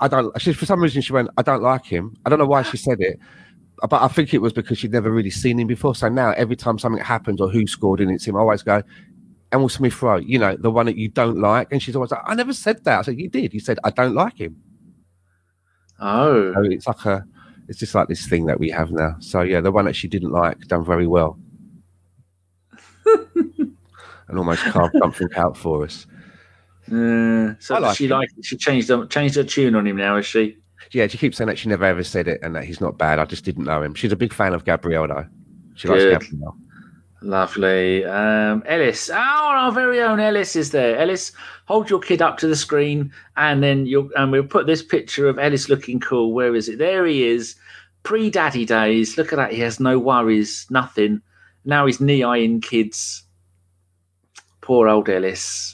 I 0.00 0.08
don't. 0.08 0.40
She, 0.40 0.52
for 0.52 0.66
some 0.66 0.80
reason 0.80 1.02
she 1.02 1.12
went, 1.12 1.28
"I 1.36 1.42
don't 1.42 1.62
like 1.62 1.84
him." 1.84 2.16
I 2.24 2.30
don't 2.30 2.38
know 2.38 2.46
why 2.46 2.62
she 2.62 2.76
said 2.76 3.00
it, 3.00 3.18
but 3.88 4.02
I 4.02 4.08
think 4.08 4.32
it 4.34 4.42
was 4.42 4.52
because 4.52 4.78
she'd 4.78 4.92
never 4.92 5.10
really 5.10 5.30
seen 5.30 5.58
him 5.58 5.66
before. 5.66 5.94
So 5.94 6.08
now 6.08 6.30
every 6.32 6.56
time 6.56 6.78
something 6.78 7.02
happens 7.02 7.40
or 7.40 7.48
who 7.48 7.66
scored 7.66 8.00
and 8.00 8.10
it's 8.10 8.26
him, 8.26 8.36
I 8.36 8.40
always 8.40 8.62
go, 8.62 8.82
Emile 9.52 9.68
Smith 9.68 10.02
Rowe, 10.02 10.16
you 10.16 10.38
know, 10.38 10.56
the 10.56 10.70
one 10.70 10.86
that 10.86 10.96
you 10.96 11.08
don't 11.08 11.40
like. 11.40 11.68
And 11.70 11.82
she's 11.82 11.94
always 11.94 12.10
like, 12.10 12.22
I 12.24 12.34
never 12.34 12.52
said 12.52 12.84
that. 12.84 12.98
I 12.98 13.02
said, 13.02 13.18
You 13.18 13.28
did. 13.28 13.54
You 13.54 13.60
said, 13.60 13.78
I 13.84 13.90
don't 13.90 14.14
like 14.14 14.38
him. 14.38 14.56
Oh. 16.00 16.52
So 16.54 16.62
it's 16.64 16.86
like 16.86 17.04
a, 17.06 17.24
it's 17.68 17.78
just 17.78 17.94
like 17.94 18.08
this 18.08 18.26
thing 18.26 18.46
that 18.46 18.58
we 18.58 18.70
have 18.70 18.90
now. 18.90 19.16
So 19.20 19.42
yeah, 19.42 19.60
the 19.60 19.72
one 19.72 19.84
that 19.84 19.96
she 19.96 20.08
didn't 20.08 20.32
like 20.32 20.58
done 20.62 20.84
very 20.84 21.06
well. 21.06 21.38
and 23.34 24.38
almost 24.38 24.62
carved 24.64 24.96
something 24.98 25.28
out 25.36 25.56
for 25.56 25.84
us. 25.84 26.06
Uh, 26.92 27.54
so 27.60 27.78
like 27.78 27.96
she 27.96 28.08
like 28.08 28.28
she 28.42 28.56
changed 28.56 28.90
changed 29.10 29.36
her 29.36 29.44
tune 29.44 29.74
on 29.74 29.86
him 29.86 29.96
now, 29.96 30.16
is 30.16 30.26
she? 30.26 30.56
Yeah, 30.92 31.06
she 31.06 31.18
keeps 31.18 31.38
saying 31.38 31.48
that 31.48 31.58
she 31.58 31.68
never 31.68 31.84
ever 31.84 32.04
said 32.04 32.28
it 32.28 32.40
and 32.42 32.54
that 32.54 32.64
he's 32.64 32.80
not 32.80 32.98
bad. 32.98 33.18
I 33.18 33.24
just 33.24 33.44
didn't 33.44 33.64
know 33.64 33.82
him. 33.82 33.94
She's 33.94 34.12
a 34.12 34.16
big 34.16 34.32
fan 34.32 34.52
of 34.52 34.64
Gabriel 34.64 35.08
though. 35.08 35.26
She 35.74 35.88
Good. 35.88 36.12
likes 36.12 36.26
Gabriel. 36.26 36.56
Lovely. 37.22 38.04
Um, 38.04 38.62
Ellis. 38.66 39.08
Oh, 39.10 39.14
our 39.14 39.72
very 39.72 40.02
own 40.02 40.20
Ellis 40.20 40.56
is 40.56 40.72
there. 40.72 40.98
Ellis, 40.98 41.32
hold 41.64 41.88
your 41.88 42.00
kid 42.00 42.20
up 42.20 42.36
to 42.38 42.46
the 42.46 42.54
screen 42.54 43.10
and 43.38 43.62
then 43.62 43.86
you'll 43.86 44.10
and 44.16 44.30
we'll 44.30 44.44
put 44.44 44.66
this 44.66 44.82
picture 44.82 45.26
of 45.26 45.38
Ellis 45.38 45.70
looking 45.70 46.00
cool. 46.00 46.34
Where 46.34 46.54
is 46.54 46.68
it? 46.68 46.78
There 46.78 47.06
he 47.06 47.26
is. 47.26 47.56
Pre 48.02 48.28
daddy 48.28 48.66
days. 48.66 49.16
Look 49.16 49.32
at 49.32 49.36
that. 49.36 49.52
He 49.52 49.60
has 49.60 49.80
no 49.80 49.98
worries, 49.98 50.66
nothing. 50.68 51.22
Now 51.64 51.86
he's 51.86 52.00
knee 52.00 52.22
eyeing 52.22 52.60
kids. 52.60 53.24
Poor 54.60 54.88
old 54.88 55.08
Ellis. 55.08 55.73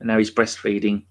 And 0.00 0.08
now 0.08 0.18
he's 0.18 0.30
breastfeeding. 0.30 1.04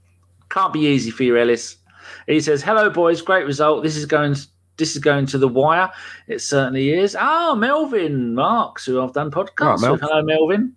Can't 0.50 0.74
be 0.74 0.88
easy 0.88 1.12
for 1.12 1.24
you, 1.24 1.38
Ellis. 1.38 1.78
He 2.26 2.40
says, 2.40 2.62
Hello, 2.62 2.90
boys. 2.90 3.22
Great 3.22 3.46
result. 3.46 3.84
This 3.84 3.96
is 3.96 4.06
going 4.06 4.36
this 4.78 4.96
is 4.96 5.02
going 5.02 5.26
to 5.28 5.38
the 5.38 5.48
wire. 5.48 5.92
It 6.28 6.40
certainly 6.40 6.92
is. 6.92 7.16
Ah, 7.20 7.56
Melvin 7.56 8.36
Marks, 8.36 8.86
who 8.86 9.02
I've 9.02 9.14
done 9.14 9.32
podcasts 9.32 9.82
right, 9.82 9.92
with. 9.92 10.02
Hello, 10.02 10.22
Melvin. 10.22 10.76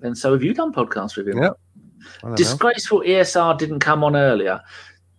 And 0.00 0.16
so 0.16 0.32
have 0.32 0.42
you 0.42 0.54
done 0.54 0.72
podcasts 0.72 1.16
with 1.16 1.28
him? 1.28 1.42
Yep. 1.42 1.58
Disgraceful 2.36 3.00
know. 3.00 3.04
ESR 3.04 3.58
didn't 3.58 3.80
come 3.80 4.02
on 4.04 4.16
earlier. 4.16 4.60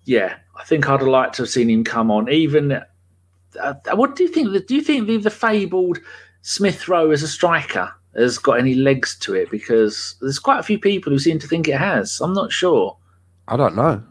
Yeah, 0.03 0.35
I 0.55 0.63
think 0.63 0.87
I'd 0.87 0.99
have 0.99 1.07
liked 1.07 1.35
to 1.35 1.43
have 1.43 1.49
seen 1.49 1.69
him 1.69 1.83
come 1.83 2.11
on. 2.11 2.29
Even 2.31 2.71
uh, 3.61 3.73
what 3.93 4.15
do 4.15 4.23
you 4.23 4.29
think? 4.29 4.67
Do 4.67 4.75
you 4.75 4.81
think 4.81 5.07
the, 5.07 5.17
the 5.17 5.29
fabled 5.29 5.99
Smith 6.41 6.87
Rowe 6.87 7.11
as 7.11 7.23
a 7.23 7.27
striker 7.27 7.91
has 8.15 8.37
got 8.37 8.59
any 8.59 8.75
legs 8.75 9.17
to 9.19 9.33
it? 9.33 9.49
Because 9.51 10.15
there's 10.21 10.39
quite 10.39 10.59
a 10.59 10.63
few 10.63 10.79
people 10.79 11.11
who 11.11 11.19
seem 11.19 11.39
to 11.39 11.47
think 11.47 11.67
it 11.67 11.77
has. 11.77 12.19
I'm 12.21 12.33
not 12.33 12.51
sure. 12.51 12.97
I 13.47 13.57
don't 13.57 13.75
know. 13.75 14.03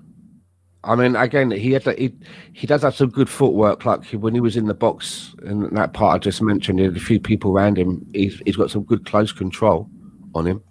I 0.86 0.96
mean, 0.96 1.16
again, 1.16 1.50
he 1.50 1.72
had 1.72 1.84
he 1.98 2.14
he 2.52 2.66
does 2.66 2.82
have 2.82 2.94
some 2.94 3.08
good 3.08 3.28
footwork. 3.28 3.84
Like 3.84 4.04
when 4.10 4.34
he 4.34 4.40
was 4.40 4.56
in 4.56 4.66
the 4.66 4.74
box 4.74 5.34
in 5.44 5.72
that 5.74 5.94
part 5.94 6.14
I 6.14 6.18
just 6.18 6.42
mentioned, 6.42 6.78
he 6.78 6.84
had 6.84 6.96
a 6.96 7.00
few 7.00 7.18
people 7.18 7.52
around 7.52 7.78
him. 7.78 8.06
He's 8.12 8.40
he's 8.44 8.56
got 8.56 8.70
some 8.70 8.82
good 8.82 9.06
close 9.06 9.32
control 9.32 9.88
on 10.34 10.46
him. 10.46 10.62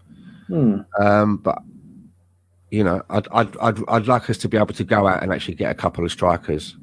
Hmm. 0.48 0.82
Um, 1.02 1.38
but 1.38 1.60
you 2.70 2.84
know, 2.84 3.02
I'd, 3.10 3.28
I'd 3.32 3.58
I'd 3.58 3.80
I'd 3.88 4.08
like 4.08 4.30
us 4.30 4.38
to 4.40 4.48
be 4.48 4.58
able 4.58 4.74
to 4.74 4.84
go 4.84 5.08
out 5.08 5.24
and 5.24 5.34
actually 5.34 5.56
get 5.56 5.72
a 5.72 5.76
couple 5.76 6.06
of 6.06 6.12
strikers. 6.12 6.76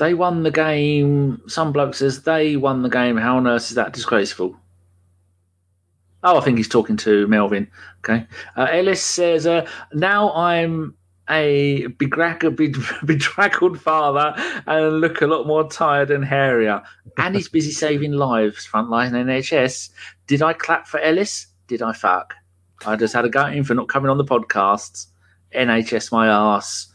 They 0.00 0.14
won 0.14 0.44
the 0.44 0.50
game. 0.50 1.42
Some 1.46 1.72
bloke 1.72 1.94
says 1.94 2.22
they 2.22 2.56
won 2.56 2.80
the 2.80 2.88
game. 2.88 3.18
How 3.18 3.36
on 3.36 3.46
earth 3.46 3.68
is 3.68 3.74
that 3.74 3.92
disgraceful? 3.92 4.56
Oh, 6.24 6.38
I 6.38 6.40
think 6.40 6.56
he's 6.56 6.68
talking 6.68 6.96
to 6.98 7.26
Melvin. 7.26 7.70
Okay. 7.98 8.26
Uh, 8.56 8.66
Ellis 8.70 9.02
says, 9.02 9.46
uh, 9.46 9.68
now 9.92 10.32
I'm 10.32 10.96
a 11.28 11.86
bedraggled, 11.98 12.56
bedraggled 13.04 13.78
father 13.78 14.32
and 14.66 15.02
look 15.02 15.20
a 15.20 15.26
lot 15.26 15.46
more 15.46 15.68
tired 15.68 16.10
and 16.10 16.24
hairier. 16.24 16.82
And 17.18 17.36
he's 17.36 17.50
busy 17.50 17.70
saving 17.70 18.12
lives, 18.12 18.66
frontline 18.66 19.12
NHS. 19.12 19.90
Did 20.26 20.40
I 20.40 20.54
clap 20.54 20.86
for 20.86 20.98
Ellis? 21.00 21.46
Did 21.66 21.82
I 21.82 21.92
fuck? 21.92 22.32
I 22.86 22.96
just 22.96 23.12
had 23.12 23.26
a 23.26 23.28
go 23.28 23.44
at 23.44 23.52
him 23.52 23.64
for 23.64 23.74
not 23.74 23.90
coming 23.90 24.10
on 24.10 24.16
the 24.16 24.24
podcasts. 24.24 25.08
NHS 25.54 26.10
my 26.10 26.26
ass 26.26 26.89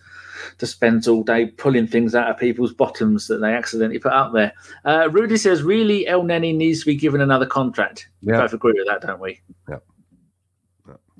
to 0.58 0.66
spend 0.66 1.08
all 1.08 1.24
day 1.24 1.48
pulling 1.48 1.88
things 1.88 2.16
out 2.16 2.30
of 2.30 2.38
people's 2.38 2.74
bottoms 2.74 3.28
that 3.28 3.38
they 3.40 3.54
accidentally 3.54 4.00
put 4.00 4.14
up 4.14 4.34
there. 4.34 4.54
Uh, 4.84 5.10
Rudy 5.12 5.38
says, 5.38 5.64
really, 5.64 6.06
Elneny 6.06 6.56
needs 6.56 6.82
to 6.82 6.86
be 6.86 6.96
given 6.96 7.22
another 7.22 7.46
contract. 7.46 8.10
Yeah. 8.22 8.34
We 8.34 8.40
both 8.40 8.54
agree 8.54 8.74
with 8.74 8.88
that, 8.88 9.02
don't 9.02 9.20
we? 9.20 9.42
Yeah. 9.70 9.78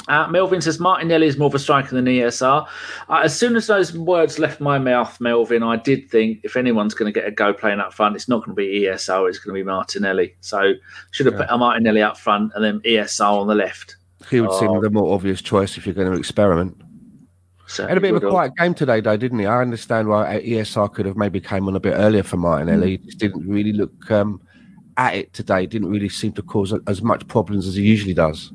Uh, 0.08 0.28
Melvin 0.28 0.62
says 0.62 0.80
Martinelli 0.80 1.28
is 1.28 1.38
more 1.38 1.48
of 1.48 1.56
a 1.56 1.60
striker 1.60 1.96
than 1.96 2.06
ESR. 2.06 2.68
Uh, 3.10 3.22
as 3.24 3.38
soon 3.38 3.56
as 3.56 3.68
those 3.68 3.98
words 3.98 4.38
left 4.38 4.62
my 4.62 4.78
mouth, 4.78 5.20
Melvin, 5.20 5.64
I 5.64 5.78
did 5.78 6.10
think 6.10 6.42
if 6.44 6.56
anyone's 6.56 6.94
going 6.94 7.12
to 7.12 7.20
get 7.20 7.28
a 7.28 7.32
go 7.32 7.54
playing 7.54 7.80
up 7.80 7.94
front, 7.94 8.16
it's 8.16 8.28
not 8.28 8.40
going 8.46 8.50
to 8.50 8.56
be 8.56 8.82
ESR, 8.82 9.28
it's 9.28 9.40
going 9.40 9.56
to 9.56 9.60
be 9.60 9.64
Martinelli. 9.64 10.36
So 10.42 10.74
should 11.12 11.26
have 11.26 11.36
yeah. 11.36 11.48
put 11.48 11.58
Martinelli 11.58 12.02
up 12.02 12.18
front 12.18 12.52
and 12.56 12.64
then 12.64 12.80
ESR 12.82 13.42
on 13.42 13.48
the 13.48 13.56
left. 13.56 13.96
He 14.30 14.42
would 14.42 14.54
seem 14.54 14.82
the 14.82 14.90
more 14.90 15.14
obvious 15.14 15.42
choice 15.42 15.78
if 15.78 15.86
you're 15.86 15.96
going 15.96 16.12
to 16.12 16.18
experiment. 16.18 16.80
So 17.76 17.86
had 17.86 17.98
a 17.98 18.02
bit 18.02 18.16
of 18.16 18.24
a 18.24 18.30
quiet 18.30 18.56
game 18.56 18.74
today, 18.74 19.02
though, 19.02 19.18
didn't 19.18 19.40
he? 19.40 19.46
I 19.46 19.62
understand 19.62 20.08
why 20.08 20.42
ESR 20.42 20.94
could 20.94 21.06
have 21.06 21.18
maybe 21.18 21.42
came 21.42 21.68
on 21.68 21.76
a 21.76 21.80
bit 21.80 21.92
earlier 21.92 22.24
for 22.24 22.38
Martinelli. 22.38 22.98
Mm. 22.98 23.02
He 23.02 23.06
just 23.06 23.18
didn't 23.18 23.46
really 23.46 23.74
look 23.74 24.10
um, 24.10 24.42
at 24.96 25.16
it 25.16 25.34
today. 25.34 25.66
Didn't 25.66 25.90
really 25.90 26.08
seem 26.08 26.32
to 26.34 26.42
cause 26.42 26.74
as 26.88 27.02
much 27.02 27.28
problems 27.28 27.68
as 27.68 27.76
he 27.76 27.84
usually 27.84 28.14
does. 28.14 28.54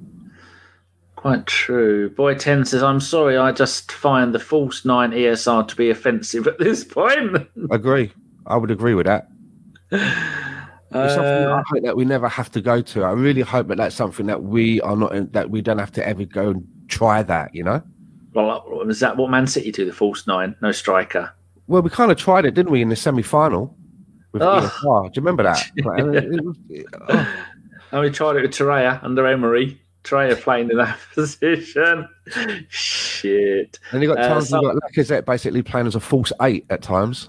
Quite 1.16 1.44
true. 1.44 2.08
Boy 2.08 2.34
10 2.34 2.64
says, 2.64 2.82
I'm 2.82 2.98
sorry, 2.98 3.36
I 3.36 3.52
just 3.52 3.92
find 3.92 4.34
the 4.34 4.38
false 4.38 4.86
nine 4.86 5.10
ESR 5.10 5.68
to 5.68 5.76
be 5.76 5.90
offensive 5.90 6.46
at 6.46 6.58
this 6.58 6.82
point. 6.82 7.46
agree. 7.70 8.10
I 8.46 8.56
would 8.56 8.70
agree 8.70 8.94
with 8.94 9.06
that. 9.06 9.28
It's 10.92 11.14
something 11.14 11.32
I 11.32 11.60
uh, 11.60 11.62
hope 11.68 11.84
that 11.84 11.96
we 11.96 12.04
never 12.04 12.28
have 12.28 12.50
to 12.50 12.60
go 12.60 12.82
to. 12.82 13.04
I 13.04 13.12
really 13.12 13.42
hope 13.42 13.68
that 13.68 13.76
that's 13.76 13.94
something 13.94 14.26
that 14.26 14.42
we 14.42 14.80
are 14.80 14.96
not, 14.96 15.32
that 15.32 15.48
we 15.48 15.62
don't 15.62 15.78
have 15.78 15.92
to 15.92 16.04
ever 16.04 16.24
go 16.24 16.50
and 16.50 16.66
try 16.88 17.22
that, 17.22 17.54
you 17.54 17.62
know? 17.62 17.80
Well, 18.32 18.64
was 18.86 19.00
that 19.00 19.16
what 19.16 19.30
Man 19.30 19.46
City 19.46 19.72
do? 19.72 19.84
The 19.84 19.92
false 19.92 20.26
nine, 20.26 20.54
no 20.62 20.72
striker. 20.72 21.32
Well, 21.66 21.82
we 21.82 21.90
kind 21.90 22.10
of 22.12 22.16
tried 22.18 22.44
it, 22.44 22.54
didn't 22.54 22.72
we, 22.72 22.82
in 22.82 22.88
the 22.88 22.96
semi-final? 22.96 23.76
Oh. 24.34 25.02
Do 25.08 25.10
you 25.14 25.22
remember 25.22 25.42
that? 25.42 25.62
oh. 27.08 27.34
And 27.92 28.00
we 28.02 28.10
tried 28.10 28.36
it 28.36 28.42
with 28.42 28.52
Torreira 28.52 29.02
under 29.02 29.26
Emery. 29.26 29.80
Traore 30.04 30.40
playing 30.40 30.70
in 30.70 30.78
that 30.78 30.98
position. 31.14 32.08
Shit. 32.68 33.78
And 33.90 34.02
you 34.02 34.08
got 34.08 34.18
Uh, 34.18 34.40
so- 34.40 34.60
you 34.62 34.72
got 34.72 34.82
Lacazette 34.92 35.24
basically 35.26 35.62
playing 35.62 35.86
as 35.86 35.94
a 35.94 36.00
false 36.00 36.32
eight 36.40 36.64
at 36.70 36.82
times. 36.82 37.28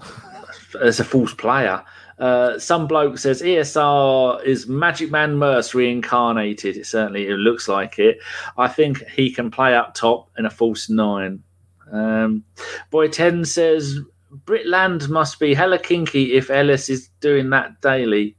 as 0.80 0.98
a 1.00 1.04
false 1.04 1.34
player. 1.34 1.82
Uh, 2.22 2.56
some 2.56 2.86
bloke 2.86 3.18
says 3.18 3.42
ESR 3.42 4.44
is 4.44 4.68
Magic 4.68 5.10
Man 5.10 5.34
Merse 5.34 5.74
reincarnated. 5.74 6.76
It 6.76 6.86
certainly 6.86 7.26
it 7.26 7.34
looks 7.34 7.66
like 7.66 7.98
it. 7.98 8.18
I 8.56 8.68
think 8.68 9.04
he 9.08 9.28
can 9.28 9.50
play 9.50 9.74
up 9.74 9.94
top 9.94 10.30
in 10.38 10.46
a 10.46 10.50
false 10.50 10.88
nine. 10.88 11.42
Um, 11.90 12.44
Boy 12.92 13.08
Ten 13.08 13.44
says 13.44 13.98
Britland 14.44 15.08
must 15.08 15.40
be 15.40 15.52
hella 15.52 15.80
kinky 15.80 16.34
if 16.34 16.48
Ellis 16.48 16.88
is 16.88 17.08
doing 17.18 17.50
that 17.50 17.80
daily. 17.80 18.36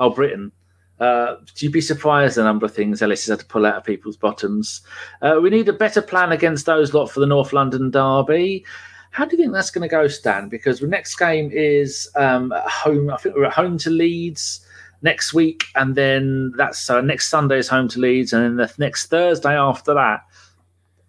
Oh, 0.00 0.10
Britain. 0.10 0.50
Uh, 0.98 1.36
you'd 1.58 1.70
be 1.70 1.80
surprised 1.80 2.36
the 2.36 2.42
number 2.42 2.66
of 2.66 2.74
things 2.74 3.02
Ellis 3.02 3.26
has 3.26 3.30
had 3.30 3.38
to 3.38 3.46
pull 3.46 3.66
out 3.66 3.76
of 3.76 3.84
people's 3.84 4.16
bottoms. 4.16 4.82
Uh, 5.20 5.38
we 5.40 5.48
need 5.48 5.68
a 5.68 5.72
better 5.72 6.02
plan 6.02 6.32
against 6.32 6.66
those 6.66 6.92
lot 6.92 7.06
for 7.06 7.20
the 7.20 7.26
North 7.26 7.52
London 7.52 7.92
derby. 7.92 8.64
How 9.12 9.24
do 9.26 9.36
you 9.36 9.42
think 9.42 9.52
that's 9.52 9.70
going 9.70 9.88
to 9.88 9.92
go, 9.92 10.08
Stan? 10.08 10.48
Because 10.48 10.80
the 10.80 10.86
next 10.86 11.16
game 11.16 11.50
is 11.52 12.10
um, 12.16 12.50
at 12.52 12.68
home. 12.68 13.10
I 13.10 13.16
think 13.18 13.36
we're 13.36 13.44
at 13.44 13.52
home 13.52 13.78
to 13.78 13.90
Leeds 13.90 14.66
next 15.02 15.34
week, 15.34 15.64
and 15.74 15.94
then 15.94 16.52
that's 16.56 16.78
so 16.78 17.00
next 17.00 17.28
Sunday 17.28 17.58
is 17.58 17.68
home 17.68 17.88
to 17.88 18.00
Leeds, 18.00 18.32
and 18.32 18.42
then 18.42 18.56
the 18.56 18.72
next 18.78 19.06
Thursday 19.06 19.54
after 19.56 19.94
that. 19.94 20.20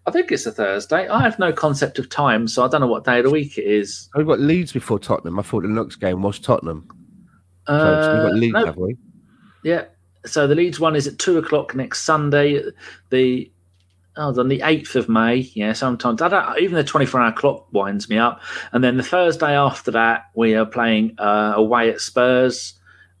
I 0.06 0.10
think 0.10 0.30
it's 0.30 0.44
a 0.44 0.52
Thursday. 0.52 1.08
I 1.08 1.22
have 1.22 1.38
no 1.38 1.50
concept 1.50 1.98
of 1.98 2.10
time, 2.10 2.46
so 2.46 2.62
I 2.62 2.68
don't 2.68 2.82
know 2.82 2.86
what 2.86 3.04
day 3.04 3.20
of 3.20 3.24
the 3.24 3.30
week 3.30 3.56
it 3.56 3.64
is. 3.64 4.10
We've 4.14 4.26
got 4.26 4.38
Leeds 4.38 4.70
before 4.70 4.98
Tottenham. 4.98 5.38
I 5.38 5.42
thought 5.42 5.62
the 5.62 5.68
next 5.68 5.96
game 5.96 6.20
was 6.20 6.38
Tottenham. 6.38 6.86
So, 7.66 7.72
so 7.72 7.74
Uh, 7.74 8.12
we've 8.12 8.30
got 8.30 8.34
Leeds, 8.38 8.52
no, 8.52 8.66
have 8.66 8.76
we? 8.76 8.96
Yeah. 9.62 9.84
So 10.26 10.46
the 10.46 10.54
Leeds 10.54 10.78
one 10.78 10.94
is 10.94 11.06
at 11.06 11.18
two 11.18 11.38
o'clock 11.38 11.74
next 11.74 12.02
Sunday. 12.02 12.62
The 13.08 13.50
oh, 14.16 14.40
on 14.40 14.48
the 14.48 14.62
eighth 14.64 14.96
of 14.96 15.08
May. 15.08 15.36
Yeah, 15.54 15.72
sometimes 15.72 16.22
I 16.22 16.28
don't. 16.28 16.58
Even 16.58 16.76
the 16.76 16.84
twenty-four 16.84 17.20
hour 17.20 17.32
clock 17.32 17.66
winds 17.72 18.08
me 18.08 18.18
up. 18.18 18.40
And 18.72 18.82
then 18.82 18.96
the 18.96 19.02
Thursday 19.02 19.56
after 19.56 19.90
that, 19.92 20.30
we 20.34 20.54
are 20.54 20.66
playing 20.66 21.14
uh, 21.18 21.54
away 21.56 21.90
at 21.90 22.00
Spurs. 22.00 22.74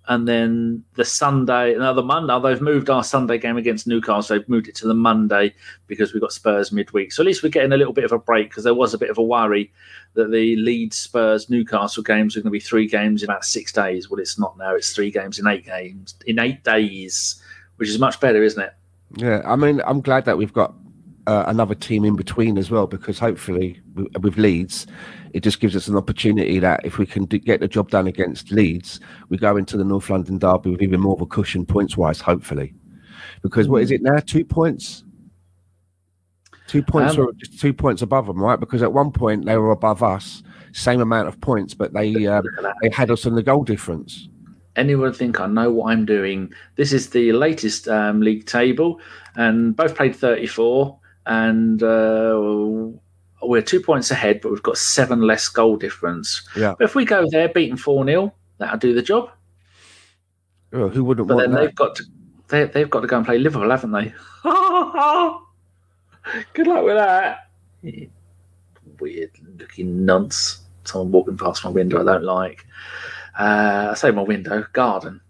And 0.06 0.28
then 0.28 0.84
the 0.96 1.04
Sunday, 1.06 1.74
another 1.74 2.02
Monday. 2.02 2.30
Oh, 2.34 2.38
they've 2.38 2.60
moved 2.60 2.90
our 2.90 3.02
Sunday 3.02 3.38
game 3.38 3.56
against 3.56 3.86
Newcastle. 3.86 4.36
They've 4.36 4.48
moved 4.50 4.68
it 4.68 4.74
to 4.74 4.86
the 4.86 4.92
Monday 4.92 5.54
because 5.86 6.12
we've 6.12 6.20
got 6.20 6.30
Spurs 6.30 6.70
midweek. 6.70 7.10
So 7.10 7.22
at 7.22 7.26
least 7.26 7.42
we're 7.42 7.48
getting 7.48 7.72
a 7.72 7.78
little 7.78 7.94
bit 7.94 8.04
of 8.04 8.12
a 8.12 8.18
break 8.18 8.50
because 8.50 8.64
there 8.64 8.74
was 8.74 8.92
a 8.92 8.98
bit 8.98 9.08
of 9.08 9.16
a 9.16 9.22
worry 9.22 9.72
that 10.12 10.30
the 10.30 10.56
Leeds 10.56 10.98
Spurs 10.98 11.48
Newcastle 11.48 12.02
games 12.02 12.36
are 12.36 12.40
going 12.40 12.50
to 12.50 12.52
be 12.52 12.60
three 12.60 12.86
games 12.86 13.22
in 13.22 13.30
about 13.30 13.46
six 13.46 13.72
days. 13.72 14.10
Well, 14.10 14.20
it's 14.20 14.38
not 14.38 14.58
now. 14.58 14.74
It's 14.74 14.92
three 14.92 15.10
games 15.10 15.38
in 15.38 15.46
eight 15.46 15.64
games 15.64 16.14
in 16.26 16.38
eight 16.38 16.62
days, 16.64 17.42
which 17.76 17.88
is 17.88 17.98
much 17.98 18.20
better, 18.20 18.42
isn't 18.42 18.62
it? 18.62 18.74
Yeah, 19.16 19.40
I 19.46 19.56
mean, 19.56 19.80
I'm 19.86 20.02
glad 20.02 20.26
that 20.26 20.36
we've 20.36 20.52
got 20.52 20.74
uh, 21.26 21.44
another 21.46 21.74
team 21.74 22.04
in 22.04 22.16
between 22.16 22.58
as 22.58 22.70
well 22.70 22.86
because 22.86 23.18
hopefully 23.18 23.80
with, 24.20 24.36
Leeds, 24.36 24.86
it 25.32 25.40
just 25.42 25.60
gives 25.60 25.74
us 25.74 25.88
an 25.88 25.96
opportunity 25.96 26.58
that 26.58 26.84
if 26.84 26.98
we 26.98 27.06
can 27.06 27.24
do, 27.24 27.38
get 27.38 27.60
the 27.60 27.68
job 27.68 27.90
done 27.90 28.06
against 28.06 28.50
Leeds, 28.52 29.00
we 29.28 29.36
go 29.38 29.56
into 29.56 29.76
the 29.76 29.84
North 29.84 30.10
London 30.10 30.38
derby 30.38 30.70
with 30.70 30.82
even 30.82 31.00
more 31.00 31.14
of 31.14 31.20
a 31.20 31.26
cushion 31.26 31.64
points 31.64 31.96
wise, 31.96 32.20
hopefully. 32.20 32.74
Because 33.42 33.68
what 33.68 33.82
is 33.82 33.90
it 33.90 34.02
now? 34.02 34.18
Two 34.18 34.44
points. 34.44 35.04
Two 36.66 36.82
points 36.82 37.14
Um, 37.18 37.26
or 37.26 37.32
just 37.34 37.60
two 37.60 37.72
points 37.72 38.02
above 38.02 38.26
them, 38.26 38.42
right? 38.42 38.58
Because 38.58 38.82
at 38.82 38.92
one 38.92 39.10
point 39.10 39.44
they 39.44 39.56
were 39.56 39.70
above 39.70 40.02
us, 40.02 40.42
same 40.72 41.00
amount 41.00 41.28
of 41.28 41.40
points, 41.40 41.74
but 41.74 41.92
they 41.92 42.26
um, 42.26 42.42
Look 42.44 42.56
at 42.58 42.62
that. 42.62 42.74
they 42.82 42.88
had 42.90 43.10
us 43.10 43.26
on 43.26 43.34
the 43.34 43.42
goal 43.42 43.64
difference. 43.64 44.28
anyone 44.76 45.12
think 45.12 45.40
I 45.40 45.46
know 45.46 45.70
what 45.70 45.92
I'm 45.92 46.04
doing? 46.04 46.52
This 46.76 46.92
is 46.92 47.10
the 47.10 47.32
latest 47.32 47.86
um, 47.88 48.20
league 48.20 48.46
table, 48.46 48.98
and 49.36 49.76
both 49.76 49.94
played 49.94 50.16
34, 50.16 50.98
and 51.26 51.82
uh, 51.82 52.38
we're 53.42 53.62
two 53.62 53.80
points 53.80 54.10
ahead, 54.10 54.40
but 54.40 54.50
we've 54.50 54.62
got 54.62 54.78
seven 54.78 55.20
less 55.22 55.48
goal 55.48 55.76
difference. 55.76 56.46
Yeah. 56.56 56.74
But 56.78 56.84
if 56.84 56.94
we 56.94 57.04
go 57.04 57.26
there, 57.30 57.48
beating 57.48 57.76
4 57.76 58.04
0, 58.06 58.34
that'll 58.58 58.78
do 58.78 58.94
the 58.94 59.02
job. 59.02 59.30
Oh, 60.72 60.88
who 60.88 61.04
wouldn't 61.04 61.28
But 61.28 61.38
then 61.38 61.52
that? 61.52 61.60
they've 61.60 61.74
got 61.74 61.94
to 61.96 62.04
they, 62.48 62.64
they've 62.64 62.90
got 62.90 63.00
to 63.00 63.06
go 63.06 63.16
and 63.16 63.24
play 63.26 63.38
Liverpool, 63.38 63.70
haven't 63.70 63.92
they? 63.92 64.12
Good 66.52 66.66
luck 66.66 66.84
with 66.84 66.96
that. 66.96 67.48
Weird 69.00 69.30
looking 69.58 70.04
nonce. 70.04 70.60
Someone 70.84 71.12
walking 71.12 71.38
past 71.38 71.64
my 71.64 71.70
window 71.70 72.00
I 72.00 72.04
don't 72.04 72.24
like. 72.24 72.66
Uh, 73.38 73.88
I 73.90 73.94
say 73.94 74.10
my 74.10 74.22
window, 74.22 74.66
garden. 74.72 75.20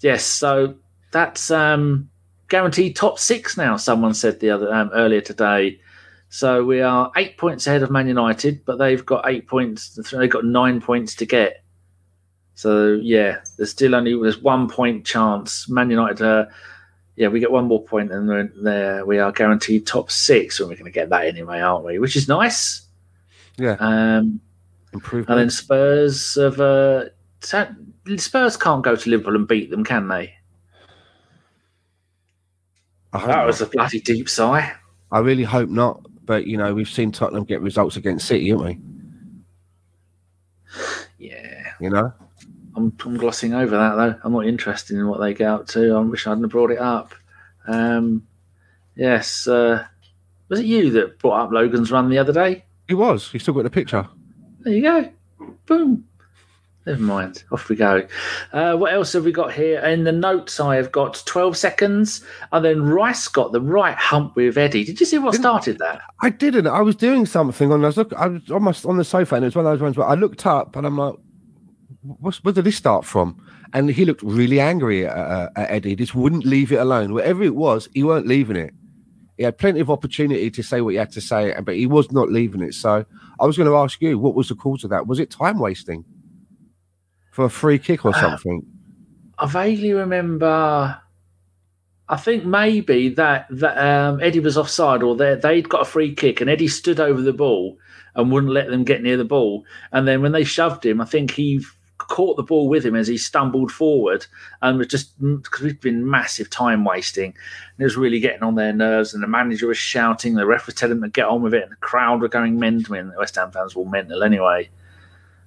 Yes, 0.00 0.24
so 0.24 0.76
that's 1.10 1.50
um, 1.50 2.08
guaranteed 2.52 2.94
top 2.94 3.18
six 3.18 3.56
now. 3.56 3.78
Someone 3.78 4.12
said 4.12 4.38
the 4.38 4.50
other 4.50 4.72
um, 4.72 4.90
earlier 4.92 5.22
today. 5.22 5.80
So 6.28 6.62
we 6.64 6.82
are 6.82 7.10
eight 7.16 7.38
points 7.38 7.66
ahead 7.66 7.82
of 7.82 7.90
Man 7.90 8.06
United, 8.06 8.62
but 8.66 8.76
they've 8.76 9.04
got 9.04 9.26
eight 9.26 9.48
points. 9.48 9.98
They've 10.12 10.30
got 10.30 10.44
nine 10.44 10.78
points 10.78 11.14
to 11.16 11.26
get. 11.26 11.64
So 12.54 12.92
yeah, 13.02 13.40
there's 13.56 13.70
still 13.70 13.94
only 13.94 14.12
there's 14.20 14.38
one 14.42 14.68
point 14.68 15.06
chance. 15.06 15.66
Man 15.70 15.88
United, 15.90 16.20
uh, 16.22 16.44
yeah, 17.16 17.28
we 17.28 17.40
get 17.40 17.50
one 17.50 17.64
more 17.64 17.82
point, 17.82 18.12
and 18.12 18.28
then 18.28 18.52
there 18.62 19.06
we 19.06 19.18
are 19.18 19.32
guaranteed 19.32 19.86
top 19.86 20.10
six, 20.10 20.60
and 20.60 20.68
we're 20.68 20.76
going 20.76 20.84
to 20.84 20.90
get 21.00 21.08
that 21.08 21.24
anyway, 21.24 21.60
aren't 21.60 21.86
we? 21.86 21.98
Which 21.98 22.16
is 22.16 22.28
nice. 22.28 22.86
Yeah, 23.56 23.76
Um, 23.80 24.40
improvement. 24.92 25.30
and 25.30 25.38
then 25.40 25.50
Spurs 25.50 26.34
have 26.36 26.60
uh, 26.60 27.04
Spurs 28.16 28.56
can't 28.58 28.84
go 28.84 28.94
to 28.94 29.10
Liverpool 29.10 29.36
and 29.36 29.48
beat 29.48 29.70
them, 29.70 29.84
can 29.84 30.08
they? 30.08 30.34
I, 33.12 33.18
hope 33.18 33.28
That 33.28 33.36
not. 33.36 33.46
was 33.46 33.60
a 33.60 33.66
bloody 33.66 34.00
deep 34.00 34.28
sigh. 34.28 34.72
I 35.10 35.18
really 35.20 35.44
hope 35.44 35.68
not. 35.68 36.06
But 36.24 36.46
you 36.46 36.56
know, 36.56 36.72
we've 36.74 36.88
seen 36.88 37.12
Tottenham 37.12 37.44
get 37.44 37.60
results 37.60 37.96
against 37.96 38.26
City, 38.28 38.48
haven't 38.50 38.64
we? 38.66 38.78
Yeah, 41.18 41.72
You 41.80 41.90
know, 41.90 42.12
I'm, 42.76 42.96
I'm 43.04 43.16
glossing 43.16 43.54
over 43.54 43.76
that 43.76 43.94
though. 43.96 44.18
I'm 44.24 44.32
not 44.32 44.46
interested 44.46 44.96
in 44.96 45.06
what 45.06 45.20
they 45.20 45.34
get 45.34 45.48
up 45.48 45.66
to. 45.68 45.94
I 45.94 46.00
wish 46.00 46.26
I 46.26 46.30
hadn't 46.30 46.48
brought 46.48 46.70
it 46.70 46.78
up. 46.78 47.14
Um, 47.66 48.26
yes, 48.96 49.46
uh, 49.46 49.84
was 50.48 50.60
it 50.60 50.66
you 50.66 50.90
that 50.92 51.18
brought 51.18 51.40
up 51.46 51.52
Logan's 51.52 51.90
run 51.92 52.08
the 52.08 52.18
other 52.18 52.32
day? 52.32 52.64
he 52.88 52.94
was. 52.94 53.30
He 53.30 53.38
still 53.38 53.54
got 53.54 53.62
the 53.64 53.70
picture. 53.70 54.08
There 54.60 54.72
you 54.74 54.82
go. 54.82 55.08
Boom. 55.66 56.06
Never 56.84 57.00
mind. 57.02 57.44
Off 57.52 57.68
we 57.68 57.76
go. 57.76 58.06
Uh, 58.52 58.74
what 58.76 58.92
else 58.92 59.12
have 59.12 59.24
we 59.24 59.30
got 59.30 59.52
here? 59.52 59.78
In 59.80 60.02
the 60.02 60.10
notes, 60.12 60.58
I 60.58 60.74
have 60.76 60.90
got 60.90 61.22
12 61.26 61.56
seconds. 61.56 62.24
And 62.50 62.64
then 62.64 62.82
Rice 62.82 63.28
got 63.28 63.52
the 63.52 63.60
right 63.60 63.96
hump 63.96 64.34
with 64.34 64.58
Eddie. 64.58 64.82
Did 64.84 64.98
you 64.98 65.06
see 65.06 65.18
what 65.18 65.30
Didn't- 65.32 65.42
started 65.42 65.78
that? 65.78 66.00
I 66.22 66.30
didn't. 66.30 66.66
I 66.66 66.80
was 66.80 66.96
doing 66.96 67.24
something 67.24 67.70
on. 67.70 67.84
I 67.84 67.86
was 67.86 67.96
look. 67.96 68.12
I 68.14 68.26
was 68.26 68.50
almost 68.50 68.84
on 68.84 68.96
the 68.96 69.04
sofa, 69.04 69.36
and 69.36 69.44
it 69.44 69.48
was 69.48 69.56
one 69.56 69.64
of 69.66 69.72
those 69.72 69.80
ones 69.82 69.96
where 69.96 70.08
I 70.08 70.14
looked 70.14 70.44
up, 70.44 70.74
and 70.74 70.84
I'm 70.86 70.98
like, 70.98 71.14
"What's 72.02 72.42
where 72.42 72.52
did 72.52 72.64
this 72.64 72.76
start 72.76 73.04
from?" 73.04 73.40
And 73.72 73.88
he 73.90 74.04
looked 74.04 74.22
really 74.22 74.60
angry 74.60 75.06
at, 75.06 75.16
uh, 75.16 75.48
at 75.56 75.70
Eddie. 75.70 75.90
He 75.90 75.96
just 75.96 76.14
wouldn't 76.14 76.44
leave 76.44 76.72
it 76.72 76.76
alone. 76.76 77.14
Whatever 77.14 77.42
it 77.44 77.54
was, 77.54 77.88
he 77.94 78.02
weren't 78.02 78.26
leaving 78.26 78.56
it. 78.56 78.74
He 79.38 79.44
had 79.44 79.56
plenty 79.56 79.80
of 79.80 79.88
opportunity 79.90 80.50
to 80.50 80.62
say 80.62 80.80
what 80.82 80.90
he 80.90 80.96
had 80.98 81.10
to 81.12 81.20
say, 81.20 81.54
but 81.64 81.74
he 81.76 81.86
was 81.86 82.12
not 82.12 82.30
leaving 82.30 82.60
it. 82.60 82.74
So 82.74 83.04
I 83.40 83.46
was 83.46 83.56
going 83.56 83.68
to 83.68 83.76
ask 83.76 84.00
you, 84.02 84.18
what 84.18 84.34
was 84.34 84.48
the 84.50 84.54
cause 84.54 84.84
of 84.84 84.90
that? 84.90 85.06
Was 85.06 85.18
it 85.20 85.30
time 85.30 85.58
wasting 85.58 86.04
for 87.32 87.46
a 87.46 87.50
free 87.50 87.78
kick 87.78 88.04
or 88.04 88.14
something? 88.14 88.64
I 89.38 89.46
vaguely 89.46 89.92
remember. 89.92 91.00
I 92.08 92.16
think 92.16 92.44
maybe 92.44 93.08
that, 93.14 93.46
that 93.50 93.78
um, 93.78 94.20
Eddie 94.22 94.40
was 94.40 94.58
offside 94.58 95.02
or 95.02 95.16
they, 95.16 95.34
they'd 95.34 95.68
got 95.68 95.80
a 95.80 95.86
free 95.86 96.14
kick 96.14 96.40
and 96.40 96.50
Eddie 96.50 96.68
stood 96.68 97.00
over 97.00 97.22
the 97.22 97.32
ball 97.32 97.78
and 98.14 98.30
wouldn't 98.30 98.52
let 98.52 98.68
them 98.68 98.84
get 98.84 99.02
near 99.02 99.16
the 99.16 99.24
ball. 99.24 99.64
And 99.92 100.06
then 100.06 100.20
when 100.20 100.32
they 100.32 100.44
shoved 100.44 100.84
him, 100.84 101.00
I 101.00 101.06
think 101.06 101.30
he 101.30 101.64
caught 101.96 102.36
the 102.36 102.42
ball 102.42 102.68
with 102.68 102.84
him 102.84 102.94
as 102.94 103.08
he 103.08 103.16
stumbled 103.16 103.72
forward 103.72 104.26
and 104.60 104.76
was 104.76 104.88
just 104.88 105.18
because 105.18 105.62
we've 105.62 105.80
been 105.80 106.08
massive 106.08 106.50
time 106.50 106.84
wasting. 106.84 107.30
And 107.30 107.80
it 107.80 107.84
was 107.84 107.96
really 107.96 108.20
getting 108.20 108.42
on 108.42 108.56
their 108.56 108.74
nerves. 108.74 109.14
And 109.14 109.22
the 109.22 109.28
manager 109.28 109.68
was 109.68 109.78
shouting, 109.78 110.34
the 110.34 110.44
ref 110.44 110.66
was 110.66 110.74
telling 110.74 111.00
them 111.00 111.10
to 111.10 111.12
get 111.12 111.28
on 111.28 111.40
with 111.40 111.54
it, 111.54 111.62
and 111.62 111.72
the 111.72 111.76
crowd 111.76 112.20
were 112.20 112.28
going 112.28 112.58
mental. 112.58 112.94
And 112.94 113.10
the 113.10 113.18
West 113.18 113.36
Ham 113.36 113.52
fans 113.52 113.74
were 113.74 113.86
mental 113.86 114.22
anyway. 114.22 114.68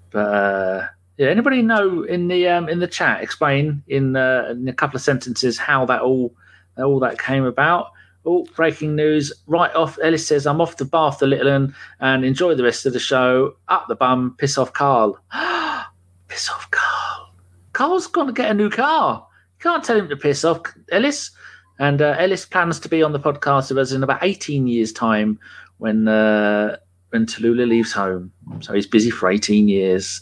But 0.09 0.19
uh, 0.19 0.87
yeah, 1.17 1.27
anybody 1.27 1.61
know 1.61 2.03
in 2.03 2.27
the 2.27 2.47
um, 2.47 2.67
in 2.67 2.79
the 2.79 2.87
chat 2.87 3.23
explain 3.23 3.83
in, 3.87 4.15
uh, 4.15 4.49
in 4.51 4.67
a 4.67 4.73
couple 4.73 4.97
of 4.97 5.01
sentences 5.01 5.57
how 5.57 5.85
that 5.85 6.01
all 6.01 6.35
all 6.77 6.99
that 6.99 7.19
came 7.19 7.45
about? 7.45 7.91
Oh, 8.25 8.45
breaking 8.55 8.95
news! 8.95 9.31
Right 9.47 9.73
off, 9.75 9.97
Ellis 10.01 10.27
says, 10.27 10.47
"I'm 10.47 10.59
off 10.59 10.75
to 10.77 10.85
Bath 10.85 11.21
a 11.21 11.27
little 11.27 11.47
and, 11.47 11.73
and 11.99 12.25
enjoy 12.25 12.55
the 12.55 12.63
rest 12.63 12.85
of 12.85 12.93
the 12.93 12.99
show." 12.99 13.55
Up 13.67 13.87
the 13.87 13.95
bum, 13.95 14.35
piss 14.37 14.57
off, 14.57 14.73
Carl. 14.73 15.19
piss 16.27 16.49
off, 16.49 16.69
Carl. 16.71 17.33
Carl's 17.73 18.07
going 18.07 18.27
to 18.27 18.33
get 18.33 18.51
a 18.51 18.53
new 18.53 18.69
car. 18.69 19.25
Can't 19.59 19.83
tell 19.83 19.97
him 19.97 20.09
to 20.09 20.17
piss 20.17 20.43
off, 20.43 20.61
Ellis. 20.91 21.31
And 21.77 22.01
uh, 22.01 22.15
Ellis 22.17 22.45
plans 22.45 22.79
to 22.79 22.89
be 22.89 23.03
on 23.03 23.11
the 23.11 23.19
podcast 23.19 23.69
with 23.69 23.77
us 23.77 23.91
in 23.91 24.01
about 24.01 24.23
18 24.23 24.67
years' 24.67 24.93
time 24.93 25.39
when 25.77 26.07
uh, 26.07 26.77
when 27.09 27.25
Tallulah 27.25 27.67
leaves 27.67 27.91
home. 27.91 28.31
So 28.61 28.73
he's 28.73 28.87
busy 28.87 29.09
for 29.09 29.29
18 29.29 29.67
years. 29.67 30.21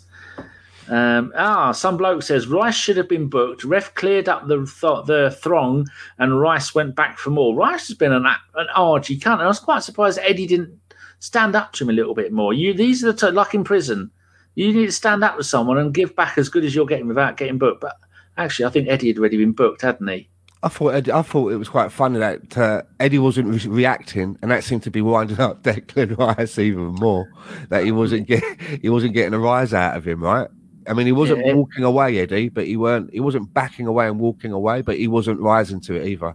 Um, 0.90 1.32
ah, 1.36 1.72
some 1.72 1.98
bloke 1.98 2.24
says 2.24 2.48
Rice 2.48 2.76
should 2.76 2.98
have 2.98 3.08
been 3.08 3.28
booked. 3.28 3.64
Ref 3.64 3.94
cleared 3.96 4.28
up 4.28 4.48
the 4.48 4.58
th- 4.58 5.06
the 5.06 5.36
throng, 5.42 5.88
and 6.18 6.40
Rice 6.40 6.76
went 6.76 6.96
back 6.96 7.18
for 7.18 7.30
more. 7.30 7.56
Rice 7.56 7.88
has 7.88 7.98
been 7.98 8.12
an 8.12 8.26
an 8.26 8.68
argy 8.76 9.18
cunt. 9.20 9.34
And 9.34 9.44
I 9.44 9.48
was 9.48 9.60
quite 9.60 9.84
surprised 9.84 10.20
Eddie 10.22 10.48
didn't 10.48 10.78
stand 11.20 11.56
up 11.56 11.72
to 11.74 11.84
him 11.84 11.90
a 11.90 11.94
little 11.94 12.14
bit 12.14 12.32
more. 12.32 12.54
You 12.54 12.74
these 12.74 13.04
are 13.04 13.12
the 13.12 13.28
t- 13.28 13.34
like 13.34 13.54
in 13.54 13.64
prison. 13.64 14.12
You 14.56 14.72
need 14.72 14.86
to 14.86 14.92
stand 14.92 15.24
up 15.24 15.38
to 15.38 15.44
someone 15.44 15.78
and 15.78 15.94
give 15.94 16.16
back 16.16 16.38
as 16.38 16.50
good 16.50 16.64
as 16.64 16.76
you're 16.76 16.86
getting 16.86 17.08
without 17.08 17.38
getting 17.38 17.58
booked. 17.58 17.82
But 17.82 17.98
actually, 18.38 18.66
I 18.66 18.70
think 18.70 18.88
Eddie 18.88 19.08
had 19.08 19.18
already 19.18 19.38
been 19.38 19.54
booked, 19.54 19.82
hadn't 19.82 20.08
he? 20.08 20.30
I 20.62 20.70
thought 20.70 21.10
I 21.10 21.22
thought 21.22 21.52
it 21.52 21.58
was 21.58 21.70
quite 21.70 21.92
funny 21.92 22.20
that 22.20 22.58
uh, 22.58 22.84
Eddie 23.00 23.20
wasn't 23.20 23.50
re- 23.50 23.72
reacting, 23.72 24.38
and 24.42 24.52
that 24.52 24.64
seemed 24.64 24.84
to 24.84 24.92
be 24.92 25.02
winding 25.02 25.40
up 25.40 25.64
Declan 25.64 26.18
Rice 26.18 26.58
even 26.60 26.96
more. 26.96 27.30
That 27.70 27.84
he 27.84 27.92
wasn't 27.92 28.28
get, 28.28 28.44
he 28.82 28.90
wasn't 28.90 29.14
getting 29.14 29.34
a 29.34 29.40
rise 29.40 29.74
out 29.74 29.98
of 29.98 30.08
him, 30.08 30.24
right? 30.24 30.50
I 30.88 30.94
mean, 30.94 31.06
he 31.06 31.12
wasn't 31.12 31.46
Yeah. 31.46 31.54
walking 31.54 31.84
away, 31.84 32.20
Eddie, 32.20 32.50
but 32.50 32.66
he 32.68 32.78
weren't 32.78 33.12
he 33.14 33.20
wasn't 33.20 33.54
backing 33.54 33.88
away 33.88 34.08
and 34.08 34.20
walking 34.20 34.52
away, 34.52 34.82
but 34.82 34.98
he 34.98 35.08
wasn't 35.08 35.40
rising 35.40 35.80
to 35.82 35.96
it 35.96 36.08
either. 36.08 36.34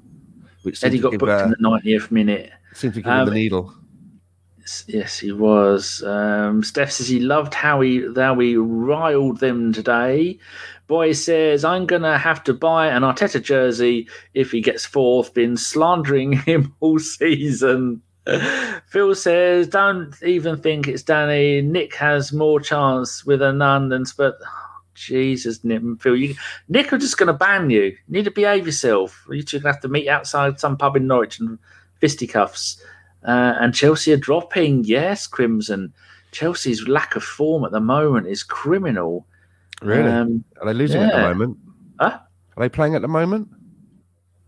Which 0.63 0.83
Eddie 0.83 0.99
got 0.99 1.11
give, 1.13 1.21
booked 1.21 1.33
uh, 1.33 1.45
in 1.45 1.51
the 1.51 1.57
90th 1.57 2.11
minute. 2.11 2.51
seemed 2.75 2.95
to 2.95 3.03
give 3.03 3.13
Um, 3.13 3.21
him 3.21 3.27
the 3.27 3.35
needle. 3.35 3.75
Yes, 4.87 5.19
he 5.19 5.33
was. 5.33 6.03
Um, 6.03 6.63
Steph 6.63 6.91
says 6.93 7.09
he 7.09 7.21
loved 7.21 7.55
how 7.55 7.81
he 7.81 8.07
how 8.15 8.35
we 8.35 8.57
riled 8.57 9.41
them 9.41 9.73
today. 9.73 10.39
Boy 10.89 11.13
says 11.13 11.65
I'm 11.65 11.87
gonna 11.87 12.19
have 12.19 12.45
to 12.45 12.55
buy 12.55 12.89
an 12.89 13.03
Arteta 13.03 13.43
jersey 13.43 14.09
if 14.35 14.51
he 14.51 14.61
gets 14.61 14.85
fourth. 14.85 15.33
Been 15.33 15.57
slandering 15.57 16.33
him 16.47 16.75
all 16.81 16.99
season. 16.99 18.03
Phil 18.87 19.14
says 19.14 19.68
don't 19.68 20.14
even 20.22 20.57
think 20.57 20.89
it's 20.89 21.03
Danny. 21.03 21.62
Nick 21.62 21.95
has 21.95 22.33
more 22.33 22.61
chance 22.61 23.24
with 23.24 23.43
a 23.43 23.53
nun 23.53 23.89
than 23.89 24.05
Spurs. 24.05 24.35
Jesus, 24.95 25.62
Nick 25.62 25.81
and 25.81 26.01
Phil, 26.03 26.16
you, 26.16 26.35
Nick 26.68 26.93
are 26.93 26.99
just 26.99 27.18
going 27.18 27.29
to 27.29 27.33
ban 27.33 27.70
you. 27.70 27.83
You 27.83 27.97
need 28.09 28.24
to 28.24 28.33
behave 28.33 28.66
yourself. 28.66 29.24
You 29.31 29.43
two 29.43 29.61
gonna 29.61 29.72
have 29.72 29.83
to 29.83 29.89
meet 29.89 30.09
outside 30.09 30.59
some 30.59 30.76
pub 30.76 30.97
in 30.97 31.07
Norwich 31.07 31.39
and 31.39 31.59
fisticuffs. 32.01 32.83
Uh, 33.24 33.55
and 33.61 33.74
Chelsea 33.74 34.12
are 34.12 34.16
dropping. 34.16 34.85
Yes, 34.85 35.26
Crimson. 35.26 35.93
Chelsea's 36.33 36.87
lack 36.89 37.16
of 37.16 37.22
form 37.22 37.64
at 37.64 37.70
the 37.70 37.81
moment 37.81 38.26
is 38.26 38.43
criminal. 38.43 39.26
Really? 39.81 40.11
Um, 40.11 40.45
Are 40.61 40.66
they 40.66 40.74
losing 40.74 41.03
at 41.03 41.12
the 41.12 41.22
moment? 41.22 41.59
Huh? 42.01 42.18
Are 42.57 42.61
they 42.61 42.68
playing 42.68 42.95
at 42.95 43.03
the 43.03 43.09
moment? 43.09 43.49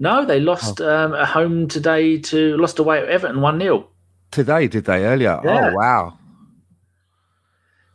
No, 0.01 0.25
they 0.25 0.41
lost 0.41 0.81
um, 0.81 1.15
at 1.15 1.29
home 1.29 1.69
today 1.69 2.19
to 2.19 2.57
lost 2.57 2.79
away 2.79 2.99
at 2.99 3.09
Everton 3.09 3.41
one 3.41 3.61
0 3.61 3.87
Today, 4.33 4.67
did 4.67 4.87
they 4.87 5.05
earlier? 5.05 5.41
Yeah. 5.45 5.71
Oh 5.71 5.77
wow! 5.77 6.19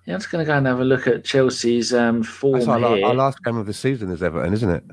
Yeah, 0.06 0.14
I'm 0.14 0.20
just 0.20 0.32
going 0.32 0.46
to 0.46 0.48
go 0.48 0.58
and 0.58 0.68
have 0.68 0.80
a 0.80 0.86
look 0.86 1.08
at 1.08 1.26
Chelsea's 1.26 1.94
um, 1.94 2.24
form 2.24 2.60
That's 2.60 2.68
our, 2.68 2.96
here. 2.96 3.06
our 3.06 3.14
last 3.14 3.44
game 3.44 3.58
of 3.58 3.66
the 3.66 3.74
season 3.74 4.12
is 4.12 4.22
Everton, 4.22 4.54
isn't 4.54 4.70
it? 4.70 4.84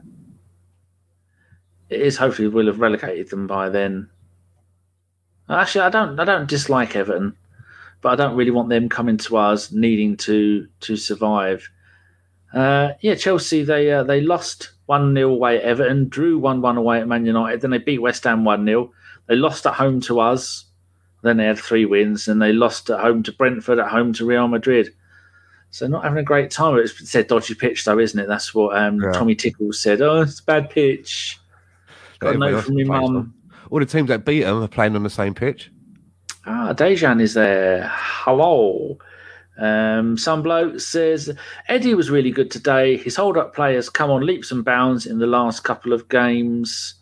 it 1.93 2.01
is 2.01 2.17
hopefully 2.17 2.49
we'll 2.49 2.67
have 2.67 2.81
relegated 2.81 3.29
them 3.29 3.47
by 3.47 3.69
then. 3.69 4.09
Actually, 5.49 5.83
I 5.83 5.91
don't. 5.91 6.19
I 6.19 6.25
don't 6.25 6.49
dislike 6.49 6.97
Everton, 6.97 7.37
but 8.01 8.13
I 8.13 8.17
don't 8.17 8.37
really 8.37 8.51
want 8.51 8.71
them 8.71 8.89
coming 8.89 9.19
to 9.19 9.37
us 9.37 9.71
needing 9.71 10.17
to 10.19 10.67
to 10.81 10.97
survive. 10.97 11.69
Uh, 12.55 12.93
yeah, 13.01 13.15
Chelsea 13.15 13.63
they 13.63 13.93
uh, 13.93 14.03
they 14.03 14.23
lost 14.23 14.73
one 14.93 15.15
0 15.15 15.31
away 15.31 15.57
at 15.57 15.65
Everton, 15.65 16.09
drew 16.09 16.39
one 16.39 16.61
one 16.61 16.77
away 16.77 17.01
at 17.01 17.09
Man 17.09 17.25
United, 17.25 17.63
then 17.63 17.71
they 17.71 17.79
beat 17.79 18.03
West 18.03 18.25
Ham 18.25 18.45
one 18.45 18.67
0 18.67 18.93
They 19.27 19.37
lost 19.37 19.65
at 19.65 19.73
home 19.73 20.03
to 20.03 20.21
us, 20.21 20.67
then 21.23 21.39
they 21.39 21.47
had 21.47 21.59
three 21.59 21.87
wins, 21.87 22.29
and 22.29 22.43
they 22.43 22.53
lost 22.53 22.91
at 22.91 23.01
home 23.01 23.23
to 23.23 23.33
Brentford, 23.33 23.79
at 23.79 23.89
home 23.89 24.13
to 24.13 24.27
Real 24.27 24.49
Madrid. 24.49 24.91
So 25.71 25.87
not 25.87 26.05
having 26.05 26.19
a 26.19 26.23
great 26.23 26.51
time. 26.51 26.77
It's 26.77 27.11
said 27.11 27.29
dodgy 27.29 27.55
pitch 27.55 27.87
though, 27.87 27.99
isn't 27.99 28.21
it? 28.21 28.29
That's 28.29 28.55
what 28.55 28.77
um, 28.77 29.01
Yeah. 29.01 29.13
Tommy 29.13 29.35
Tickles 29.35 29.81
said. 29.81 30.03
Oh, 30.03 30.21
it's 30.21 30.41
a 30.41 30.45
bad 30.45 30.69
pitch. 30.69 31.41
Got 32.19 32.35
a 32.35 32.39
note 32.39 32.65
from 32.65 32.77
your 32.77 32.89
mum. 32.89 33.35
All 33.71 33.81
the 33.81 33.87
teams 33.87 34.09
that 34.09 34.27
beat 34.27 34.43
them 34.43 34.63
are 34.63 34.69
playing 34.69 34.95
on 34.95 35.03
the 35.03 35.11
same 35.11 35.33
pitch. 35.33 35.73
Ah, 36.45 36.75
Dejan 36.75 37.23
is 37.23 37.33
there. 37.33 37.91
Hello. 37.91 38.99
Um, 39.59 40.17
some 40.17 40.43
bloke 40.43 40.81
says 40.81 41.37
Eddie 41.69 41.95
was 41.95 42.11
really 42.11 42.31
good 42.31 42.51
today. 42.51 42.97
His 42.97 43.17
hold 43.17 43.37
up 43.37 43.55
play 43.55 43.75
has 43.75 43.91
come 43.91 44.11
on 44.11 44.25
leaps 44.25 44.51
and 44.51 44.65
bounds 44.65 45.07
in 45.07 45.19
the 45.19 45.27
last 45.27 45.63
couple 45.65 45.93
of 45.93 46.09
games. 46.09 46.95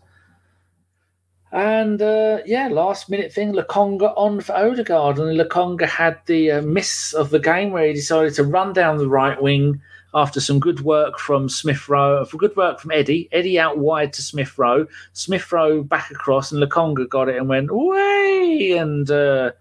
And 1.52 2.00
uh, 2.00 2.38
yeah, 2.46 2.68
last 2.68 3.10
minute 3.10 3.32
thing, 3.32 3.52
Lokonga 3.52 4.12
on 4.16 4.40
for 4.40 4.52
Odegaard. 4.52 5.18
And 5.18 5.38
Lokonga 5.38 5.86
had 5.86 6.18
the 6.26 6.52
uh, 6.52 6.62
miss 6.62 7.12
of 7.12 7.30
the 7.30 7.40
game 7.40 7.72
where 7.72 7.86
he 7.86 7.92
decided 7.92 8.34
to 8.34 8.44
run 8.44 8.72
down 8.72 8.98
the 8.98 9.08
right 9.08 9.40
wing 9.40 9.80
after 10.14 10.40
some 10.40 10.58
good 10.58 10.80
work 10.80 11.18
from 11.18 11.48
Smith 11.48 11.88
Rowe, 11.88 12.24
for 12.24 12.36
good 12.36 12.56
work 12.56 12.80
from 12.80 12.90
Eddie. 12.90 13.28
Eddie 13.32 13.58
out 13.58 13.78
wide 13.78 14.12
to 14.14 14.22
Smith 14.22 14.58
Rowe. 14.58 14.86
Smith 15.12 15.50
Rowe 15.52 15.82
back 15.82 16.10
across, 16.10 16.52
and 16.52 16.62
Lokonga 16.62 17.08
got 17.08 17.28
it 17.28 17.36
and 17.36 17.48
went 17.48 17.70
way 17.72 18.76
and 18.76 19.10
uh, 19.10 19.52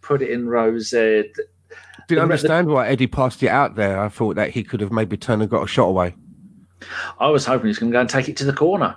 put 0.00 0.22
it 0.22 0.30
in 0.30 0.48
Rowe's 0.48 0.90
head. 0.90 1.26
Didn't 2.10 2.24
understand 2.24 2.68
why 2.68 2.88
Eddie 2.88 3.06
passed 3.06 3.42
it 3.42 3.48
out 3.48 3.76
there. 3.76 4.00
I 4.00 4.08
thought 4.08 4.36
that 4.36 4.50
he 4.50 4.64
could 4.64 4.80
have 4.80 4.92
maybe 4.92 5.16
turned 5.16 5.42
and 5.42 5.50
got 5.50 5.62
a 5.62 5.68
shot 5.68 5.86
away. 5.86 6.14
I 7.18 7.28
was 7.28 7.46
hoping 7.46 7.66
he 7.66 7.68
was 7.68 7.78
going 7.78 7.92
to 7.92 7.96
go 7.96 8.00
and 8.00 8.10
take 8.10 8.28
it 8.28 8.36
to 8.38 8.44
the 8.44 8.52
corner 8.52 8.96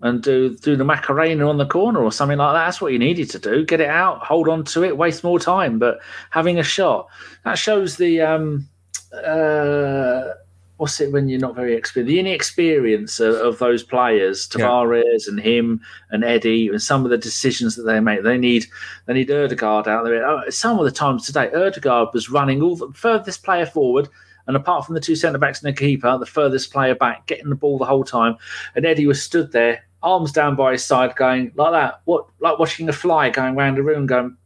and 0.00 0.22
do 0.22 0.56
do 0.56 0.76
the 0.76 0.84
Macarena 0.84 1.48
on 1.48 1.58
the 1.58 1.66
corner 1.66 2.02
or 2.02 2.12
something 2.12 2.38
like 2.38 2.54
that. 2.54 2.64
That's 2.66 2.80
what 2.80 2.92
he 2.92 2.98
needed 2.98 3.30
to 3.30 3.38
do. 3.38 3.64
Get 3.64 3.80
it 3.80 3.88
out, 3.88 4.20
hold 4.24 4.48
on 4.48 4.64
to 4.64 4.84
it, 4.84 4.96
waste 4.96 5.24
more 5.24 5.38
time. 5.38 5.78
But 5.78 5.98
having 6.30 6.58
a 6.58 6.62
shot 6.62 7.08
that 7.44 7.58
shows 7.58 7.96
the 7.96 8.20
um, 8.20 8.68
uh, 9.12 10.32
what's 10.78 11.00
it 11.00 11.10
when 11.12 11.28
you're 11.28 11.40
not 11.40 11.54
very 11.54 11.74
experienced, 11.74 12.08
the 12.08 12.20
inexperience 12.20 13.18
of, 13.20 13.34
of 13.36 13.58
those 13.58 13.82
players, 13.82 14.48
Yeah. 14.56 14.66
Tavares 14.66 15.26
and 15.26 15.40
him 15.40 15.80
and 16.10 16.22
Eddie, 16.24 16.68
and 16.68 16.82
some 16.82 17.04
of 17.04 17.10
the 17.10 17.18
decisions 17.18 17.76
that 17.76 17.84
they 17.84 18.00
make. 18.00 18.22
They 18.22 18.38
need 18.38 18.66
they 19.06 19.14
need 19.14 19.30
Odegaard 19.30 19.88
out 19.88 20.04
there. 20.04 20.24
Oh, 20.26 20.48
Some 20.50 20.78
of 20.78 20.84
the 20.84 20.90
times 20.90 21.24
today, 21.26 21.50
Odegaard 21.52 22.08
was 22.12 22.30
running 22.30 22.62
all 22.62 22.76
the 22.76 22.92
furthest 22.92 23.42
player 23.42 23.66
forward. 23.66 24.08
And 24.48 24.56
apart 24.56 24.86
from 24.86 24.94
the 24.94 25.00
two 25.00 25.16
centre 25.16 25.38
backs 25.38 25.60
and 25.60 25.74
the 25.74 25.76
keeper, 25.76 26.16
the 26.18 26.24
furthest 26.24 26.72
player 26.72 26.94
back, 26.94 27.26
getting 27.26 27.48
the 27.48 27.56
ball 27.56 27.78
the 27.78 27.84
whole 27.84 28.04
time, 28.04 28.36
and 28.76 28.86
Eddie 28.86 29.06
was 29.06 29.20
stood 29.20 29.50
there, 29.50 29.82
arms 30.04 30.30
down 30.30 30.54
by 30.54 30.70
his 30.72 30.84
side, 30.84 31.16
going 31.16 31.50
like 31.56 31.72
that. 31.72 32.00
What 32.04 32.26
like 32.38 32.58
watching 32.58 32.88
a 32.88 32.92
fly 32.92 33.28
going 33.30 33.56
round 33.56 33.76
the 33.76 33.82
room, 33.82 34.06
going, 34.06 34.36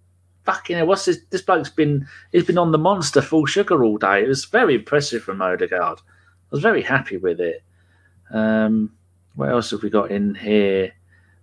"Fucking 0.44 0.76
hell, 0.78 0.86
what's 0.86 1.04
this? 1.04 1.18
This 1.28 1.42
bloke's 1.42 1.68
been 1.68 2.06
he's 2.32 2.46
been 2.46 2.56
on 2.56 2.72
the 2.72 2.78
monster 2.78 3.20
full 3.20 3.44
sugar 3.44 3.84
all 3.84 3.98
day." 3.98 4.22
It 4.24 4.28
was 4.28 4.46
very 4.46 4.76
impressive 4.76 5.22
from 5.22 5.42
Odegaard. 5.42 5.98
I 6.50 6.56
was 6.56 6.62
very 6.62 6.82
happy 6.82 7.16
with 7.16 7.40
it. 7.40 7.62
Um, 8.30 8.92
what 9.34 9.50
else 9.50 9.70
have 9.70 9.82
we 9.82 9.90
got 9.90 10.10
in 10.10 10.34
here? 10.34 10.92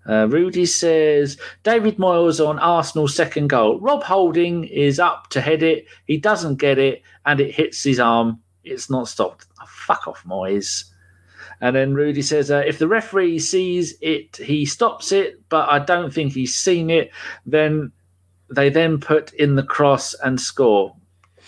Uh, 0.08 0.28
Rudy 0.30 0.66
says 0.66 1.38
David 1.64 1.98
Moyes 1.98 2.46
on 2.46 2.60
Arsenal's 2.60 3.16
second 3.16 3.48
goal. 3.48 3.80
Rob 3.80 4.04
Holding 4.04 4.64
is 4.66 5.00
up 5.00 5.30
to 5.30 5.42
head 5.42 5.64
it. 5.64 5.86
He 6.06 6.18
doesn't 6.18 6.56
get 6.56 6.78
it, 6.78 7.02
and 7.26 7.40
it 7.40 7.54
hits 7.54 7.84
his 7.84 8.00
arm. 8.00 8.40
It's 8.64 8.90
not 8.90 9.08
stopped. 9.08 9.46
Oh, 9.62 9.66
fuck 9.68 10.08
off, 10.08 10.24
Moyes. 10.24 10.86
And 11.60 11.76
then 11.76 11.94
Rudy 11.94 12.22
says, 12.22 12.52
uh, 12.52 12.64
if 12.66 12.78
the 12.78 12.88
referee 12.88 13.40
sees 13.40 13.96
it, 14.02 14.38
he 14.38 14.66
stops 14.66 15.12
it, 15.12 15.42
but 15.50 15.68
I 15.70 15.80
don't 15.80 16.14
think 16.14 16.34
he's 16.34 16.56
seen 16.56 16.90
it. 16.90 17.12
Then 17.46 17.92
they 18.50 18.70
then 18.70 19.00
put 19.00 19.34
in 19.34 19.56
the 19.56 19.64
cross 19.64 20.14
and 20.14 20.40
score. 20.40 20.96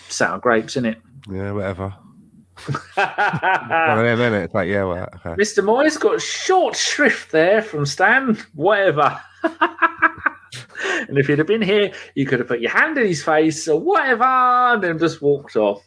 Sour 0.10 0.40
grapes, 0.40 0.76
innit? 0.76 0.98
Yeah, 1.32 1.52
whatever. 1.52 1.94
Of 2.68 3.98
them, 3.98 4.20
innit? 4.20 4.46
It's 4.46 4.54
like, 4.54 4.68
yeah, 4.68 4.84
well, 4.84 5.10
okay. 5.16 5.42
Mr. 5.42 5.64
Moyes 5.64 6.00
got 6.00 6.22
short 6.22 6.76
shrift 6.76 7.32
there 7.32 7.62
from 7.62 7.86
Stan. 7.86 8.38
Whatever. 8.54 9.20
and 9.44 11.18
if 11.18 11.28
he'd 11.28 11.38
have 11.38 11.48
been 11.48 11.62
here, 11.62 11.92
you 12.16 12.26
could 12.26 12.40
have 12.40 12.48
put 12.48 12.60
your 12.60 12.72
hand 12.72 12.98
in 12.98 13.08
his 13.08 13.24
face 13.24 13.68
or 13.68 13.80
whatever, 13.80 14.24
and 14.24 14.84
then 14.84 15.00
just 15.00 15.22
walked 15.22 15.56
off. 15.56 15.84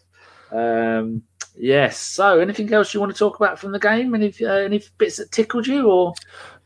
Um, 0.50 1.22
yes. 1.56 1.98
So, 1.98 2.40
anything 2.40 2.72
else 2.72 2.94
you 2.94 3.00
want 3.00 3.12
to 3.12 3.18
talk 3.18 3.36
about 3.36 3.58
from 3.58 3.72
the 3.72 3.78
game? 3.78 4.14
Any 4.14 4.32
uh, 4.42 4.52
any 4.52 4.82
bits 4.98 5.16
that 5.16 5.32
tickled 5.32 5.66
you, 5.66 5.88
or 5.90 6.14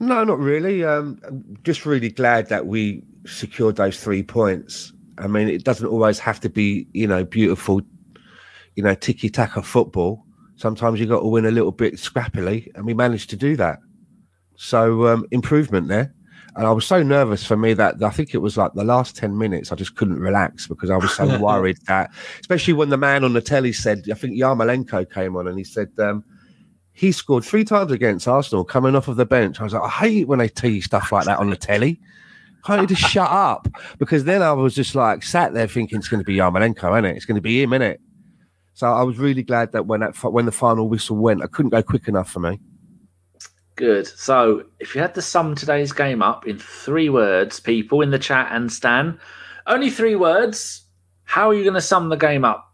No, 0.01 0.25
not 0.25 0.39
really. 0.39 0.85
Um, 0.85 1.21
I'm 1.27 1.59
just 1.63 1.87
really 1.87 2.11
glad 2.11 2.49
that 2.49 2.67
we 2.67 3.03
secured 3.27 3.77
those 3.77 4.03
three 4.03 4.23
points. 4.23 4.93
I 5.19 5.27
mean, 5.27 5.49
it 5.49 5.65
doesn't 5.65 5.87
always 5.87 6.19
have 6.19 6.41
to 6.41 6.49
be, 6.49 6.87
you 6.93 7.07
know, 7.07 7.25
beautiful, 7.25 7.81
you 8.77 8.83
know, 8.83 8.95
tiki 8.95 9.29
taka 9.29 9.63
football. 9.63 10.25
Sometimes 10.55 11.01
you 11.01 11.07
got 11.07 11.21
to 11.21 11.29
win 11.29 11.47
a 11.47 11.51
little 11.51 11.73
bit 11.73 11.95
scrappily, 11.95 12.69
and 12.75 12.87
we 12.87 12.95
managed 12.95 13.31
to 13.31 13.37
do 13.37 13.57
that. 13.57 13.81
So 14.57 15.07
um, 15.09 15.27
improvement 15.33 15.89
there. 15.89 16.15
And 16.57 16.67
I 16.67 16.71
was 16.73 16.87
so 16.87 17.03
nervous 17.03 17.45
for 17.45 17.57
me 17.57 17.75
that 17.75 18.03
I 18.03 18.09
think 18.09 18.33
it 18.33 18.39
was 18.39 18.57
like 18.57 18.73
the 18.73 18.85
last 18.85 19.15
10 19.15 19.37
minutes, 19.37 19.73
I 19.73 19.75
just 19.75 19.95
couldn't 19.95 20.19
relax 20.19 20.67
because 20.67 20.89
I 20.89 20.97
was 20.97 21.13
so 21.13 21.39
worried 21.41 21.77
that, 21.87 22.11
especially 22.41 22.73
when 22.73 22.89
the 22.89 22.97
man 22.97 23.25
on 23.25 23.35
the 23.35 23.43
telly 23.43 23.75
said, 23.75 24.05
I 24.11 24.15
think 24.15 24.39
Yarmolenko 24.39 25.13
came 25.13 25.37
on 25.37 25.49
and 25.49 25.59
he 25.59 25.65
said, 25.65 25.91
um, 25.99 26.25
he 26.95 27.13
scored 27.13 27.45
three 27.45 27.65
times 27.65 27.93
against 27.93 28.27
Arsenal 28.27 28.65
coming 28.65 28.97
off 28.97 29.07
of 29.07 29.17
the 29.17 29.27
bench. 29.27 29.61
I 29.61 29.65
was 29.65 29.75
like, 29.75 29.83
I 29.83 29.89
hate 29.89 30.29
when 30.29 30.39
they 30.39 30.49
tell 30.49 30.71
you 30.71 30.81
stuff 30.81 31.13
like 31.13 31.27
that 31.27 31.39
on 31.39 31.51
the 31.51 31.57
telly. 31.57 32.01
Can't 32.65 32.89
to 32.89 32.97
shut 32.97 33.31
up? 33.31 33.69
Because 33.99 34.25
then 34.25 34.43
I 34.43 34.53
was 34.53 34.75
just 34.75 34.95
like 34.95 35.23
sat 35.23 35.53
there 35.53 35.69
thinking 35.69 35.99
it's 35.99 36.09
going 36.09 36.23
to 36.23 36.25
be 36.25 36.37
Yarmolenko, 36.37 36.91
isn't 36.95 37.05
it? 37.05 37.17
It's 37.17 37.27
going 37.27 37.37
to 37.37 37.43
be 37.43 37.63
him, 37.63 37.75
isn't 37.75 37.83
it? 37.83 38.01
So 38.77 38.87
I 38.93 39.03
was 39.05 39.17
really 39.17 39.43
glad 39.43 39.73
that 39.73 39.87
when 39.87 40.01
that 40.01 40.15
when 40.23 40.45
the 40.45 40.53
final 40.53 40.87
whistle 40.87 41.17
went, 41.17 41.43
I 41.43 41.47
couldn't 41.47 41.71
go 41.71 41.83
quick 41.83 42.09
enough 42.09 42.31
for 42.31 42.41
me. 42.41 42.61
Good. 43.75 44.07
So, 44.07 44.65
if 44.81 44.95
you 44.95 45.01
had 45.01 45.15
to 45.15 45.23
sum 45.23 45.55
today's 45.55 45.93
game 45.93 46.21
up 46.21 46.47
in 46.47 46.59
three 46.59 47.09
words, 47.09 47.59
people 47.59 48.03
in 48.03 48.11
the 48.11 48.19
chat 48.19 48.49
and 48.51 48.71
Stan, 48.71 49.19
only 49.67 49.89
three 49.89 50.15
words, 50.15 50.85
how 51.25 51.49
are 51.49 51.55
you 51.55 51.63
going 51.63 51.73
to 51.73 51.81
sum 51.81 52.11
the 52.11 52.17
game 52.17 52.45
up? 52.45 52.71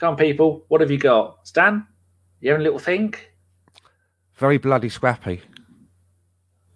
Come 0.00 0.14
on, 0.14 0.16
people. 0.16 0.64
What 0.66 0.80
have 0.80 0.90
you 0.90 0.98
got? 0.98 1.46
Stan, 1.46 1.86
you 2.40 2.50
having 2.50 2.62
a 2.62 2.64
little 2.64 2.80
think? 2.80 3.30
Very 4.34 4.58
bloody 4.58 4.88
scrappy. 4.88 5.42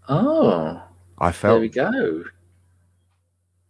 Oh, 0.08 0.80
I 1.18 1.32
felt. 1.32 1.54
there 1.54 1.60
we 1.60 1.68
go. 1.70 2.22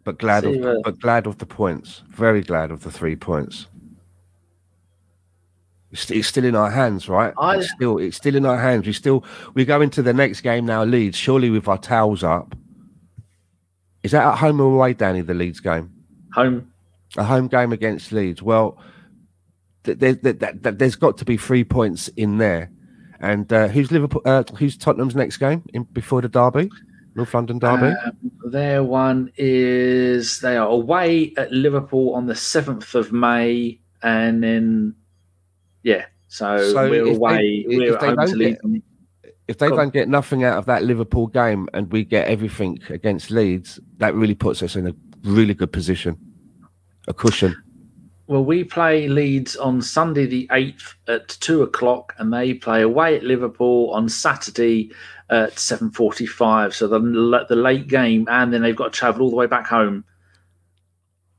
but 0.05 0.19
glad 0.19 0.45
of 0.45 0.63
uh, 0.63 0.77
but 0.85 1.01
glad 1.01 1.27
of 1.27 1.39
the 1.39 1.47
points. 1.47 2.03
Very 2.11 2.43
glad 2.43 2.71
of 2.71 2.83
the 2.83 2.91
three 2.91 3.17
points. 3.17 3.67
It's, 5.93 6.11
it's 6.11 6.29
still 6.29 6.45
in 6.45 6.55
our 6.55 6.71
hands, 6.71 7.09
right? 7.09 7.35
I- 7.39 7.57
It's 7.59 7.71
still 7.73 7.99
it's 7.99 8.17
still 8.17 8.37
in 8.37 8.47
our 8.47 8.59
hands. 8.59 8.87
We 8.87 8.93
still 8.93 9.25
we 9.55 9.65
go 9.65 9.81
into 9.81 10.03
the 10.03 10.13
next 10.13 10.41
game 10.43 10.67
now. 10.67 10.85
Leeds, 10.85 11.17
surely 11.19 11.51
with 11.51 11.67
our 11.69 11.79
towels 11.79 12.23
up. 12.23 12.55
Is 14.03 14.13
that 14.13 14.25
at 14.25 14.39
home 14.39 14.61
or 14.61 14.73
away, 14.75 14.95
Danny? 14.95 15.21
The 15.21 15.35
Leeds 15.35 15.61
game, 15.61 15.93
Home. 16.35 16.73
a 17.17 17.25
home 17.25 17.49
game 17.49 17.73
against 17.73 18.13
Leeds. 18.13 18.43
Well, 18.43 18.79
th- 19.85 19.99
there, 19.99 20.15
that- 20.15 20.63
that- 20.63 20.79
there's 20.79 20.97
got 20.97 21.19
to 21.19 21.25
be 21.25 21.37
three 21.37 21.65
points 21.65 22.09
in 22.17 22.39
there. 22.39 22.71
And 23.23 23.53
uh, 23.53 23.69
who's 23.69 23.93
Liverpool? 23.93 24.23
Uh, 24.25 24.45
who's 24.59 24.79
Tottenham's 24.79 25.15
next 25.15 25.37
game 25.37 25.63
in, 25.75 25.83
before 25.85 26.23
the 26.23 26.29
derby? 26.29 26.71
North 27.15 27.35
London 27.35 27.59
derby. 27.59 27.95
Um, 28.07 28.17
their 28.47 28.83
one 28.83 29.31
is 29.37 30.41
they 30.41 30.57
are 30.57 30.69
away 30.69 31.35
at 31.37 31.53
Liverpool 31.53 32.15
on 32.15 32.25
the 32.27 32.33
7th 32.35 32.95
of 32.95 33.13
May. 33.13 33.79
And 34.03 34.43
then, 34.43 34.95
yeah. 35.83 36.05
So, 36.29 36.59
So 36.73 36.89
we're 36.89 37.01
if 37.01 37.05
they- 37.07 37.15
away. 37.17 37.65
if 37.69 37.79
we're 37.79 37.99
they 37.99 38.07
home 38.07 38.17
to 38.17 38.27
don't 38.27 38.39
Leeds. 38.39 38.59
get- 38.63 38.83
if 39.49 39.59
they 39.59 39.69
don't 39.69 39.93
get 39.93 40.09
nothing 40.09 40.45
out 40.45 40.59
of 40.59 40.67
that 40.67 40.85
Liverpool 40.85 41.27
game 41.27 41.69
and 41.75 41.91
we 41.91 42.05
get 42.05 42.29
everything 42.29 42.79
against 42.89 43.33
Leeds, 43.33 43.81
that 43.99 44.15
really 44.15 44.37
puts 44.37 44.63
us 44.63 44.77
in 44.77 44.87
a 44.87 44.95
really 45.25 45.55
good 45.55 45.73
position, 45.73 46.17
a 47.09 47.13
cushion. 47.13 47.57
Well, 48.29 48.45
we 48.45 48.63
play 48.63 49.09
Leeds 49.09 49.57
on 49.57 49.83
Sunday 49.83 50.27
the 50.27 50.47
8th 50.53 50.95
at 51.09 51.29
2 51.41 51.63
o'clock, 51.63 52.15
and 52.19 52.33
they 52.33 52.55
play 52.55 52.83
away 52.83 53.17
at 53.17 53.25
Liverpool 53.25 53.91
on 53.91 54.09
Saturday 54.09 54.93
at 55.31 55.59
7.45. 55.59 56.73
So 56.73 56.87
the, 56.87 57.01
the 57.49 57.57
late 57.57 57.89
game, 57.89 58.29
and 58.31 58.53
then 58.53 58.63
they've 58.63 58.77
got 58.77 58.93
to 58.93 58.97
travel 58.99 59.23
all 59.23 59.31
the 59.31 59.37
way 59.37 59.47
back 59.47 59.67
home, 59.67 60.05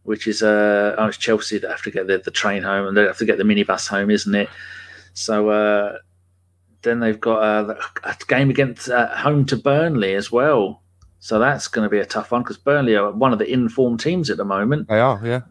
which 0.04 0.28
is 0.28 0.41
uh, 0.43 0.95
oh, 0.97 1.08
it's 1.08 1.18
Chelsea 1.18 1.58
that 1.60 1.70
have 1.70 1.82
to 1.84 1.91
get 1.91 2.08
the, 2.08 2.18
the 2.18 2.32
train 2.32 2.64
home, 2.64 2.88
and 2.88 2.97
they 2.97 3.04
have 3.04 3.18
to 3.18 3.26
get 3.26 3.38
the 3.38 3.43
minibus 3.43 3.88
home, 3.88 4.10
isn't 4.12 4.34
it? 4.36 4.49
So 5.14 5.49
uh, 5.49 5.97
then 6.82 6.99
they've 6.99 7.20
got 7.20 7.41
uh, 7.43 7.76
a 8.04 8.16
game 8.28 8.49
against 8.49 8.89
uh, 8.89 9.08
home 9.16 9.45
to 9.47 9.58
Burnley 9.58 10.16
as 10.16 10.32
well. 10.32 10.82
So 11.20 11.38
that's 11.38 11.68
going 11.68 11.86
to 11.86 11.89
be 11.89 11.99
a 11.99 12.06
tough 12.06 12.32
one 12.32 12.41
because 12.41 12.58
Burnley 12.58 12.95
are 12.95 13.12
one 13.12 13.32
of 13.32 13.39
the 13.39 13.52
informed 13.52 13.99
teams 13.99 14.30
at 14.32 14.38
the 14.38 14.45
moment. 14.45 14.88
They 14.88 14.99
are, 14.99 15.22
yeah. 15.24 15.41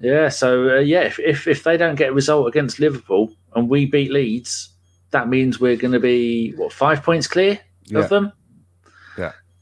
Yeah, 0.00 0.30
so 0.30 0.78
uh, 0.78 0.80
yeah, 0.80 1.02
if, 1.02 1.20
if 1.20 1.46
if 1.46 1.62
they 1.62 1.76
don't 1.76 1.94
get 1.94 2.10
a 2.10 2.12
result 2.12 2.48
against 2.48 2.80
Liverpool 2.80 3.32
and 3.54 3.68
we 3.68 3.86
beat 3.86 4.10
Leeds, 4.10 4.70
that 5.12 5.28
means 5.28 5.60
we're 5.60 5.76
going 5.76 5.92
to 5.92 6.00
be 6.00 6.50
what 6.56 6.72
five 6.72 7.04
points 7.04 7.28
clear 7.28 7.60
Yeah. 7.84 8.00
of 8.00 8.08
them. 8.08 8.32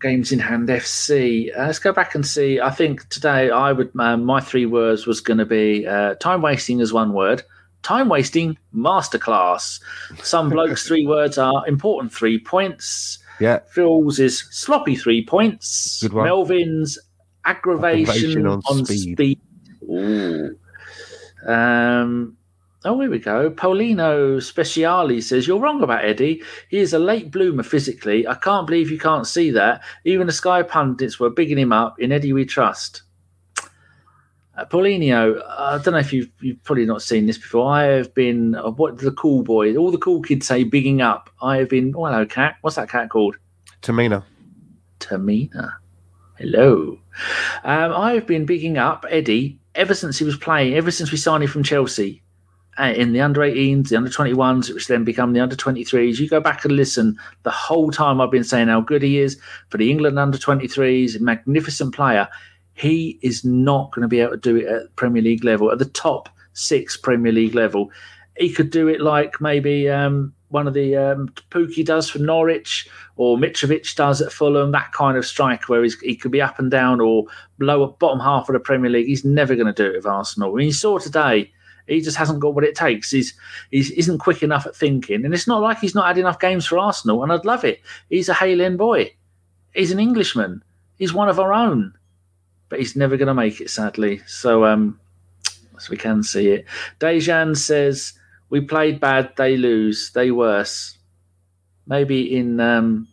Games 0.01 0.33
in 0.33 0.39
hand 0.39 0.69
FC. 0.69 1.57
Uh, 1.57 1.67
let's 1.67 1.79
go 1.79 1.93
back 1.93 2.15
and 2.15 2.27
see. 2.27 2.61
I 2.61 2.71
think 2.71 3.09
today 3.11 3.51
I 3.51 3.73
would 3.73 3.91
um, 3.99 4.25
my 4.25 4.41
three 4.41 4.67
words 4.67 5.07
was 5.07 5.21
going 5.21 5.39
to 5.39 5.45
be 5.45 5.87
uh, 5.87 6.15
time 6.15 6.43
wasting 6.43 6.81
as 6.81 6.93
one 6.93 7.13
word. 7.13 7.43
Time 7.83 8.09
wasting 8.09 8.57
masterclass. 8.75 9.81
Some 10.23 10.49
blokes' 10.51 10.87
three 10.87 11.07
words 11.07 11.39
are 11.39 11.67
important 11.69 12.13
three 12.13 12.39
points. 12.39 13.19
Yeah. 13.41 13.61
Phil's 13.71 14.19
is 14.19 14.41
sloppy 14.51 14.97
three 14.97 15.25
points. 15.25 16.01
Good 16.03 16.13
one. 16.13 16.25
Melvin's 16.27 16.99
aggravation, 17.45 18.11
Aggravation 18.11 18.47
on, 18.47 18.63
on 18.69 18.85
speed. 18.85 19.13
speed. 19.17 19.41
Ooh. 19.85 20.57
Um, 21.47 22.37
oh, 22.85 23.01
here 23.01 23.11
we 23.11 23.19
go. 23.19 23.51
Paulino 23.51 24.39
Speciali 24.39 25.23
says, 25.23 25.47
You're 25.47 25.61
wrong 25.61 25.83
about 25.83 26.05
Eddie. 26.05 26.43
He 26.69 26.79
is 26.79 26.93
a 26.93 26.99
late 26.99 27.31
bloomer 27.31 27.63
physically. 27.63 28.27
I 28.27 28.35
can't 28.35 28.67
believe 28.67 28.91
you 28.91 28.99
can't 28.99 29.27
see 29.27 29.51
that. 29.51 29.83
Even 30.05 30.27
the 30.27 30.33
Sky 30.33 30.63
pundits 30.63 31.21
were 31.21 31.31
bigging 31.31 31.59
him 31.59 31.73
up. 31.73 32.01
In 32.01 32.13
Eddie, 32.13 32.33
we 32.33 32.45
trust. 32.45 33.03
Uh, 34.57 34.65
Paulinho, 34.65 35.41
I 35.47 35.79
don't 35.79 35.93
know 35.93 35.99
if 35.99 36.13
you've, 36.13 36.31
you've 36.41 36.63
probably 36.65 36.87
not 36.87 37.03
seen 37.03 37.27
this 37.27 37.39
before. 37.39 37.71
I 37.71 37.85
have 37.85 38.15
been, 38.15 38.55
uh, 38.55 38.71
what 38.71 38.99
the 38.99 39.13
cool 39.13 39.43
boys, 39.43 39.77
all 39.77 39.91
the 39.91 39.99
cool 39.99 40.23
kids 40.23 40.47
say, 40.47 40.65
bigging 40.65 41.03
up. 41.03 41.31
I 41.41 41.59
have 41.59 41.69
been, 41.69 41.95
oh, 41.97 42.07
hello, 42.07 42.27
cat. 42.27 42.57
What's 42.63 42.77
that 42.77 42.89
cat 42.89 43.11
called? 43.11 43.37
Tamina. 43.83 44.25
Tamina. 44.99 45.75
Hello. 46.39 46.99
Um, 47.65 47.93
I've 47.93 48.27
been 48.27 48.47
bigging 48.47 48.79
up 48.79 49.05
Eddie 49.11 49.59
ever 49.75 49.95
since 49.95 50.19
he 50.19 50.25
was 50.25 50.37
playing, 50.37 50.75
ever 50.75 50.91
since 50.91 51.13
we 51.13 51.19
signed 51.19 51.43
him 51.43 51.51
from 51.51 51.63
Chelsea 51.63 52.23
uh, 52.23 52.30
in 52.79 53.13
the 53.13 53.21
under 53.21 53.41
18s, 53.41 53.89
the 53.89 53.97
under 53.97 54.11
21s, 54.11 54.73
which 54.73 54.87
then 54.87 55.05
become 55.05 55.33
the 55.33 55.41
under 55.41 55.57
23s. 55.57 56.19
You 56.19 56.29
go 56.29 56.41
back 56.41 56.65
and 56.65 56.75
listen, 56.75 57.19
the 57.43 57.51
whole 57.51 57.91
time 57.91 58.21
I've 58.21 58.31
been 58.31 58.45
saying 58.45 58.69
how 58.69 58.81
good 58.81 59.03
he 59.03 59.19
is 59.19 59.39
for 59.69 59.79
the 59.79 59.91
England 59.91 60.19
under 60.19 60.39
23s, 60.39 61.17
a 61.17 61.23
magnificent 61.23 61.95
player. 61.95 62.29
He 62.75 63.19
is 63.23 63.45
not 63.45 63.93
going 63.93 64.03
to 64.03 64.09
be 64.09 64.21
able 64.21 64.33
to 64.33 64.37
do 64.39 64.57
it 64.57 64.67
at 64.67 64.97
Premier 64.97 65.23
League 65.23 65.45
level, 65.45 65.71
at 65.71 65.79
the 65.79 65.85
top 65.85 66.29
six 66.53 66.97
Premier 66.97 67.33
League 67.33 67.55
level. 67.55 67.91
He 68.39 68.51
could 68.53 68.71
do 68.71 68.89
it 68.89 69.01
like 69.01 69.41
maybe 69.41 69.91
um, 69.91 70.33
one 70.51 70.67
of 70.67 70.75
the 70.75 70.97
um, 70.97 71.29
Pukki 71.51 71.85
does 71.85 72.09
for 72.09 72.19
Norwich 72.19 72.89
or 73.17 73.37
Mitrovic 73.37 73.95
does 73.95 74.21
at 74.21 74.33
Fulham, 74.33 74.73
that 74.73 74.93
kind 74.93 75.17
of 75.17 75.27
strike 75.27 75.69
where 75.69 75.85
he 75.85 76.17
could 76.17 76.31
be 76.31 76.41
up 76.41 76.59
and 76.59 76.71
down 76.71 77.01
or 77.01 77.25
lower 77.59 77.89
bottom 77.89 78.21
half 78.21 78.49
of 78.49 78.55
the 78.55 78.61
Premier 78.61 78.91
League. 78.91 79.07
He's 79.07 79.25
never 79.25 79.55
going 79.55 79.67
to 79.67 79.73
do 79.73 79.91
it 79.91 79.97
with 79.97 80.07
Arsenal. 80.07 80.53
I 80.53 80.57
mean, 80.57 80.67
you 80.67 80.73
saw 80.73 80.99
today, 80.99 81.53
he 81.91 82.01
just 82.01 82.17
hasn't 82.17 82.41
got 82.41 82.55
what 82.55 82.65
it 82.65 82.75
takes. 82.75 83.11
He's 83.11 83.35
he's 83.71 83.91
isn't 83.91 84.19
quick 84.19 84.43
enough 84.43 84.67
at 84.67 84.77
thinking, 84.77 85.25
and 85.25 85.35
it's 85.35 85.47
not 85.47 85.61
like 85.61 85.79
he's 85.79 85.95
not 85.95 86.07
had 86.07 86.19
enough 86.19 86.39
games 86.39 86.67
for 86.67 86.79
Arsenal. 86.79 87.23
And 87.23 87.33
I'd 87.33 87.45
love 87.45 87.65
it. 87.65 87.81
He's 88.09 88.29
a 88.29 88.35
Halen 88.35 88.77
boy. 88.77 89.15
He's 89.75 89.91
an 89.91 90.01
Englishman. 90.01 90.63
He's 90.97 91.13
one 91.13 91.29
of 91.29 91.41
our 91.41 91.53
own, 91.53 91.95
but 92.69 92.79
he's 92.79 92.97
never 92.97 93.17
going 93.17 93.29
to 93.29 93.35
make 93.35 93.61
it, 93.61 93.71
sadly. 93.71 94.21
So 94.27 94.65
um, 94.65 95.01
so 95.79 95.91
we 95.91 95.97
can 95.97 96.23
see 96.23 96.49
it. 96.49 96.67
Dejan 97.01 97.57
says 97.57 98.13
we 98.51 98.61
played 98.61 99.01
bad. 99.01 99.33
They 99.37 99.57
lose. 99.57 100.13
They 100.13 100.31
worse. 100.31 100.97
Maybe 101.87 102.37
in 102.37 102.61
um, 102.61 103.09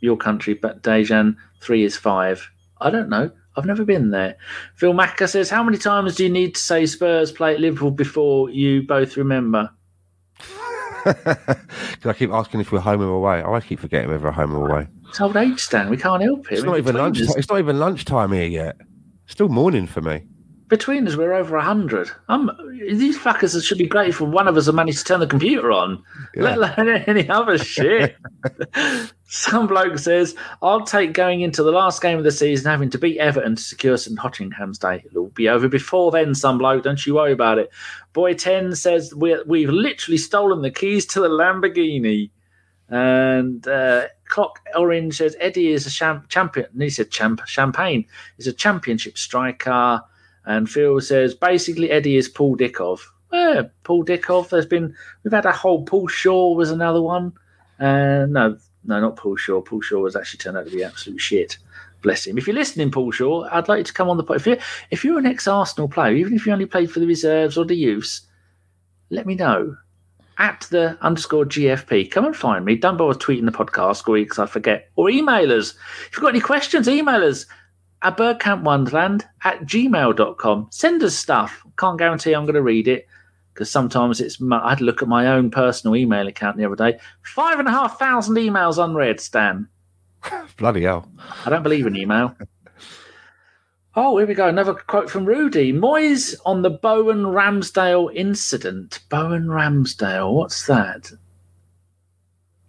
your 0.00 0.16
country, 0.16 0.54
but 0.54 0.82
Dejan, 0.82 1.36
three 1.60 1.84
is 1.84 1.96
five. 1.96 2.50
I 2.80 2.90
don't 2.90 3.08
know. 3.08 3.30
I've 3.56 3.64
never 3.66 3.84
been 3.84 4.10
there. 4.10 4.36
Phil 4.74 4.92
Macker 4.92 5.26
says, 5.26 5.48
How 5.50 5.62
many 5.62 5.78
times 5.78 6.16
do 6.16 6.24
you 6.24 6.30
need 6.30 6.54
to 6.54 6.60
say 6.60 6.86
Spurs 6.86 7.32
play 7.32 7.54
at 7.54 7.60
Liverpool 7.60 7.90
before 7.90 8.50
you 8.50 8.82
both 8.82 9.16
remember? 9.16 9.70
Because 11.06 12.06
I 12.06 12.12
keep 12.14 12.30
asking 12.32 12.60
if 12.60 12.72
we're 12.72 12.80
home 12.80 13.00
or 13.00 13.10
away. 13.10 13.40
I 13.40 13.60
keep 13.60 13.78
forgetting 13.78 14.08
whether 14.10 14.24
we're 14.24 14.32
home 14.32 14.56
or 14.56 14.68
away. 14.68 14.88
It's 15.08 15.20
old 15.20 15.36
age, 15.36 15.60
Stan. 15.60 15.88
We 15.88 15.96
can't 15.96 16.20
help 16.20 16.50
it. 16.50 16.54
It's 16.56 16.64
not 16.64 16.78
even 16.78 16.96
lunch. 16.96 17.20
It's 17.20 17.48
not 17.48 17.60
even 17.60 17.78
lunchtime 17.78 18.32
here 18.32 18.46
yet. 18.46 18.76
Still 19.26 19.48
morning 19.48 19.86
for 19.86 20.00
me. 20.00 20.22
between 20.68 21.06
us, 21.06 21.14
we're 21.16 21.32
over 21.32 21.56
100. 21.56 22.10
Um, 22.28 22.50
these 22.90 23.16
fuckers 23.16 23.62
should 23.64 23.78
be 23.78 23.86
grateful 23.86 24.26
one 24.26 24.48
of 24.48 24.56
us 24.56 24.66
have 24.66 24.74
managed 24.74 24.98
to 24.98 25.04
turn 25.04 25.20
the 25.20 25.26
computer 25.28 25.70
on, 25.70 26.02
let 26.34 26.58
alone 26.58 26.88
any 27.06 27.28
other 27.28 27.56
shit. 27.56 28.16
Some 29.28 29.66
bloke 29.66 29.98
says, 29.98 30.36
I'll 30.62 30.84
take 30.84 31.12
going 31.12 31.40
into 31.40 31.64
the 31.64 31.72
last 31.72 32.00
game 32.00 32.16
of 32.16 32.24
the 32.24 32.30
season 32.30 32.70
having 32.70 32.90
to 32.90 32.98
beat 32.98 33.18
Everton 33.18 33.56
to 33.56 33.62
secure 33.62 33.96
St. 33.96 34.16
Totteringham's 34.16 34.78
Day. 34.78 35.02
It'll 35.04 35.28
be 35.28 35.48
over 35.48 35.68
before 35.68 36.12
then, 36.12 36.34
some 36.34 36.58
bloke. 36.58 36.84
Don't 36.84 37.04
you 37.04 37.14
worry 37.16 37.32
about 37.32 37.58
it. 37.58 37.70
Boy 38.12 38.34
10 38.34 38.76
says, 38.76 39.12
we 39.14 39.36
we've 39.44 39.68
literally 39.68 40.18
stolen 40.18 40.62
the 40.62 40.70
keys 40.70 41.06
to 41.06 41.20
the 41.20 41.28
Lamborghini. 41.28 42.30
And 42.88 43.66
uh, 43.66 44.06
Clock 44.28 44.60
Orange 44.76 45.16
says, 45.16 45.36
Eddie 45.40 45.72
is 45.72 45.86
a 45.86 45.90
cham- 45.90 46.24
champion. 46.28 46.68
And 46.72 46.82
he 46.82 46.90
said, 46.90 47.10
champ- 47.10 47.46
Champagne 47.46 48.06
is 48.38 48.46
a 48.46 48.52
championship 48.52 49.18
striker. 49.18 50.02
And 50.44 50.70
Phil 50.70 51.00
says 51.00 51.34
basically 51.34 51.90
Eddie 51.90 52.16
is 52.16 52.28
Paul 52.28 52.56
Dickov. 52.56 53.00
Yeah, 53.32 53.62
Paul 53.82 54.04
Dickov. 54.04 54.50
There's 54.50 54.66
been 54.66 54.94
we've 55.24 55.32
had 55.32 55.46
a 55.46 55.52
whole 55.52 55.84
Paul 55.84 56.06
Shaw 56.06 56.54
was 56.54 56.70
another 56.70 57.02
one. 57.02 57.32
Uh, 57.80 58.26
no, 58.28 58.56
no, 58.86 59.00
not 59.00 59.16
Paul 59.16 59.36
Shaw. 59.36 59.60
Paul 59.60 59.80
Shaw 59.80 60.04
has 60.04 60.16
actually 60.16 60.38
turned 60.38 60.56
out 60.56 60.66
to 60.66 60.74
be 60.74 60.84
absolute 60.84 61.20
shit. 61.20 61.58
Bless 62.02 62.26
him. 62.26 62.38
If 62.38 62.46
you're 62.46 62.54
listening, 62.54 62.90
Paul 62.90 63.10
Shaw, 63.10 63.48
I'd 63.50 63.68
like 63.68 63.78
you 63.78 63.84
to 63.84 63.92
come 63.92 64.08
on 64.08 64.16
the 64.16 64.22
pod. 64.22 64.36
If 64.36 64.46
you're 64.46 64.58
if 64.90 65.04
you're 65.04 65.18
an 65.18 65.26
ex-Arsenal 65.26 65.88
player, 65.88 66.14
even 66.14 66.34
if 66.34 66.46
you 66.46 66.52
only 66.52 66.66
played 66.66 66.90
for 66.90 67.00
the 67.00 67.06
reserves 67.06 67.56
or 67.58 67.64
the 67.64 67.76
youths, 67.76 68.22
let 69.10 69.26
me 69.26 69.34
know 69.34 69.76
at 70.38 70.66
the 70.70 70.98
underscore 71.00 71.46
GFP. 71.46 72.10
Come 72.10 72.26
and 72.26 72.36
find 72.36 72.64
me. 72.64 72.76
Don't 72.76 72.96
bother 72.96 73.18
tweeting 73.18 73.46
the 73.46 73.52
podcast 73.52 74.04
because 74.04 74.38
I 74.38 74.46
forget. 74.46 74.90
Or 74.96 75.08
email 75.10 75.52
us. 75.52 75.74
If 76.06 76.10
you've 76.12 76.22
got 76.22 76.28
any 76.28 76.40
questions, 76.40 76.88
email 76.88 77.24
us 77.24 77.46
at 78.02 78.16
bergkampwonderland 78.16 79.24
at 79.44 79.62
gmail.com. 79.62 80.68
Send 80.70 81.02
us 81.02 81.16
stuff. 81.16 81.64
Can't 81.78 81.98
guarantee 81.98 82.34
I'm 82.34 82.44
going 82.44 82.54
to 82.54 82.62
read 82.62 82.88
it, 82.88 83.06
because 83.56 83.70
sometimes 83.70 84.20
it's. 84.20 84.38
I 84.52 84.68
had 84.68 84.78
to 84.78 84.84
look 84.84 85.00
at 85.00 85.08
my 85.08 85.28
own 85.28 85.50
personal 85.50 85.96
email 85.96 86.28
account 86.28 86.58
the 86.58 86.66
other 86.66 86.76
day. 86.76 86.98
Five 87.22 87.58
and 87.58 87.66
a 87.66 87.70
half 87.70 87.98
thousand 87.98 88.36
emails 88.36 88.82
unread, 88.82 89.18
Stan. 89.18 89.66
Bloody 90.58 90.82
hell. 90.82 91.10
I 91.46 91.50
don't 91.50 91.62
believe 91.62 91.86
in 91.86 91.96
email. 91.96 92.36
Oh, 93.98 94.18
here 94.18 94.26
we 94.26 94.34
go. 94.34 94.46
Another 94.46 94.74
quote 94.74 95.08
from 95.08 95.24
Rudy. 95.24 95.72
Moyes 95.72 96.36
on 96.44 96.60
the 96.60 96.68
Bowen 96.68 97.22
Ramsdale 97.22 98.14
incident. 98.14 99.00
Bowen 99.08 99.46
Ramsdale, 99.46 100.34
what's 100.34 100.66
that? 100.66 101.12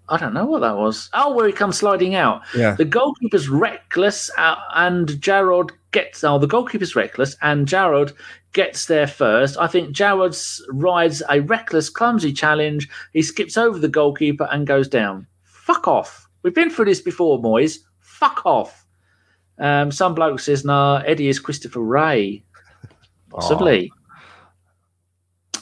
I 0.07 0.15
don't 0.15 0.33
know 0.33 0.45
what 0.45 0.61
that 0.61 0.77
was. 0.77 1.09
Oh, 1.13 1.35
where 1.35 1.47
he 1.47 1.51
comes 1.51 1.75
sliding 1.77 2.15
out. 2.15 2.43
Yeah. 2.55 2.75
The 2.75 2.85
goalkeeper's 2.85 3.49
reckless, 3.49 4.31
uh, 4.38 4.55
and 4.73 5.09
Jarrod 5.09 5.71
gets. 5.91 6.23
Oh, 6.23 6.39
the 6.39 6.47
goalkeeper's 6.47 6.95
reckless, 6.95 7.35
and 7.41 7.67
Jarrod 7.67 8.13
gets 8.58 8.88
there 8.88 9.05
first. 9.05 9.55
I 9.60 9.68
think 9.68 9.95
Jarrod 9.95 10.36
rides 10.70 11.22
a 11.30 11.41
reckless, 11.41 11.91
clumsy 11.91 12.34
challenge. 12.34 12.89
He 13.14 13.22
skips 13.22 13.55
over 13.55 13.78
the 13.78 13.88
goalkeeper 13.88 14.49
and 14.51 14.66
goes 14.66 14.88
down. 14.88 15.28
Fuck 15.43 15.88
off. 15.88 16.28
We've 16.41 16.55
been 16.55 16.72
through 16.72 16.86
this 16.86 16.99
before, 16.99 17.39
boys. 17.39 17.78
Fuck 17.99 18.43
off. 18.47 18.88
Um, 19.60 19.91
some 19.91 20.16
bloke 20.16 20.39
says, 20.39 20.66
"Nah, 20.66 21.03
Eddie 21.05 21.28
is 21.28 21.39
Christopher 21.39 21.82
Wreh." 21.82 22.39
Possibly. 23.30 23.91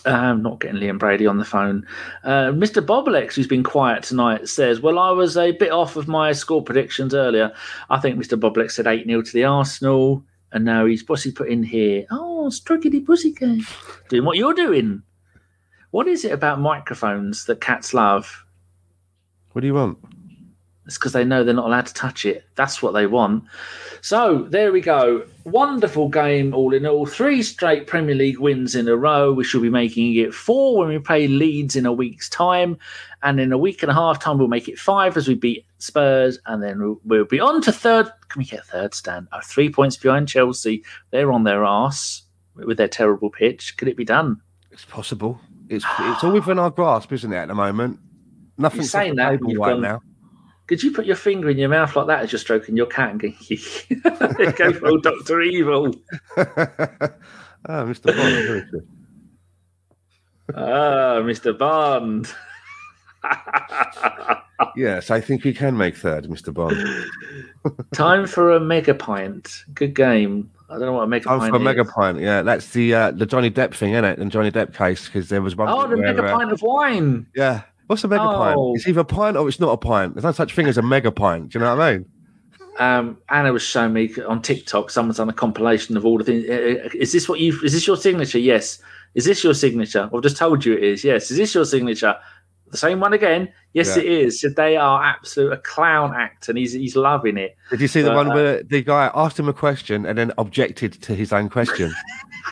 I'm 0.06 0.42
not 0.42 0.62
getting 0.62 0.80
Liam 0.80 1.00
Brady 1.00 1.28
on 1.28 1.38
the 1.38 1.44
phone. 1.44 1.86
Uh, 2.24 2.52
Mr. 2.52 2.86
Boblex, 2.86 3.34
who's 3.34 3.48
been 3.48 3.64
quiet 3.64 4.04
tonight, 4.04 4.48
says, 4.48 4.80
Well, 4.80 5.00
I 5.00 5.10
was 5.10 5.36
a 5.36 5.52
bit 5.52 5.72
off 5.72 5.96
of 5.96 6.08
my 6.08 6.32
score 6.32 6.64
predictions 6.64 7.16
earlier. 7.16 7.52
I 7.90 8.00
think 8.00 8.20
Mr. 8.20 8.40
Boblex 8.40 8.72
said 8.72 8.86
8 8.86 9.08
0 9.08 9.24
to 9.24 9.34
the 9.34 9.46
Arsenal. 9.46 10.24
And 10.52 10.64
now 10.64 10.86
he's 10.86 11.04
what's 11.10 11.24
he 11.24 11.32
put 11.32 11.50
in 11.50 11.64
here? 11.64 12.06
Oh, 12.12 12.35
struggedy 12.50 13.06
pussycat. 13.06 13.60
Doing 14.10 14.26
what 14.26 14.38
you're 14.38 14.54
doing. 14.54 15.04
What 15.92 16.08
is 16.08 16.26
it 16.26 16.32
about 16.32 16.60
microphones 16.60 17.46
that 17.46 17.62
cats 17.62 17.94
love? 17.94 18.46
What 19.54 19.62
do 19.62 19.68
you 19.68 19.74
want? 19.74 19.98
It's 20.86 20.98
because 20.98 21.14
they 21.14 21.26
know 21.26 21.44
they're 21.44 21.54
not 21.54 21.66
allowed 21.66 21.88
to 21.88 21.94
touch 21.94 22.26
it. 22.26 22.44
That's 22.56 22.82
what 22.82 22.92
they 22.92 23.08
want. 23.08 23.46
So 24.02 24.46
there 24.50 24.72
we 24.72 24.82
go. 24.82 25.26
Wonderful 25.46 26.10
game, 26.10 26.54
all 26.54 26.74
in 26.74 26.86
all. 26.86 27.06
Three 27.06 27.42
straight 27.42 27.88
Premier 27.88 28.14
League 28.14 28.40
wins 28.40 28.76
in 28.76 28.88
a 28.88 28.96
row. 28.96 29.32
We 29.32 29.44
should 29.44 29.64
be 29.64 29.70
making 29.70 30.16
it 30.16 30.34
four 30.34 30.78
when 30.78 30.90
we 30.90 31.00
play 31.00 31.28
Leeds 31.28 31.76
in 31.76 31.88
a 31.88 31.94
week's 31.94 32.30
time. 32.30 32.78
And 33.24 33.40
in 33.40 33.52
a 33.52 33.58
week 33.58 33.82
and 33.82 33.90
a 33.90 33.96
half 33.96 34.20
time, 34.20 34.38
we'll 34.38 34.48
make 34.48 34.68
it 34.68 34.78
five 34.78 35.18
as 35.18 35.28
we 35.28 35.34
beat 35.34 35.66
Spurs. 35.80 36.38
And 36.46 36.62
then 36.62 36.80
we'll, 36.80 37.00
we'll 37.04 37.26
be 37.26 37.40
on 37.40 37.62
to 37.62 37.72
third. 37.72 38.12
Can 38.30 38.40
we 38.40 38.46
get 38.46 38.66
third 38.66 38.94
stand? 38.94 39.28
Oh, 39.32 39.40
three 39.44 39.72
points 39.72 39.98
behind 39.98 40.28
Chelsea. 40.28 40.84
They're 41.10 41.32
on 41.32 41.46
their 41.46 41.66
arse 41.66 42.25
with 42.56 42.78
their 42.78 42.88
terrible 42.88 43.30
pitch. 43.30 43.78
Could 43.78 43.88
it 43.88 43.98
be 43.98 44.06
done? 44.06 44.42
It's 44.72 44.86
possible. 44.86 45.40
It's 45.70 45.86
it's 46.00 46.24
all 46.24 46.34
within 46.34 46.60
our 46.60 46.70
grasp, 46.70 47.12
isn't 47.14 47.32
it, 47.34 47.38
at 47.38 47.48
the 47.48 47.56
moment? 47.56 48.00
Nothing's 48.58 48.92
saying 48.92 49.16
that, 49.16 49.40
right 49.42 49.56
gone- 49.56 49.82
now. 49.82 50.02
Could 50.68 50.82
you 50.82 50.92
put 50.92 51.06
your 51.06 51.16
finger 51.16 51.50
in 51.50 51.58
your 51.60 51.70
mouth 51.70 51.96
like 51.96 52.08
that 52.08 52.22
as 52.24 52.32
you're 52.32 52.40
stroking 52.40 52.76
your 52.76 52.88
cat 52.88 53.12
and 53.12 53.20
going, 53.22 54.52
go 54.58 54.74
full 54.80 55.00
Doctor 55.02 55.42
Evil? 55.42 55.94
Ah, 57.68 57.84
Mr. 57.84 58.16
Bond. 58.16 58.84
Ah, 60.54 61.20
Mr. 61.24 61.58
Bond. 61.58 62.32
Yes, 64.76 65.10
I 65.10 65.20
think 65.20 65.44
we 65.44 65.52
can 65.54 65.76
make 65.76 65.96
third, 65.98 66.26
Mr. 66.26 66.54
Bond. 66.54 66.78
Time 67.94 68.28
for 68.28 68.52
a 68.52 68.60
mega 68.60 68.94
pint. 68.94 69.64
Good 69.74 69.96
game. 69.96 70.52
I 70.70 70.74
don't 70.74 70.88
know 70.88 70.94
what 70.94 71.04
a 71.04 71.08
mega 71.08 71.26
pint 71.28 71.50
for 71.52 71.56
a 71.58 71.60
mega 71.60 71.86
pint. 71.86 72.20
Yeah, 72.20 72.42
that's 72.42 72.70
the 72.72 72.94
uh, 72.94 73.12
the 73.12 73.26
Johnny 73.26 73.52
Depp 73.52 73.76
thing, 73.76 73.94
isn't 73.94 74.06
it? 74.06 74.20
The 74.20 74.26
Johnny 74.26 74.52
Depp 74.52 74.76
case 74.76 75.06
because 75.06 75.30
there 75.30 75.42
was 75.42 75.56
one. 75.56 75.70
Oh, 75.70 75.88
the 75.88 75.96
where, 75.96 76.14
mega 76.14 76.24
uh, 76.24 76.36
pint 76.38 76.52
of 76.52 76.62
wine. 76.62 77.28
Yeah, 77.36 77.62
what's 77.88 78.04
a 78.04 78.08
mega 78.08 78.24
Oh. 78.24 78.34
pint? 78.36 78.60
It's 78.76 78.88
either 78.88 79.02
a 79.02 79.06
pint 79.06 79.38
or 79.38 79.48
it's 79.48 79.60
not 79.60 79.72
a 79.72 79.78
pint. 79.78 80.16
There's 80.16 80.24
no 80.24 80.32
such 80.32 80.56
thing 80.56 80.68
as 80.68 80.78
a 80.78 80.82
mega 80.82 81.12
pint. 81.12 81.50
Do 81.50 81.60
you 81.60 81.66
know 81.66 81.76
what 81.76 81.84
I 81.86 81.94
mean? 81.98 82.06
Um, 82.78 83.18
Anna 83.30 83.54
was 83.54 83.62
showing 83.62 83.94
me 83.94 84.14
on 84.28 84.42
TikTok. 84.42 84.90
Someone's 84.90 85.18
done 85.18 85.30
a 85.30 85.34
compilation 85.34 85.96
of 85.96 86.06
all 86.06 86.18
the 86.18 86.24
things. 86.24 86.50
Uh, 86.50 86.90
Is 86.96 87.12
this 87.14 87.30
what 87.30 87.40
you? 87.40 87.58
Is 87.64 87.74
this 87.74 87.86
your 87.88 87.96
signature? 87.98 88.40
Yes. 88.40 88.80
Is 89.14 89.24
this 89.24 89.44
your 89.46 89.54
signature? 89.54 90.10
I've 90.14 90.22
just 90.24 90.36
told 90.36 90.66
you 90.66 90.74
it 90.74 90.84
is. 90.84 91.04
Yes. 91.04 91.32
Is 91.32 91.38
this 91.38 91.54
your 91.56 91.64
signature? 91.64 92.16
The 92.76 92.80
same 92.80 93.00
one 93.00 93.14
again. 93.14 93.48
Yes, 93.72 93.96
Yeah. 93.96 94.04
it 94.04 94.06
is. 94.06 94.42
So 94.42 94.50
they 94.50 94.76
are 94.76 95.02
absolute 95.02 95.54
a 95.54 95.58
clown 95.58 96.14
act, 96.14 96.50
and 96.50 96.58
he's 96.58 96.74
he's 96.74 96.98
loving 96.98 97.38
it. 97.38 97.56
Did 97.70 97.80
you 97.80 97.88
see 97.88 98.02
the 98.02 98.12
Uh, 98.12 98.16
one 98.16 98.28
where 98.34 98.64
the 98.64 98.82
guy 98.84 99.10
asked 99.16 99.40
him 99.40 99.48
a 99.48 99.54
question 99.54 100.06
and 100.06 100.18
then 100.18 100.34
objected 100.38 100.92
to 101.04 101.16
his 101.16 101.32
own 101.32 101.48
question? 101.48 101.96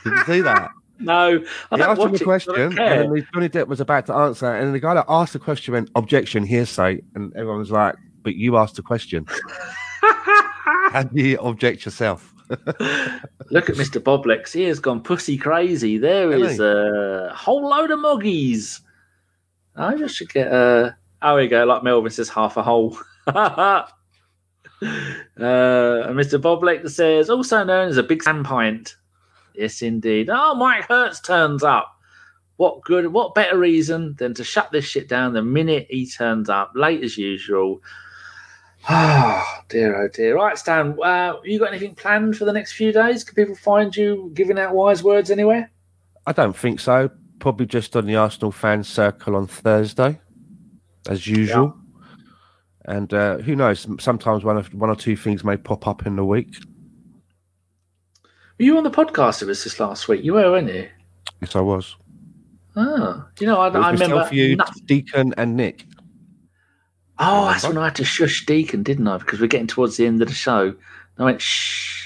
Did 0.05 0.13
you 0.13 0.23
see 0.23 0.41
that? 0.41 0.69
No, 0.99 1.43
I 1.71 1.75
He 1.75 1.81
asked 1.81 1.99
him 2.01 2.15
a 2.15 2.19
question, 2.19 2.55
and 2.55 2.77
then 2.77 3.11
the- 3.11 3.25
Johnny 3.33 3.49
Depp 3.49 3.67
was 3.67 3.81
about 3.81 4.05
to 4.05 4.13
answer, 4.13 4.45
and 4.55 4.73
the 4.73 4.79
guy 4.79 4.93
that 4.93 5.05
asked 5.09 5.33
the 5.33 5.39
question 5.39 5.73
went, 5.73 5.89
"Objection, 5.95 6.45
hearsay," 6.45 7.01
and 7.15 7.33
everyone 7.35 7.57
was 7.59 7.71
like, 7.71 7.95
"But 8.23 8.35
you 8.35 8.55
asked 8.55 8.77
the 8.77 8.81
question. 8.83 9.25
How 10.93 11.03
do 11.03 11.21
you 11.21 11.37
object 11.39 11.83
yourself?" 11.83 12.33
Look 12.49 13.69
at 13.69 13.75
Mr. 13.75 13.99
Boblex. 14.01 14.53
He 14.53 14.63
has 14.63 14.79
gone 14.79 15.01
pussy 15.01 15.35
crazy. 15.37 15.97
There 15.97 16.31
Hasn't 16.31 16.51
is 16.51 16.59
a 16.61 17.33
whole 17.35 17.67
load 17.67 17.91
of 17.91 17.99
muggies. 17.99 18.79
I 19.75 19.95
just 19.95 20.15
should 20.15 20.31
get 20.31 20.47
a. 20.47 20.95
Oh, 21.21 21.35
we 21.37 21.47
go. 21.47 21.63
Like 21.65 21.83
Melvin 21.83 22.11
says, 22.11 22.29
half 22.29 22.57
a 22.57 22.63
hole. 22.63 22.97
uh, 23.27 23.85
and 24.81 26.17
Mr. 26.17 26.39
Boblex 26.39 26.91
says, 26.91 27.29
also 27.29 27.63
known 27.63 27.87
as 27.89 27.97
a 27.97 28.03
big 28.03 28.21
sand 28.21 28.45
pint. 28.45 28.95
Yes, 29.55 29.81
indeed. 29.81 30.29
Oh, 30.31 30.55
Mike 30.55 30.87
Hertz 30.87 31.19
turns 31.21 31.63
up. 31.63 31.89
What 32.57 32.83
good? 32.83 33.07
What 33.07 33.35
better 33.35 33.57
reason 33.57 34.15
than 34.17 34.33
to 34.35 34.43
shut 34.43 34.71
this 34.71 34.85
shit 34.85 35.07
down 35.07 35.33
the 35.33 35.41
minute 35.41 35.87
he 35.89 36.07
turns 36.07 36.49
up, 36.49 36.71
late 36.75 37.03
as 37.03 37.17
usual. 37.17 37.81
Oh 38.89 39.59
dear, 39.69 40.03
oh 40.03 40.07
dear. 40.07 40.35
Right, 40.35 40.57
Stan. 40.57 40.97
Uh, 41.01 41.35
you 41.43 41.57
got 41.57 41.69
anything 41.69 41.95
planned 41.95 42.37
for 42.37 42.45
the 42.45 42.53
next 42.53 42.73
few 42.73 42.91
days? 42.91 43.23
Can 43.23 43.35
people 43.35 43.55
find 43.55 43.95
you 43.95 44.31
giving 44.33 44.59
out 44.59 44.75
wise 44.75 45.03
words 45.03 45.31
anywhere? 45.31 45.71
I 46.25 46.31
don't 46.31 46.55
think 46.55 46.79
so. 46.79 47.09
Probably 47.43 47.65
just 47.65 47.93
on 47.97 48.05
the 48.05 48.15
Arsenal 48.15 48.53
fan 48.53 48.85
circle 48.85 49.35
on 49.35 49.47
Thursday, 49.47 50.17
as 51.09 51.27
usual. 51.27 51.75
And 52.85 53.13
uh, 53.13 53.39
who 53.39 53.53
knows? 53.53 53.85
Sometimes 53.99 54.45
one 54.45 54.55
of 54.55 54.73
one 54.73 54.89
or 54.89 54.95
two 54.95 55.17
things 55.17 55.43
may 55.43 55.57
pop 55.57 55.85
up 55.85 56.05
in 56.05 56.15
the 56.15 56.23
week. 56.23 56.55
Were 58.57 58.63
you 58.63 58.77
on 58.77 58.85
the 58.85 58.89
podcast 58.89 59.41
with 59.41 59.49
us 59.49 59.65
this 59.65 59.77
last 59.77 60.07
week? 60.07 60.23
You 60.23 60.35
were, 60.35 60.51
weren't 60.51 60.73
you? 60.73 60.87
Yes, 61.41 61.57
I 61.57 61.59
was. 61.59 61.97
Oh, 62.77 63.25
you 63.41 63.45
know, 63.45 63.59
I, 63.59 63.67
I 63.67 63.91
remember. 63.91 64.29
you, 64.31 64.55
nothing. 64.55 64.85
Deacon, 64.85 65.33
and 65.35 65.57
Nick. 65.57 65.85
Oh, 67.19 67.47
that's 67.47 67.67
when 67.67 67.77
I 67.77 67.83
had 67.83 67.95
to 67.95 68.05
shush 68.05 68.45
Deacon, 68.45 68.83
didn't 68.83 69.09
I? 69.09 69.17
Because 69.17 69.41
we're 69.41 69.47
getting 69.47 69.67
towards 69.67 69.97
the 69.97 70.05
end 70.05 70.21
of 70.21 70.29
the 70.29 70.33
show. 70.33 70.73
I 71.19 71.23
went 71.25 71.41
shh. 71.41 72.02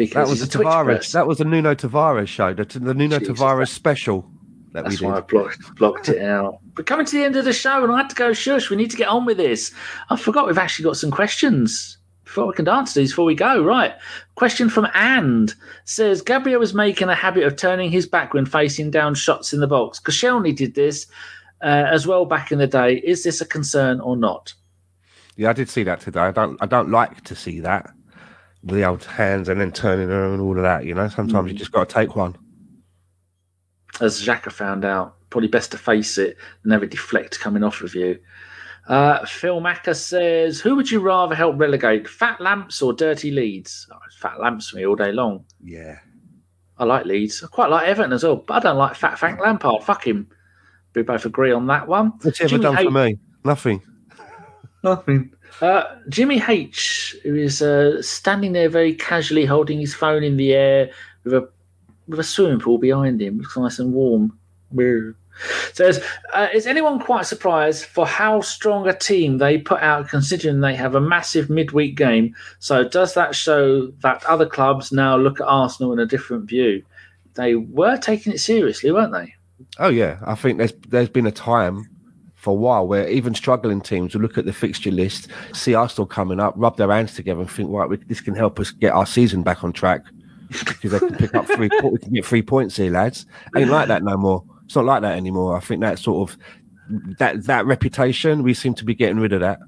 Because 0.00 0.28
That 0.28 0.30
was 0.30 0.42
a 0.42 0.46
Tavares. 0.58 1.12
That 1.12 1.26
was 1.26 1.36
the 1.36 1.44
Nuno 1.44 1.74
Tavares 1.74 2.26
show. 2.26 2.54
The, 2.54 2.64
the 2.64 2.94
Nuno 2.94 3.18
Jesus, 3.18 3.38
Tavares 3.38 3.58
that- 3.58 3.66
special 3.68 4.30
that 4.72 4.84
That's 4.84 4.98
we 4.98 5.06
why 5.06 5.18
I 5.18 5.20
blocked, 5.20 5.74
blocked 5.76 6.08
it 6.08 6.22
out. 6.22 6.58
But 6.74 6.86
coming 6.86 7.04
to 7.04 7.12
the 7.18 7.22
end 7.22 7.36
of 7.36 7.44
the 7.44 7.52
show, 7.52 7.82
and 7.84 7.92
I 7.92 7.98
had 7.98 8.08
to 8.08 8.16
go 8.16 8.32
shush. 8.32 8.70
We 8.70 8.76
need 8.76 8.90
to 8.92 8.96
get 8.96 9.08
on 9.08 9.26
with 9.26 9.36
this. 9.36 9.72
I 10.08 10.16
forgot 10.16 10.46
we've 10.46 10.56
actually 10.56 10.84
got 10.84 10.96
some 10.96 11.10
questions 11.10 11.98
before 12.24 12.46
we 12.46 12.54
can 12.54 12.66
answer 12.66 12.98
these 13.00 13.10
before 13.10 13.26
we 13.26 13.34
go. 13.34 13.62
Right. 13.62 13.92
Question 14.36 14.70
from 14.70 14.86
And 14.94 15.54
says 15.84 16.22
Gabriel 16.22 16.60
was 16.60 16.72
making 16.72 17.10
a 17.10 17.14
habit 17.14 17.42
of 17.44 17.56
turning 17.56 17.90
his 17.90 18.06
back 18.06 18.32
when 18.32 18.46
facing 18.46 18.90
down 18.90 19.14
shots 19.14 19.52
in 19.52 19.60
the 19.60 19.66
box. 19.66 20.00
Koscielny 20.00 20.56
did 20.56 20.74
this 20.74 21.06
uh, 21.62 21.66
as 21.90 22.06
well 22.06 22.24
back 22.24 22.50
in 22.52 22.58
the 22.58 22.66
day. 22.66 23.02
Is 23.04 23.22
this 23.22 23.42
a 23.42 23.44
concern 23.44 24.00
or 24.00 24.16
not? 24.16 24.54
Yeah, 25.36 25.50
I 25.50 25.52
did 25.52 25.68
see 25.68 25.82
that 25.82 26.00
today. 26.00 26.20
I 26.20 26.30
don't. 26.30 26.56
I 26.62 26.66
don't 26.66 26.90
like 26.90 27.22
to 27.24 27.34
see 27.34 27.60
that 27.60 27.90
the 28.62 28.84
old 28.84 29.04
hands 29.04 29.48
and 29.48 29.60
then 29.60 29.72
turning 29.72 30.08
them 30.08 30.34
and 30.34 30.40
all 30.42 30.56
of 30.56 30.62
that. 30.62 30.84
You 30.84 30.94
know, 30.94 31.08
sometimes 31.08 31.48
Mm. 31.48 31.52
you 31.52 31.58
just 31.58 31.72
got 31.72 31.88
to 31.88 31.94
take 31.94 32.16
one. 32.16 32.36
as 34.00 34.22
Xhaka 34.22 34.50
found 34.52 34.84
out. 34.84 35.16
Probably 35.30 35.48
best 35.48 35.70
to 35.72 35.78
face 35.78 36.16
it 36.18 36.36
have 36.70 36.82
it 36.82 36.90
deflect 36.90 37.38
coming 37.38 37.62
off 37.62 37.82
of 37.82 37.94
you. 37.94 38.18
Uh, 38.88 39.24
Phil 39.26 39.60
Macker 39.60 39.94
says, 39.94 40.58
"Who 40.60 40.74
would 40.74 40.90
you 40.90 41.00
rather 41.00 41.34
help 41.34 41.58
relegate, 41.58 42.08
Fat 42.08 42.40
Lamps 42.40 42.80
or 42.82 42.92
Dirty 42.92 43.30
Leeds?" 43.30 43.86
Oh, 43.92 43.98
Fat 44.18 44.40
Lamps 44.40 44.70
for 44.70 44.76
me 44.76 44.86
all 44.86 44.96
day 44.96 45.12
long. 45.12 45.44
Yeah. 45.62 45.98
I 46.78 46.84
like 46.84 47.04
Leeds. 47.04 47.42
I 47.44 47.48
quite 47.48 47.68
like 47.70 47.86
Everton 47.86 48.12
as 48.12 48.24
well, 48.24 48.36
but 48.36 48.54
I 48.54 48.60
don't 48.60 48.78
like 48.78 48.94
Fat 48.96 49.18
Frank 49.18 49.38
Lampard. 49.38 49.82
Fuck 49.84 50.06
him. 50.06 50.28
We 50.94 51.02
both 51.02 51.26
agree 51.26 51.52
on 51.52 51.66
that 51.66 51.86
one. 51.86 52.14
What's 52.22 52.38
he 52.38 52.44
ever 52.44 52.50
Jimmy 52.52 52.62
done 52.62 52.76
for 52.84 52.90
me? 52.90 53.18
Nothing. 53.44 53.82
Nothing. 54.82 55.32
Uh, 55.60 55.84
Jimmy 56.08 56.42
H, 56.46 57.16
who 57.22 57.34
is 57.34 57.60
uh, 57.60 58.00
standing 58.02 58.52
there 58.52 58.68
very 58.68 58.94
casually 58.94 59.44
holding 59.44 59.80
his 59.80 59.94
phone 59.94 60.22
in 60.22 60.36
the 60.36 60.54
air 60.54 60.90
with 61.24 61.34
a 61.34 61.48
with 62.08 62.18
a 62.18 62.24
swimming 62.24 62.58
pool 62.58 62.78
behind 62.78 63.20
him, 63.20 63.38
looks 63.38 63.56
nice 63.56 63.78
and 63.78 63.92
warm. 63.92 64.36
Weird. 64.72 65.16
Says, 65.72 66.04
uh, 66.34 66.48
is 66.52 66.66
anyone 66.66 66.98
quite 66.98 67.24
surprised 67.24 67.86
for 67.86 68.06
how 68.06 68.40
strong 68.40 68.86
a 68.86 68.92
team 68.92 69.38
they 69.38 69.58
put 69.58 69.80
out, 69.80 70.08
considering 70.08 70.60
they 70.60 70.74
have 70.74 70.94
a 70.94 71.00
massive 71.00 71.48
midweek 71.48 71.94
game? 71.96 72.34
So 72.58 72.86
does 72.86 73.14
that 73.14 73.34
show 73.34 73.86
that 74.02 74.24
other 74.24 74.46
clubs 74.46 74.92
now 74.92 75.16
look 75.16 75.40
at 75.40 75.46
Arsenal 75.46 75.92
in 75.92 75.98
a 75.98 76.06
different 76.06 76.44
view? 76.44 76.82
they 77.34 77.54
were 77.54 77.96
taking 77.96 78.32
it 78.32 78.38
seriously, 78.38 78.90
weren't 78.90 79.12
they? 79.12 79.34
Oh 79.78 79.88
yeah, 79.88 80.18
I 80.24 80.34
think 80.34 80.58
there's 80.58 80.72
there's 80.88 81.08
been 81.08 81.26
a 81.26 81.32
time 81.32 81.88
for 82.40 82.52
a 82.52 82.54
while 82.54 82.86
where 82.86 83.06
even 83.06 83.34
struggling 83.34 83.82
teams 83.82 84.14
will 84.14 84.22
look 84.22 84.38
at 84.38 84.46
the 84.46 84.52
fixture 84.52 84.90
list, 84.90 85.28
see 85.52 85.74
Arsenal 85.74 86.06
coming 86.06 86.40
up, 86.40 86.54
rub 86.56 86.78
their 86.78 86.90
hands 86.90 87.14
together, 87.14 87.42
and 87.42 87.50
think, 87.50 87.70
right, 87.70 87.88
we, 87.88 87.98
this 87.98 88.22
can 88.22 88.34
help 88.34 88.58
us 88.58 88.70
get 88.70 88.94
our 88.94 89.04
season 89.04 89.42
back 89.42 89.62
on 89.62 89.74
track 89.74 90.02
because 90.48 90.92
they 90.92 90.98
can 90.98 91.16
pick 91.16 91.34
up 91.34 91.46
three. 91.46 91.68
we 91.82 91.98
can 91.98 92.14
get 92.14 92.24
three 92.24 92.40
points 92.40 92.76
here, 92.76 92.90
lads. 92.90 93.26
Ain't 93.54 93.68
like 93.68 93.88
that 93.88 94.02
no 94.02 94.16
more. 94.16 94.42
It's 94.64 94.74
not 94.74 94.86
like 94.86 95.02
that 95.02 95.18
anymore. 95.18 95.54
I 95.54 95.60
think 95.60 95.82
that 95.82 95.98
sort 95.98 96.30
of 96.30 96.38
that 97.18 97.44
that 97.44 97.66
reputation 97.66 98.42
we 98.42 98.54
seem 98.54 98.74
to 98.74 98.84
be 98.86 98.94
getting 98.94 99.20
rid 99.20 99.34
of 99.34 99.40
that. 99.40 99.58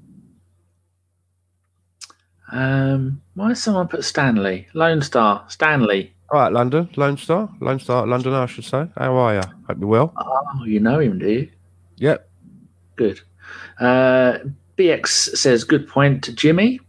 Um, 2.51 3.21
why 3.35 3.49
does 3.49 3.61
someone 3.61 3.87
put 3.87 4.03
Stanley 4.03 4.67
Lone 4.73 5.03
Star 5.03 5.45
Stanley? 5.47 6.13
All 6.31 6.39
right, 6.39 6.51
London 6.51 6.89
Lone 6.95 7.17
Star 7.17 7.49
Lone 7.61 7.79
Star 7.79 8.07
London. 8.07 8.33
I 8.33 8.47
should 8.47 8.65
say. 8.65 8.87
How 8.97 9.15
are 9.15 9.35
you? 9.35 9.41
Hope 9.67 9.77
you're 9.79 9.87
well. 9.87 10.13
Oh, 10.17 10.65
you 10.65 10.79
know 10.79 10.99
him, 10.99 11.19
do 11.19 11.29
you? 11.29 11.49
Yep. 11.97 12.29
Good. 12.95 13.21
Uh, 13.79 14.39
BX 14.77 15.37
says, 15.37 15.63
"Good 15.63 15.87
point, 15.87 16.33
Jimmy." 16.35 16.79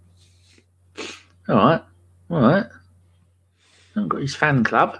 All 1.48 1.56
right, 1.56 1.82
all 2.30 2.40
right. 2.40 2.66
I've 3.96 4.08
got 4.08 4.20
his 4.20 4.34
fan 4.34 4.64
club. 4.64 4.98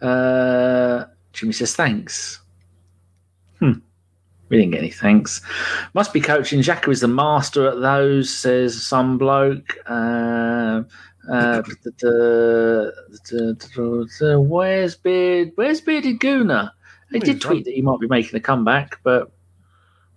Uh, 0.00 1.04
Jimmy 1.32 1.52
says, 1.52 1.74
"Thanks." 1.74 2.40
Hmm. 3.58 3.72
We 4.48 4.56
didn't 4.56 4.72
get 4.72 4.80
any 4.80 4.90
thanks. 4.90 5.40
Must 5.94 6.12
be 6.12 6.20
coaching. 6.20 6.60
Xhaka 6.60 6.90
is 6.90 7.00
the 7.00 7.08
master 7.08 7.68
at 7.68 7.80
those, 7.80 8.36
says 8.36 8.84
some 8.84 9.16
bloke. 9.16 9.76
Uh, 9.86 10.82
uh, 11.30 11.62
where's 14.40 14.96
Beard? 14.96 15.52
Where's 15.54 15.80
Bearded 15.80 16.18
Gooner? 16.18 16.72
He 17.12 17.20
did 17.20 17.40
tweet 17.40 17.64
that 17.64 17.74
he 17.74 17.82
might 17.82 18.00
be 18.00 18.08
making 18.08 18.36
a 18.36 18.40
comeback, 18.40 18.98
but 19.04 19.30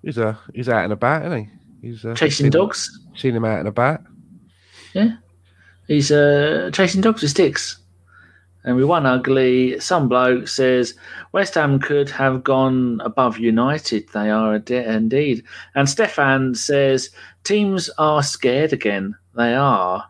he's 0.04 0.18
a 0.18 0.38
he's 0.54 0.70
out 0.70 0.84
and 0.84 0.94
about, 0.94 1.26
isn't 1.26 1.46
he? 1.46 1.88
He's 1.88 2.06
uh, 2.06 2.14
chasing 2.16 2.50
dogs. 2.50 2.90
Him, 3.08 3.18
seen 3.18 3.36
him 3.36 3.46
out 3.46 3.60
and 3.60 3.68
about. 3.68 4.02
Yeah, 4.94 5.16
he's 5.88 6.12
uh, 6.12 6.70
chasing 6.74 7.02
dogs 7.02 7.22
with 7.22 7.32
sticks. 7.32 7.80
And 8.66 8.78
we 8.78 8.86
won 8.86 9.06
ugly. 9.06 9.78
Some 9.82 10.08
bloke 10.08 10.48
says 10.48 10.94
West 11.34 11.56
Ham 11.56 11.80
could 11.80 12.10
have 12.10 12.46
gone 12.46 13.02
above 13.04 13.38
United. 13.38 14.08
They 14.14 14.30
are 14.30 14.56
indeed. 14.56 15.44
And 15.76 15.90
Stefan 15.90 16.56
says 16.56 17.10
teams 17.44 17.90
are 17.98 18.24
scared 18.24 18.72
again. 18.72 19.16
They 19.36 19.54
are. 19.54 20.08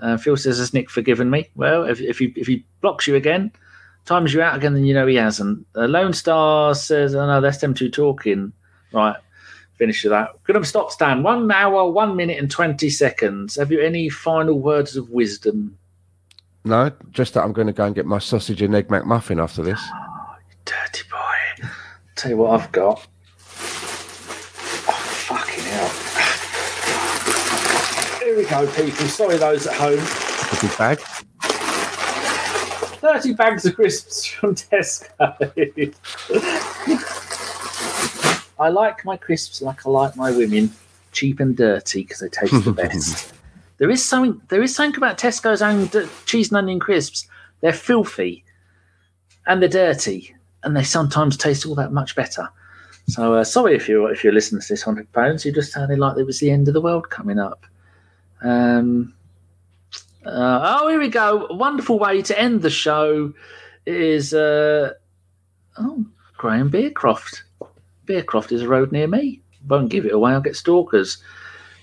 Uh, 0.00 0.16
Phil 0.16 0.36
says, 0.36 0.58
"Has 0.58 0.72
Nick 0.72 0.88
forgiven 0.88 1.30
me?" 1.30 1.48
Well, 1.56 1.84
if, 1.84 2.00
if 2.00 2.18
he 2.20 2.32
if 2.36 2.46
he 2.46 2.64
blocks 2.80 3.08
you 3.08 3.16
again, 3.16 3.50
times 4.04 4.32
you 4.32 4.40
out 4.40 4.56
again, 4.56 4.74
then 4.74 4.84
you 4.84 4.94
know 4.94 5.06
he 5.08 5.16
hasn't. 5.16 5.66
Uh, 5.74 5.86
Lone 5.86 6.12
Star 6.12 6.74
says, 6.76 7.16
"I 7.16 7.24
"Oh 7.24 7.26
no, 7.26 7.40
that's 7.40 7.58
them 7.58 7.74
two 7.74 7.90
talking." 7.90 8.52
Right, 8.92 9.16
finish 9.76 10.02
with 10.04 10.10
that. 10.12 10.42
Gonna 10.44 10.64
stop, 10.64 10.90
Stan. 10.90 11.22
One 11.22 11.50
hour, 11.50 11.90
one 11.90 12.16
minute, 12.16 12.38
and 12.38 12.50
twenty 12.50 12.90
seconds. 12.90 13.56
Have 13.56 13.70
you 13.70 13.80
any 13.80 14.08
final 14.08 14.58
words 14.60 14.96
of 14.96 15.10
wisdom? 15.10 15.78
No, 16.64 16.90
just 17.12 17.34
that 17.34 17.44
I'm 17.44 17.52
going 17.52 17.66
to 17.68 17.72
go 17.72 17.84
and 17.86 17.94
get 17.94 18.04
my 18.04 18.18
sausage 18.18 18.60
and 18.60 18.74
egg 18.74 18.88
McMuffin 18.88 19.42
after 19.42 19.62
this. 19.62 19.80
Oh, 19.94 20.36
dirty 20.66 21.02
boy. 21.10 21.68
Tell 22.16 22.30
you 22.32 22.36
what 22.36 22.60
I've 22.60 22.70
got. 22.72 23.06
Oh, 24.86 24.92
fucking 24.92 25.64
hell. 25.64 25.88
Here 28.20 28.36
we 28.36 28.44
go, 28.44 28.66
people. 28.72 29.06
Sorry, 29.06 29.36
those 29.38 29.66
at 29.66 29.74
home. 29.76 30.00
Big 30.60 30.76
bag. 30.76 30.98
30 33.00 33.34
bags 33.34 33.64
of 33.64 33.76
crisps 33.76 34.26
from 34.26 34.54
Tesco. 34.54 35.32
I 38.58 38.68
like 38.68 39.04
my 39.04 39.16
crisps 39.16 39.62
like 39.62 39.86
I 39.86 39.90
like 39.90 40.16
my 40.16 40.30
women, 40.30 40.72
cheap 41.12 41.40
and 41.40 41.56
dirty 41.56 42.02
because 42.02 42.20
they 42.20 42.28
taste 42.28 42.64
the 42.64 42.72
best. 42.84 43.32
There 43.78 43.90
is 43.90 44.04
something. 44.04 44.40
There 44.48 44.62
is 44.62 44.74
something 44.74 44.96
about 44.96 45.18
Tesco's 45.18 45.62
own 45.62 45.86
d- 45.86 46.08
cheese 46.26 46.48
and 46.48 46.58
onion 46.58 46.80
crisps. 46.80 47.28
They're 47.60 47.72
filthy, 47.72 48.44
and 49.46 49.62
they're 49.62 49.68
dirty, 49.68 50.34
and 50.64 50.76
they 50.76 50.84
sometimes 50.84 51.36
taste 51.36 51.64
all 51.66 51.74
that 51.76 51.92
much 51.92 52.16
better. 52.16 52.48
So 53.08 53.34
uh, 53.34 53.44
sorry 53.44 53.74
if 53.74 53.88
you 53.88 54.06
if 54.06 54.22
you're 54.22 54.32
listening 54.32 54.60
to 54.60 54.68
this 54.68 54.82
hundred 54.82 55.10
pounds. 55.12 55.44
You 55.44 55.52
just 55.52 55.72
sounded 55.72 55.98
like 55.98 56.18
it 56.18 56.26
was 56.26 56.40
the 56.40 56.50
end 56.50 56.68
of 56.68 56.74
the 56.74 56.80
world 56.80 57.10
coming 57.10 57.38
up. 57.38 57.64
Um. 58.42 59.14
Uh, 60.26 60.78
oh, 60.80 60.88
here 60.88 60.98
we 60.98 61.08
go. 61.08 61.46
A 61.46 61.54
wonderful 61.54 61.98
way 61.98 62.20
to 62.20 62.38
end 62.38 62.60
the 62.60 62.70
show 62.70 63.32
is 63.86 64.34
uh, 64.34 64.92
oh 65.78 66.04
Graham 66.36 66.70
Beercroft. 66.70 67.42
Beercroft 68.08 68.52
is 68.52 68.62
a 68.62 68.68
road 68.68 68.92
near 68.92 69.06
me. 69.06 69.42
Won't 69.66 69.90
give 69.90 70.06
it 70.06 70.12
away. 70.12 70.32
I'll 70.32 70.40
get 70.40 70.56
stalkers. 70.56 71.22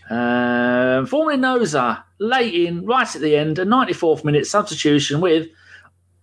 Um, 0.09 1.05
formerly 1.05 1.37
Noza, 1.37 2.03
late 2.19 2.53
in, 2.53 2.85
right 2.85 3.15
at 3.15 3.21
the 3.21 3.35
end, 3.35 3.59
a 3.59 3.65
94th 3.65 4.23
minute 4.23 4.45
substitution 4.45 5.21
with 5.21 5.47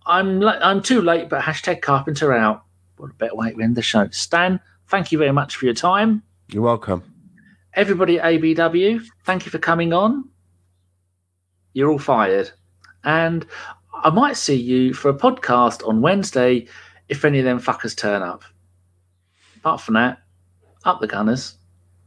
I'm 0.05 0.43
I'm 0.43 0.81
too 0.81 1.01
late, 1.01 1.29
but 1.29 1.41
hashtag 1.41 1.81
Carpenter 1.81 2.33
out. 2.33 2.63
What 2.97 3.11
a 3.11 3.15
better 3.15 3.35
way 3.35 3.53
to 3.53 3.61
end 3.61 3.75
the 3.75 3.81
show. 3.81 4.07
Stan, 4.09 4.59
thank 4.87 5.11
you 5.11 5.17
very 5.17 5.31
much 5.31 5.55
for 5.55 5.65
your 5.65 5.73
time. 5.73 6.23
You're 6.49 6.63
welcome. 6.63 7.03
Everybody 7.73 8.19
at 8.19 8.25
ABW, 8.33 9.03
thank 9.23 9.45
you 9.45 9.51
for 9.51 9.59
coming 9.59 9.93
on. 9.93 10.29
You're 11.73 11.89
all 11.89 11.99
fired. 11.99 12.51
And 13.03 13.45
I 13.93 14.09
might 14.09 14.37
see 14.37 14.55
you 14.55 14.93
for 14.93 15.09
a 15.09 15.13
podcast 15.13 15.87
on 15.87 16.01
Wednesday 16.01 16.67
if 17.09 17.25
any 17.25 17.39
of 17.39 17.45
them 17.45 17.59
fuckers 17.59 17.95
turn 17.95 18.21
up. 18.21 18.43
Apart 19.63 19.79
from 19.79 19.93
that, 19.93 20.21
up 20.83 20.99
the 20.99 21.07
Gunners. 21.07 21.55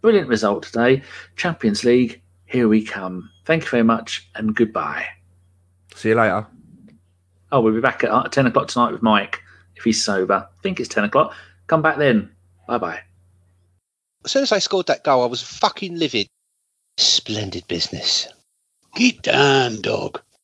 Brilliant 0.03 0.29
result 0.29 0.65
today. 0.65 1.03
Champions 1.37 1.85
League, 1.85 2.21
here 2.45 2.69
we 2.69 2.85
come. 2.85 3.31
Thank 3.47 3.63
you 3.63 3.71
very 3.71 3.83
much 3.83 4.29
and 4.35 4.55
goodbye. 4.55 5.07
See 5.95 6.11
you 6.11 6.17
later. 6.17 6.47
Oh, 7.51 7.63
we'll 7.63 7.73
be 7.73 7.81
back 7.81 8.05
at 8.05 8.31
10 8.31 8.47
o'clock 8.47 8.69
tonight 8.69 8.93
with 8.93 9.01
Mike 9.01 9.41
if 9.75 9.85
he's 9.85 10.05
sober. 10.05 10.47
I 10.47 10.63
think 10.63 10.81
it's 10.81 10.89
10 10.91 11.05
o'clock. 11.05 11.35
Come 11.67 11.81
back 11.81 11.97
then. 11.97 12.31
Bye 12.69 12.77
bye. 12.77 13.01
As 14.27 14.33
soon 14.33 14.43
as 14.43 14.53
I 14.53 14.59
scored 14.59 14.87
that 14.89 15.05
goal, 15.05 15.23
I 15.23 15.27
was 15.27 15.41
fucking 15.41 15.97
livid. 15.99 16.27
Splendid 16.99 17.67
business. 17.69 18.29
Get 18.97 19.23
down, 19.23 19.81
dog. 19.81 20.21